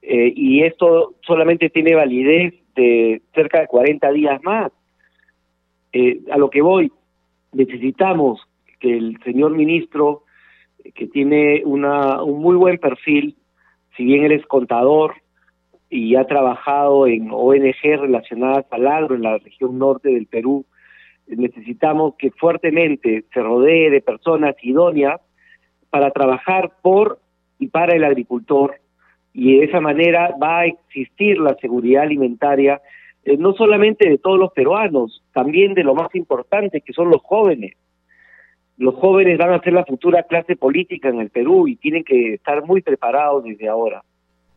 eh, 0.02 0.32
y 0.36 0.64
esto 0.64 1.16
solamente 1.22 1.70
tiene 1.70 1.96
validez 1.96 2.54
de 2.76 3.22
cerca 3.34 3.62
de 3.62 3.68
40 3.68 4.12
días 4.12 4.42
más. 4.44 4.72
Eh, 5.92 6.22
a 6.32 6.38
lo 6.38 6.50
que 6.50 6.62
voy, 6.62 6.92
necesitamos 7.52 8.42
que 8.80 8.98
el 8.98 9.20
señor 9.24 9.52
ministro, 9.52 10.24
que 10.96 11.08
tiene 11.08 11.64
una, 11.66 12.24
un 12.24 12.42
muy 12.42 12.56
buen 12.56 12.78
perfil, 12.78 13.36
si 13.98 14.06
bien 14.06 14.24
él 14.24 14.32
es 14.32 14.46
contador 14.46 15.16
y 15.90 16.16
ha 16.16 16.26
trabajado 16.26 17.08
en 17.08 17.30
ONG 17.32 17.82
relacionadas 17.84 18.66
al 18.72 18.88
agro 18.88 19.16
en 19.16 19.24
la 19.24 19.38
región 19.38 19.78
norte 19.78 20.10
del 20.10 20.28
Perú, 20.28 20.66
necesitamos 21.28 22.16
que 22.18 22.32
fuertemente 22.32 23.26
se 23.34 23.42
rodee 23.42 23.90
de 23.90 24.02
personas 24.02 24.56
idóneas 24.62 25.22
para 25.90 26.12
trabajar 26.12 26.72
por 26.82 27.20
y 27.60 27.68
para 27.68 27.96
el 27.96 28.04
agricultor. 28.04 28.76
Y 29.34 29.58
de 29.58 29.66
esa 29.66 29.80
manera 29.80 30.36
va 30.42 30.60
a 30.60 30.66
existir 30.66 31.40
la 31.40 31.56
seguridad 31.56 32.04
alimentaria 32.04 32.82
eh, 33.24 33.38
no 33.38 33.54
solamente 33.54 34.10
de 34.10 34.18
todos 34.18 34.40
los 34.40 34.52
peruanos, 34.54 35.19
también 35.40 35.74
de 35.74 35.86
lo 35.86 35.96
más 35.96 36.14
importante 36.16 36.82
que 36.82 36.92
son 36.92 37.10
los 37.10 37.22
jóvenes. 37.22 37.74
Los 38.76 38.96
jóvenes 38.96 39.38
van 39.38 39.54
a 39.54 39.62
ser 39.62 39.72
la 39.72 39.86
futura 39.86 40.24
clase 40.24 40.58
política 40.58 41.08
en 41.08 41.22
el 41.22 41.30
Perú 41.30 41.70
y 41.70 41.78
tienen 41.78 42.04
que 42.04 42.34
estar 42.34 42.66
muy 42.66 42.82
preparados 42.82 43.46
desde 43.46 43.70
ahora. 43.70 44.04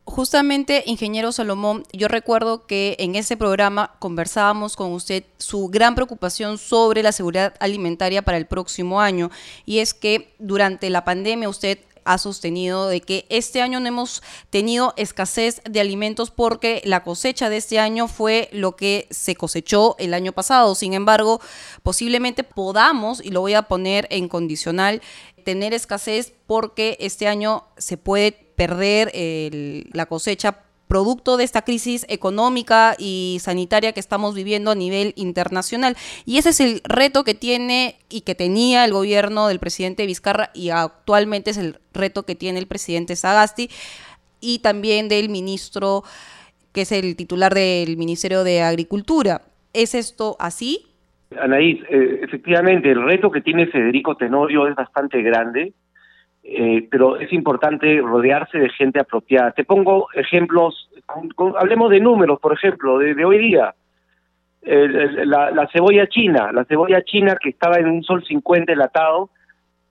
Justamente, 0.04 0.82
ingeniero 0.86 1.30
Salomón, 1.30 1.84
yo 1.92 2.08
recuerdo 2.08 2.66
que 2.66 2.96
en 2.98 3.14
ese 3.14 3.36
programa 3.36 3.92
conversábamos 4.00 4.74
con 4.74 4.90
usted 4.90 5.22
su 5.38 5.68
gran 5.68 5.94
preocupación 5.94 6.58
sobre 6.58 7.04
la 7.04 7.12
seguridad 7.12 7.54
alimentaria 7.60 8.22
para 8.22 8.38
el 8.38 8.46
próximo 8.46 9.00
año 9.00 9.30
y 9.64 9.78
es 9.78 9.94
que 9.94 10.34
durante 10.40 10.90
la 10.90 11.04
pandemia 11.04 11.48
usted 11.48 11.78
ha 12.04 12.18
sostenido 12.18 12.88
de 12.88 13.00
que 13.00 13.26
este 13.28 13.62
año 13.62 13.80
no 13.80 13.86
hemos 13.86 14.22
tenido 14.50 14.94
escasez 14.96 15.60
de 15.68 15.80
alimentos 15.80 16.30
porque 16.30 16.82
la 16.84 17.02
cosecha 17.02 17.48
de 17.48 17.56
este 17.56 17.78
año 17.78 18.08
fue 18.08 18.48
lo 18.52 18.76
que 18.76 19.06
se 19.10 19.34
cosechó 19.34 19.96
el 19.98 20.14
año 20.14 20.32
pasado. 20.32 20.74
Sin 20.74 20.94
embargo, 20.94 21.40
posiblemente 21.82 22.44
podamos, 22.44 23.24
y 23.24 23.30
lo 23.30 23.40
voy 23.40 23.54
a 23.54 23.62
poner 23.62 24.06
en 24.10 24.28
condicional, 24.28 25.02
tener 25.44 25.74
escasez 25.74 26.32
porque 26.46 26.96
este 27.00 27.26
año 27.26 27.64
se 27.76 27.96
puede 27.96 28.32
perder 28.32 29.10
la 29.92 30.06
cosecha 30.06 30.64
producto 30.92 31.38
de 31.38 31.44
esta 31.44 31.62
crisis 31.62 32.04
económica 32.10 32.94
y 32.98 33.38
sanitaria 33.40 33.92
que 33.92 34.00
estamos 34.00 34.34
viviendo 34.34 34.70
a 34.70 34.74
nivel 34.74 35.14
internacional. 35.16 35.96
Y 36.26 36.36
ese 36.36 36.50
es 36.50 36.60
el 36.60 36.82
reto 36.84 37.24
que 37.24 37.32
tiene 37.32 37.96
y 38.10 38.20
que 38.20 38.34
tenía 38.34 38.84
el 38.84 38.92
gobierno 38.92 39.48
del 39.48 39.58
presidente 39.58 40.04
Vizcarra 40.04 40.50
y 40.52 40.68
actualmente 40.68 41.48
es 41.48 41.56
el 41.56 41.76
reto 41.94 42.24
que 42.24 42.34
tiene 42.34 42.58
el 42.58 42.66
presidente 42.66 43.16
Sagasti 43.16 43.70
y 44.38 44.58
también 44.58 45.08
del 45.08 45.30
ministro 45.30 46.02
que 46.74 46.82
es 46.82 46.92
el 46.92 47.16
titular 47.16 47.54
del 47.54 47.96
Ministerio 47.96 48.44
de 48.44 48.60
Agricultura. 48.60 49.40
¿Es 49.72 49.94
esto 49.94 50.36
así? 50.38 50.88
Anaís, 51.40 51.80
eh, 51.88 52.20
efectivamente, 52.22 52.90
el 52.90 53.02
reto 53.02 53.30
que 53.30 53.40
tiene 53.40 53.66
Federico 53.68 54.14
Tenorio 54.18 54.68
es 54.68 54.74
bastante 54.74 55.22
grande 55.22 55.72
eh, 56.44 56.88
pero 56.90 57.18
es 57.18 57.32
importante 57.32 58.00
rodearse 58.00 58.58
de 58.58 58.68
gente 58.70 59.00
apropiada. 59.00 59.52
Te 59.52 59.64
pongo 59.64 60.08
ejemplos, 60.14 60.90
hablemos 61.56 61.90
de 61.90 62.00
números, 62.00 62.40
por 62.40 62.52
ejemplo, 62.52 62.98
de, 62.98 63.24
hoy 63.24 63.38
día. 63.38 63.74
la, 64.62 65.68
cebolla 65.72 66.06
china, 66.08 66.50
la 66.52 66.64
cebolla 66.64 67.02
china 67.02 67.36
que 67.40 67.50
estaba 67.50 67.76
en 67.76 67.86
un 67.86 68.02
sol 68.02 68.24
50 68.24 68.72
enlatado, 68.72 69.30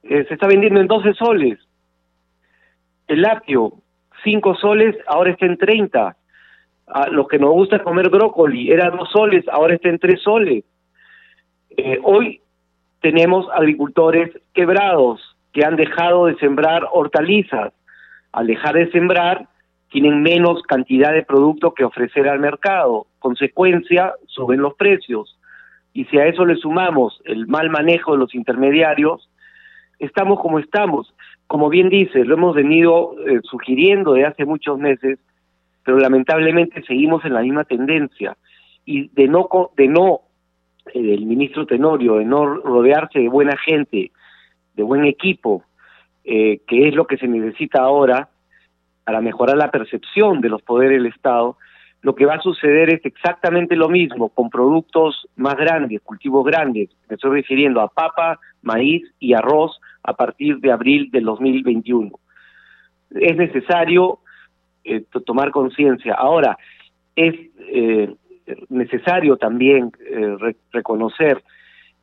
eh, 0.03 0.25
se 0.27 0.33
está 0.33 0.47
vendiendo 0.47 0.81
en 0.81 0.87
12 0.87 1.13
soles. 1.13 1.59
El 3.07 3.21
lácteo, 3.21 3.73
5 4.23 4.55
soles, 4.55 4.95
ahora 5.07 5.31
está 5.31 5.45
en 5.45 5.57
30. 5.57 6.17
A 6.87 7.07
los 7.07 7.27
que 7.27 7.39
nos 7.39 7.51
gusta 7.51 7.83
comer 7.83 8.09
brócoli, 8.09 8.71
era 8.71 8.89
2 8.89 9.09
soles, 9.09 9.45
ahora 9.47 9.75
está 9.75 9.89
en 9.89 9.99
3 9.99 10.21
soles. 10.21 10.65
Eh, 11.77 11.99
hoy 12.03 12.41
tenemos 12.99 13.47
agricultores 13.53 14.31
quebrados 14.53 15.30
que 15.53 15.65
han 15.65 15.75
dejado 15.75 16.25
de 16.25 16.35
sembrar 16.35 16.87
hortalizas. 16.91 17.73
Al 18.31 18.47
dejar 18.47 18.75
de 18.75 18.91
sembrar, 18.91 19.47
tienen 19.89 20.21
menos 20.21 20.63
cantidad 20.63 21.13
de 21.13 21.23
producto 21.23 21.73
que 21.73 21.83
ofrecer 21.83 22.27
al 22.29 22.39
mercado. 22.39 23.07
Consecuencia, 23.19 24.13
suben 24.27 24.61
los 24.61 24.73
precios. 24.75 25.37
Y 25.93 26.05
si 26.05 26.17
a 26.17 26.25
eso 26.25 26.45
le 26.45 26.55
sumamos 26.55 27.21
el 27.25 27.47
mal 27.47 27.69
manejo 27.69 28.13
de 28.13 28.19
los 28.19 28.33
intermediarios, 28.33 29.29
estamos 29.99 30.39
como 30.39 30.59
estamos. 30.59 31.13
Como 31.47 31.69
bien 31.69 31.89
dice, 31.89 32.23
lo 32.23 32.35
hemos 32.35 32.55
venido 32.55 33.15
eh, 33.27 33.41
sugiriendo 33.43 34.13
de 34.13 34.25
hace 34.25 34.45
muchos 34.45 34.79
meses, 34.79 35.19
pero 35.83 35.97
lamentablemente 35.97 36.81
seguimos 36.83 37.25
en 37.25 37.33
la 37.33 37.41
misma 37.41 37.65
tendencia. 37.65 38.37
Y 38.85 39.09
de 39.09 39.27
no, 39.27 39.49
de 39.75 39.87
no 39.89 40.21
eh, 40.93 41.13
el 41.13 41.25
ministro 41.25 41.65
Tenorio, 41.65 42.15
de 42.15 42.25
no 42.25 42.45
rodearse 42.45 43.19
de 43.19 43.27
buena 43.27 43.57
gente, 43.57 44.11
de 44.73 44.83
buen 44.83 45.05
equipo, 45.05 45.63
eh, 46.23 46.61
que 46.67 46.87
es 46.87 46.95
lo 46.95 47.05
que 47.05 47.17
se 47.17 47.27
necesita 47.27 47.81
ahora 47.81 48.29
para 49.03 49.21
mejorar 49.21 49.57
la 49.57 49.71
percepción 49.71 50.41
de 50.41 50.49
los 50.49 50.61
poderes 50.61 50.97
del 50.97 51.11
Estado, 51.11 51.57
lo 52.01 52.15
que 52.15 52.25
va 52.25 52.35
a 52.35 52.41
suceder 52.41 52.89
es 52.89 53.05
exactamente 53.05 53.75
lo 53.75 53.87
mismo 53.87 54.29
con 54.29 54.49
productos 54.49 55.27
más 55.35 55.55
grandes, 55.55 56.01
cultivos 56.01 56.45
grandes. 56.45 56.89
Me 57.07 57.15
estoy 57.15 57.41
refiriendo 57.41 57.79
a 57.79 57.89
papa, 57.89 58.39
maíz 58.63 59.03
y 59.19 59.33
arroz 59.33 59.79
a 60.03 60.13
partir 60.13 60.57
de 60.59 60.71
abril 60.71 61.11
del 61.11 61.25
2021. 61.25 62.11
Es 63.11 63.35
necesario 63.37 64.19
eh, 64.83 65.03
tomar 65.25 65.51
conciencia. 65.51 66.15
Ahora, 66.15 66.57
es 67.15 67.35
eh, 67.59 68.15
necesario 68.69 69.37
también 69.37 69.91
eh, 69.99 70.55
reconocer 70.71 71.43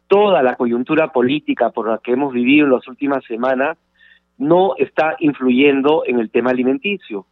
toda 0.08 0.42
la 0.42 0.56
coyuntura 0.56 1.12
política 1.12 1.70
por 1.70 1.88
la 1.88 1.98
que 1.98 2.12
hemos 2.12 2.32
vivido 2.32 2.66
en 2.66 2.72
las 2.72 2.88
últimas 2.88 3.24
semanas 3.24 3.78
no 4.38 4.74
está 4.76 5.16
influyendo 5.20 6.04
en 6.06 6.18
el 6.18 6.30
tema 6.30 6.50
alimenticio. 6.50 7.26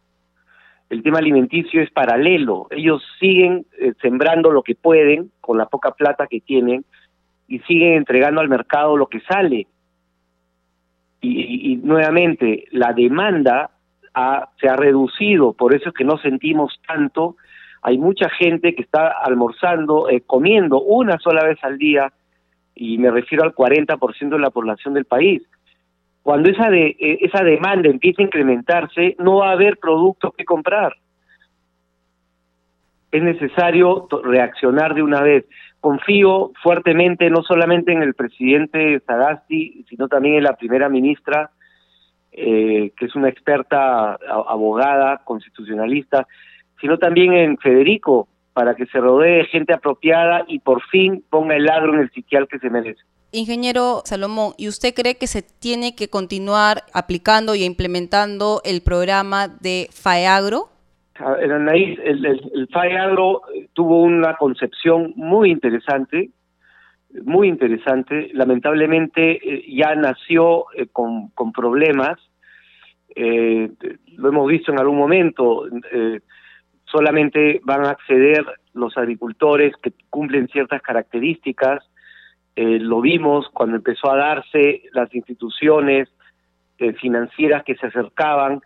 El 0.89 1.03
tema 1.03 1.19
alimenticio 1.19 1.83
es 1.83 1.91
paralelo. 1.91 2.69
Ellos 2.71 3.03
siguen 3.19 3.67
eh, 3.79 3.93
sembrando 4.01 4.51
lo 4.51 4.63
que 4.63 4.75
pueden 4.75 5.31
con 5.41 5.59
la 5.59 5.67
poca 5.67 5.93
plata 5.93 6.27
que 6.27 6.41
tienen 6.41 6.85
y 7.49 7.59
siguen 7.61 7.95
entregando 7.95 8.41
al 8.41 8.49
mercado 8.49 8.97
lo 8.97 9.07
que 9.07 9.21
sale. 9.21 9.67
Y, 11.23 11.81
nuevamente, 11.83 12.67
la 12.71 12.93
demanda 12.93 13.71
se 14.61 14.69
ha 14.69 14.77
reducido, 14.77 15.55
por 15.55 15.75
eso 15.75 15.89
es 15.89 15.95
que 15.95 16.05
no 16.05 16.19
sentimos 16.19 16.81
tanto. 16.87 17.37
Hay 17.83 17.99
mucha 17.99 18.29
gente 18.31 18.77
que 18.77 18.83
está 18.83 19.09
almorzando, 19.09 20.09
eh, 20.09 20.23
comiendo 20.25 20.81
una 20.81 21.19
sola 21.19 21.45
vez 21.45 21.59
al 21.63 21.79
día, 21.79 22.13
y 22.77 22.99
me 22.99 23.11
refiero 23.11 23.43
al 23.43 23.55
40% 23.55 24.29
de 24.29 24.39
la 24.39 24.51
población 24.51 24.95
del 24.95 25.07
país. 25.07 25.43
Cuando 26.23 26.51
esa, 26.51 26.69
de, 26.71 26.97
eh, 26.99 27.19
esa 27.23 27.43
demanda 27.43 27.89
empiece 27.89 28.23
a 28.23 28.27
incrementarse, 28.27 29.17
no 29.19 29.37
va 29.37 29.49
a 29.49 29.53
haber 29.53 29.79
productos 29.79 30.35
que 30.37 30.45
comprar. 30.45 30.95
Es 33.11 33.23
necesario 33.23 34.07
reaccionar 34.23 34.95
de 34.95 35.03
una 35.03 35.23
vez. 35.23 35.47
Confío 35.81 36.53
fuertemente 36.63 37.31
no 37.31 37.43
solamente 37.43 37.93
en 37.93 38.03
el 38.03 38.15
presidente 38.15 39.01
Sagasti, 39.07 39.87
sino 39.89 40.09
también 40.09 40.35
en 40.35 40.45
la 40.45 40.57
primera 40.57 40.89
ministra, 40.89 41.51
eh, 42.33 42.93
que 42.97 43.07
es 43.07 43.15
una 43.15 43.29
experta 43.29 44.15
abogada, 44.15 45.23
constitucionalista, 45.25 46.27
sino 46.81 46.99
también 46.99 47.33
en 47.33 47.57
Federico, 47.57 48.29
para 48.57 48.75
que 48.75 48.87
se 48.87 48.99
rodee 49.01 49.45
gente 49.49 49.75
apropiada 49.75 50.47
y 50.49 50.61
por 50.61 50.81
fin 50.85 51.23
ponga 51.29 51.55
el 51.55 51.69
agro 51.69 51.93
en 51.93 52.01
el 52.01 52.11
sitial 52.13 52.49
que 52.49 52.59
se 52.59 52.71
merece. 52.71 53.03
Ingeniero 53.31 54.01
Salomón, 54.07 54.55
¿y 54.57 54.67
usted 54.69 54.95
cree 54.95 55.19
que 55.19 55.27
se 55.27 55.43
tiene 55.43 55.95
que 55.95 56.09
continuar 56.09 56.85
aplicando 56.95 57.55
y 57.55 57.65
implementando 57.65 58.63
el 58.65 58.81
programa 58.81 59.49
de 59.49 59.89
FAEAGRO? 59.93 60.71
El, 61.39 61.69
el, 61.69 62.25
el, 62.25 62.69
FAEAGRO 62.73 63.43
tuvo 63.75 64.01
una 64.01 64.39
concepción 64.39 65.13
muy 65.17 65.51
interesante, 65.51 66.31
muy 67.25 67.49
interesante. 67.49 68.31
Lamentablemente 68.33 69.33
eh, 69.33 69.65
ya 69.69 69.95
nació 69.97 70.65
eh, 70.75 70.87
con, 70.91 71.29
con, 71.35 71.53
problemas. 71.53 72.19
Eh, 73.15 73.71
lo 74.17 74.29
hemos 74.31 74.49
visto 74.49 74.73
en 74.73 74.81
algún 74.81 74.97
momento 74.97 75.67
solamente 76.87 77.61
van 77.65 77.85
a 77.85 77.91
acceder 77.91 78.45
los 78.73 78.97
agricultores 78.97 79.75
que 79.83 79.93
cumplen 80.11 80.49
ciertas 80.49 80.83
características. 80.83 81.85
Eh, 82.55 82.79
lo 82.79 83.01
vimos 83.01 83.49
cuando 83.53 83.77
empezó 83.77 84.11
a 84.11 84.17
darse 84.17 84.83
las 84.93 85.15
instituciones 85.15 86.09
eh, 86.79 86.93
financieras 86.95 87.65
que 87.65 87.75
se 87.77 87.87
acercaban, 87.87 88.61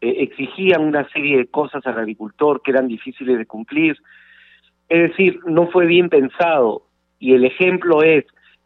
eh, 0.00 0.16
exigían 0.20 0.82
una 0.82 1.08
serie 1.10 1.38
de 1.38 1.46
cosas 1.46 1.86
al 1.86 1.98
agricultor 1.98 2.62
que 2.62 2.70
eran 2.70 2.88
difíciles 2.88 3.38
de 3.38 3.46
cumplir. 3.46 3.96
Es 4.88 5.10
decir, 5.10 5.40
no 5.46 5.68
fue 5.68 5.86
bien 5.86 6.08
pensado 6.08 6.84
y 7.18 7.34
el 7.34 7.44
ejemplo 7.44 8.02
es 8.02 8.24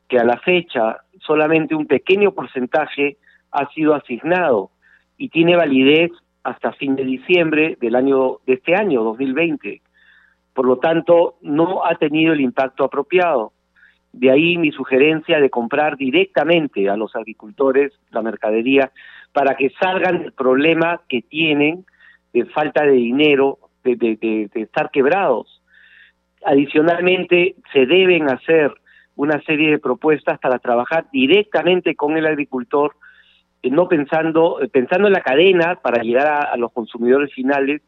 que 0.09 0.19
a 0.19 0.25
la 0.25 0.39
fecha 0.39 0.99
solamente 1.21 1.75
un 1.75 1.87
pequeño 1.87 2.33
porcentaje 2.33 3.17
ha 3.51 3.69
sido 3.73 3.95
asignado 3.95 4.71
y 5.17 5.29
tiene 5.29 5.57
validez 5.57 6.11
hasta 6.45 6.73
fin 6.73 6.97
de 6.97 7.05
diciembre 7.05 7.77
del 7.81 7.95
año 7.95 8.39
de 8.47 8.55
este 8.55 8.75
año 8.75 9.03
2020. 9.03 9.81
Por 10.55 10.67
lo 10.67 10.79
tanto, 10.79 11.37
no 11.41 11.85
ha 11.85 11.95
tenido 11.97 12.33
el 12.33 12.41
impacto 12.41 12.85
apropiado. 12.85 13.53
De 14.13 14.31
ahí 14.31 14.59
mi 14.59 14.73
sugerencia 14.73 15.41
de 15.41 15.49
comprar 15.49 15.97
directamente 15.97 16.91
a 16.91 16.97
los 16.97 17.17
agricultores 17.17 17.93
la 18.11 18.23
mercadería 18.23 18.93
para 19.33 19.57
que 19.57 19.71
salgan 19.81 20.23
del 20.23 20.33
problema 20.33 21.01
que 21.09 21.23
tienen 21.23 21.87
de 22.35 22.45
falta 22.47 22.85
de 22.85 22.93
dinero, 22.93 23.59
de, 23.85 23.97
de 23.97 24.51
estar 24.55 24.91
quebrados. 24.91 25.63
Adicionalmente, 26.45 27.57
se 27.73 27.87
deben 27.87 28.31
hacer 28.31 28.73
una 29.17 29.41
serie 29.43 29.71
de 29.71 29.79
propuestas 29.79 30.39
para 30.39 30.59
trabajar 30.59 31.07
directamente 31.13 31.95
con 31.95 32.17
el 32.17 32.27
agricultor 32.27 32.95
no 33.71 33.89
pensando, 33.89 34.61
eh, 34.61 34.69
pensando 34.69 35.07
en 35.07 35.13
la 35.13 35.23
cadena 35.23 35.79
para 35.83 36.03
llegar 36.03 36.49
a, 36.51 36.57
los 36.57 36.73
consumidores 36.73 37.33
finales, 37.33 37.83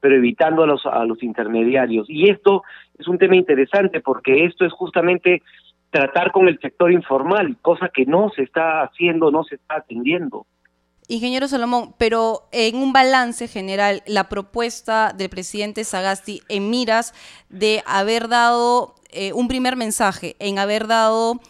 pero 0.00 0.16
evitando 0.16 0.62
a 0.62 0.66
los, 0.66 0.86
a 0.86 1.04
los 1.04 1.22
intermediarios. 1.22 2.08
Y 2.08 2.30
esto 2.30 2.62
es 2.98 3.06
un 3.08 3.18
tema 3.18 3.36
interesante 3.36 4.00
porque 4.00 4.44
esto 4.44 4.64
es 4.64 4.72
justamente 4.72 5.42
tratar 5.90 6.32
con 6.32 6.48
el 6.48 6.58
sector 6.60 6.92
informal, 6.92 7.56
cosa 7.62 7.88
que 7.88 8.06
no 8.06 8.30
se 8.34 8.42
está 8.42 8.82
haciendo, 8.82 9.30
no 9.30 9.44
se 9.44 9.56
está 9.56 9.76
atendiendo. 9.76 10.46
Ingeniero 11.10 11.48
Salomón, 11.48 11.94
pero 11.96 12.48
en 12.52 12.76
un 12.76 12.92
balance 12.92 13.48
general, 13.48 14.02
la 14.06 14.28
propuesta 14.28 15.14
del 15.16 15.30
presidente 15.30 15.84
Sagasti 15.84 16.42
en 16.50 16.68
miras 16.68 17.14
de 17.48 17.82
haber 17.86 18.28
dado 18.28 18.94
eh, 19.10 19.32
un 19.32 19.48
primer 19.48 19.74
mensaje, 19.76 20.36
en 20.38 20.58
haber 20.58 20.86
dado 20.86 21.40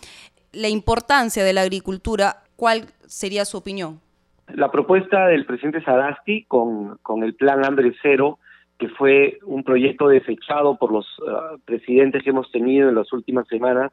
la 0.52 0.68
importancia 0.68 1.42
de 1.42 1.52
la 1.52 1.62
agricultura 1.62 2.44
¿Cuál 2.58 2.86
sería 3.06 3.44
su 3.44 3.56
opinión? 3.56 4.00
La 4.48 4.72
propuesta 4.72 5.28
del 5.28 5.46
presidente 5.46 5.80
Sadasti 5.80 6.42
con, 6.48 6.98
con 7.02 7.22
el 7.22 7.36
plan 7.36 7.64
Hambre 7.64 7.94
Cero, 8.02 8.40
que 8.76 8.88
fue 8.88 9.38
un 9.44 9.62
proyecto 9.62 10.08
desechado 10.08 10.76
por 10.76 10.90
los 10.90 11.06
ah, 11.28 11.54
presidentes 11.64 12.24
que 12.24 12.30
hemos 12.30 12.50
tenido 12.50 12.88
en 12.88 12.96
las 12.96 13.12
últimas 13.12 13.46
semanas, 13.46 13.92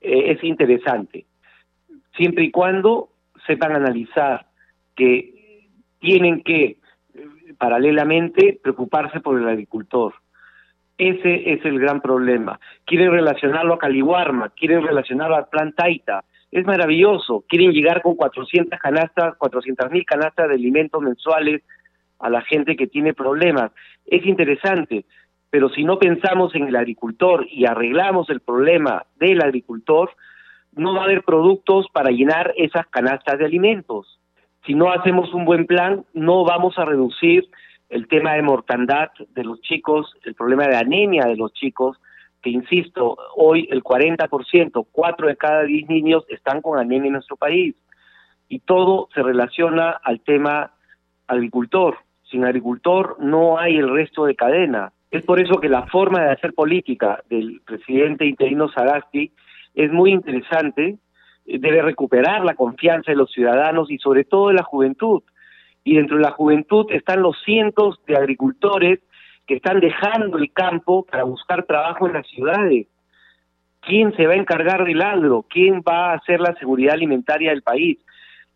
eh, 0.00 0.32
es 0.32 0.42
interesante, 0.42 1.26
siempre 2.16 2.44
y 2.44 2.50
cuando 2.50 3.10
sepan 3.46 3.76
analizar 3.76 4.46
que 4.96 5.68
tienen 5.98 6.42
que, 6.42 6.64
eh, 6.64 6.78
paralelamente, 7.58 8.58
preocuparse 8.62 9.20
por 9.20 9.38
el 9.38 9.46
agricultor. 9.46 10.14
Ese 10.96 11.52
es 11.52 11.62
el 11.66 11.78
gran 11.78 12.00
problema. 12.00 12.58
Quieren 12.86 13.10
relacionarlo 13.10 13.74
a 13.74 13.78
Caliwarma, 13.78 14.48
quieren 14.48 14.82
relacionarlo 14.82 15.36
al 15.36 15.48
plan 15.48 15.74
Taita, 15.74 16.24
es 16.52 16.66
maravilloso. 16.66 17.44
Quieren 17.48 17.72
llegar 17.72 18.02
con 18.02 18.14
400 18.14 18.78
canastas, 18.78 19.36
400 19.38 19.90
mil 19.90 20.04
canastas 20.04 20.48
de 20.48 20.54
alimentos 20.54 21.00
mensuales 21.02 21.62
a 22.18 22.28
la 22.28 22.42
gente 22.42 22.76
que 22.76 22.86
tiene 22.86 23.14
problemas. 23.14 23.72
Es 24.06 24.24
interesante, 24.26 25.06
pero 25.50 25.70
si 25.70 25.82
no 25.82 25.98
pensamos 25.98 26.54
en 26.54 26.68
el 26.68 26.76
agricultor 26.76 27.46
y 27.50 27.64
arreglamos 27.64 28.28
el 28.28 28.40
problema 28.40 29.06
del 29.16 29.42
agricultor, 29.42 30.10
no 30.74 30.94
va 30.94 31.00
a 31.00 31.04
haber 31.04 31.22
productos 31.24 31.86
para 31.92 32.10
llenar 32.10 32.52
esas 32.56 32.86
canastas 32.86 33.38
de 33.38 33.46
alimentos. 33.46 34.20
Si 34.66 34.74
no 34.74 34.92
hacemos 34.92 35.32
un 35.34 35.44
buen 35.44 35.66
plan, 35.66 36.04
no 36.12 36.44
vamos 36.44 36.78
a 36.78 36.84
reducir 36.84 37.48
el 37.88 38.08
tema 38.08 38.34
de 38.34 38.42
mortandad 38.42 39.10
de 39.34 39.44
los 39.44 39.60
chicos, 39.62 40.14
el 40.24 40.34
problema 40.34 40.66
de 40.66 40.76
anemia 40.76 41.24
de 41.24 41.36
los 41.36 41.52
chicos, 41.52 41.98
que 42.42 42.50
insisto, 42.50 43.16
hoy 43.36 43.68
el 43.70 43.82
40%, 43.82 44.86
4 44.90 45.26
de 45.28 45.36
cada 45.36 45.62
10 45.62 45.88
niños 45.88 46.24
están 46.28 46.60
con 46.60 46.78
anemia 46.78 47.06
en 47.06 47.14
nuestro 47.14 47.36
país. 47.36 47.74
Y 48.48 48.58
todo 48.58 49.08
se 49.14 49.22
relaciona 49.22 49.90
al 49.90 50.20
tema 50.20 50.72
agricultor. 51.28 51.98
Sin 52.30 52.44
agricultor 52.44 53.16
no 53.20 53.58
hay 53.58 53.76
el 53.76 53.88
resto 53.88 54.24
de 54.26 54.34
cadena. 54.34 54.92
Es 55.10 55.24
por 55.24 55.40
eso 55.40 55.60
que 55.60 55.68
la 55.68 55.86
forma 55.86 56.22
de 56.22 56.32
hacer 56.32 56.52
política 56.52 57.22
del 57.30 57.60
presidente 57.64 58.26
interino 58.26 58.68
Sagasti 58.68 59.32
es 59.74 59.92
muy 59.92 60.10
interesante, 60.10 60.98
debe 61.46 61.82
recuperar 61.82 62.44
la 62.44 62.54
confianza 62.54 63.12
de 63.12 63.16
los 63.16 63.30
ciudadanos 63.30 63.90
y 63.90 63.98
sobre 63.98 64.24
todo 64.24 64.48
de 64.48 64.54
la 64.54 64.62
juventud. 64.64 65.22
Y 65.84 65.96
dentro 65.96 66.16
de 66.16 66.22
la 66.22 66.30
juventud 66.32 66.86
están 66.90 67.22
los 67.22 67.36
cientos 67.44 68.00
de 68.06 68.16
agricultores 68.16 69.00
que 69.46 69.54
están 69.54 69.80
dejando 69.80 70.38
el 70.38 70.52
campo 70.52 71.04
para 71.04 71.24
buscar 71.24 71.64
trabajo 71.64 72.06
en 72.06 72.14
las 72.14 72.26
ciudades. 72.28 72.86
¿Quién 73.80 74.14
se 74.16 74.26
va 74.26 74.34
a 74.34 74.36
encargar 74.36 74.84
del 74.84 75.02
agro? 75.02 75.44
¿Quién 75.48 75.82
va 75.86 76.10
a 76.10 76.14
hacer 76.14 76.40
la 76.40 76.54
seguridad 76.54 76.94
alimentaria 76.94 77.50
del 77.50 77.62
país? 77.62 77.98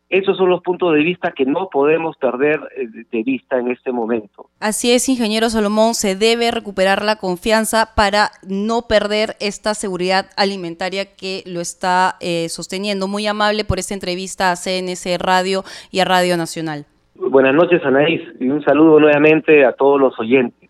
Esos 0.09 0.37
son 0.37 0.51
los 0.51 0.63
puntos 0.63 0.95
de 0.95 1.01
vista 1.01 1.33
que 1.33 1.45
no 1.45 1.69
podemos 1.69 2.17
perder 2.17 2.61
eh, 2.77 2.87
de 3.11 3.23
vista 3.25 3.59
en 3.59 3.73
este 3.73 3.91
momento. 3.91 4.49
Así 4.61 4.93
es, 4.93 5.09
ingeniero 5.09 5.51
Salomón, 5.51 5.95
se 5.95 6.15
debe 6.15 6.53
recuperar 6.53 7.05
la 7.05 7.17
confianza 7.17 7.93
para 7.97 8.31
no 8.49 8.83
perder 8.83 9.35
esta 9.41 9.75
seguridad 9.75 10.27
alimentaria 10.37 11.17
que 11.17 11.43
lo 11.45 11.61
está 11.61 12.15
eh, 12.21 12.49
sosteniendo. 12.49 13.09
Muy 13.09 13.27
amable 13.27 13.65
por 13.65 13.81
esta 13.81 13.95
entrevista 13.95 14.53
a 14.53 14.57
CNC 14.57 15.19
Radio 15.19 15.65
y 15.91 15.99
a 15.99 16.05
Radio 16.05 16.37
Nacional. 16.37 16.87
Buenas 17.17 17.55
noches, 17.55 17.83
Anaís, 17.85 18.21
y 18.39 18.49
un 18.49 18.63
saludo 18.63 19.01
nuevamente 19.01 19.65
a 19.65 19.73
todos 19.73 20.01
los 20.01 20.17
oyentes. 20.21 20.66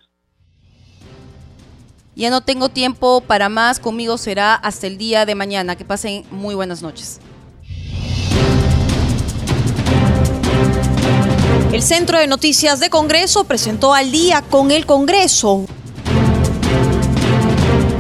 Ya 2.18 2.30
no 2.30 2.40
tengo 2.40 2.70
tiempo 2.70 3.20
para 3.20 3.50
más, 3.50 3.78
conmigo 3.78 4.16
será 4.16 4.54
hasta 4.54 4.86
el 4.86 4.96
día 4.96 5.26
de 5.26 5.34
mañana. 5.34 5.76
Que 5.76 5.84
pasen 5.84 6.24
muy 6.30 6.54
buenas 6.54 6.80
noches. 6.80 7.20
El 11.72 11.82
Centro 11.82 12.18
de 12.18 12.26
Noticias 12.26 12.80
de 12.80 12.88
Congreso 12.88 13.44
presentó 13.44 13.92
al 13.92 14.10
día 14.12 14.40
con 14.40 14.70
el 14.70 14.86
Congreso 14.86 15.66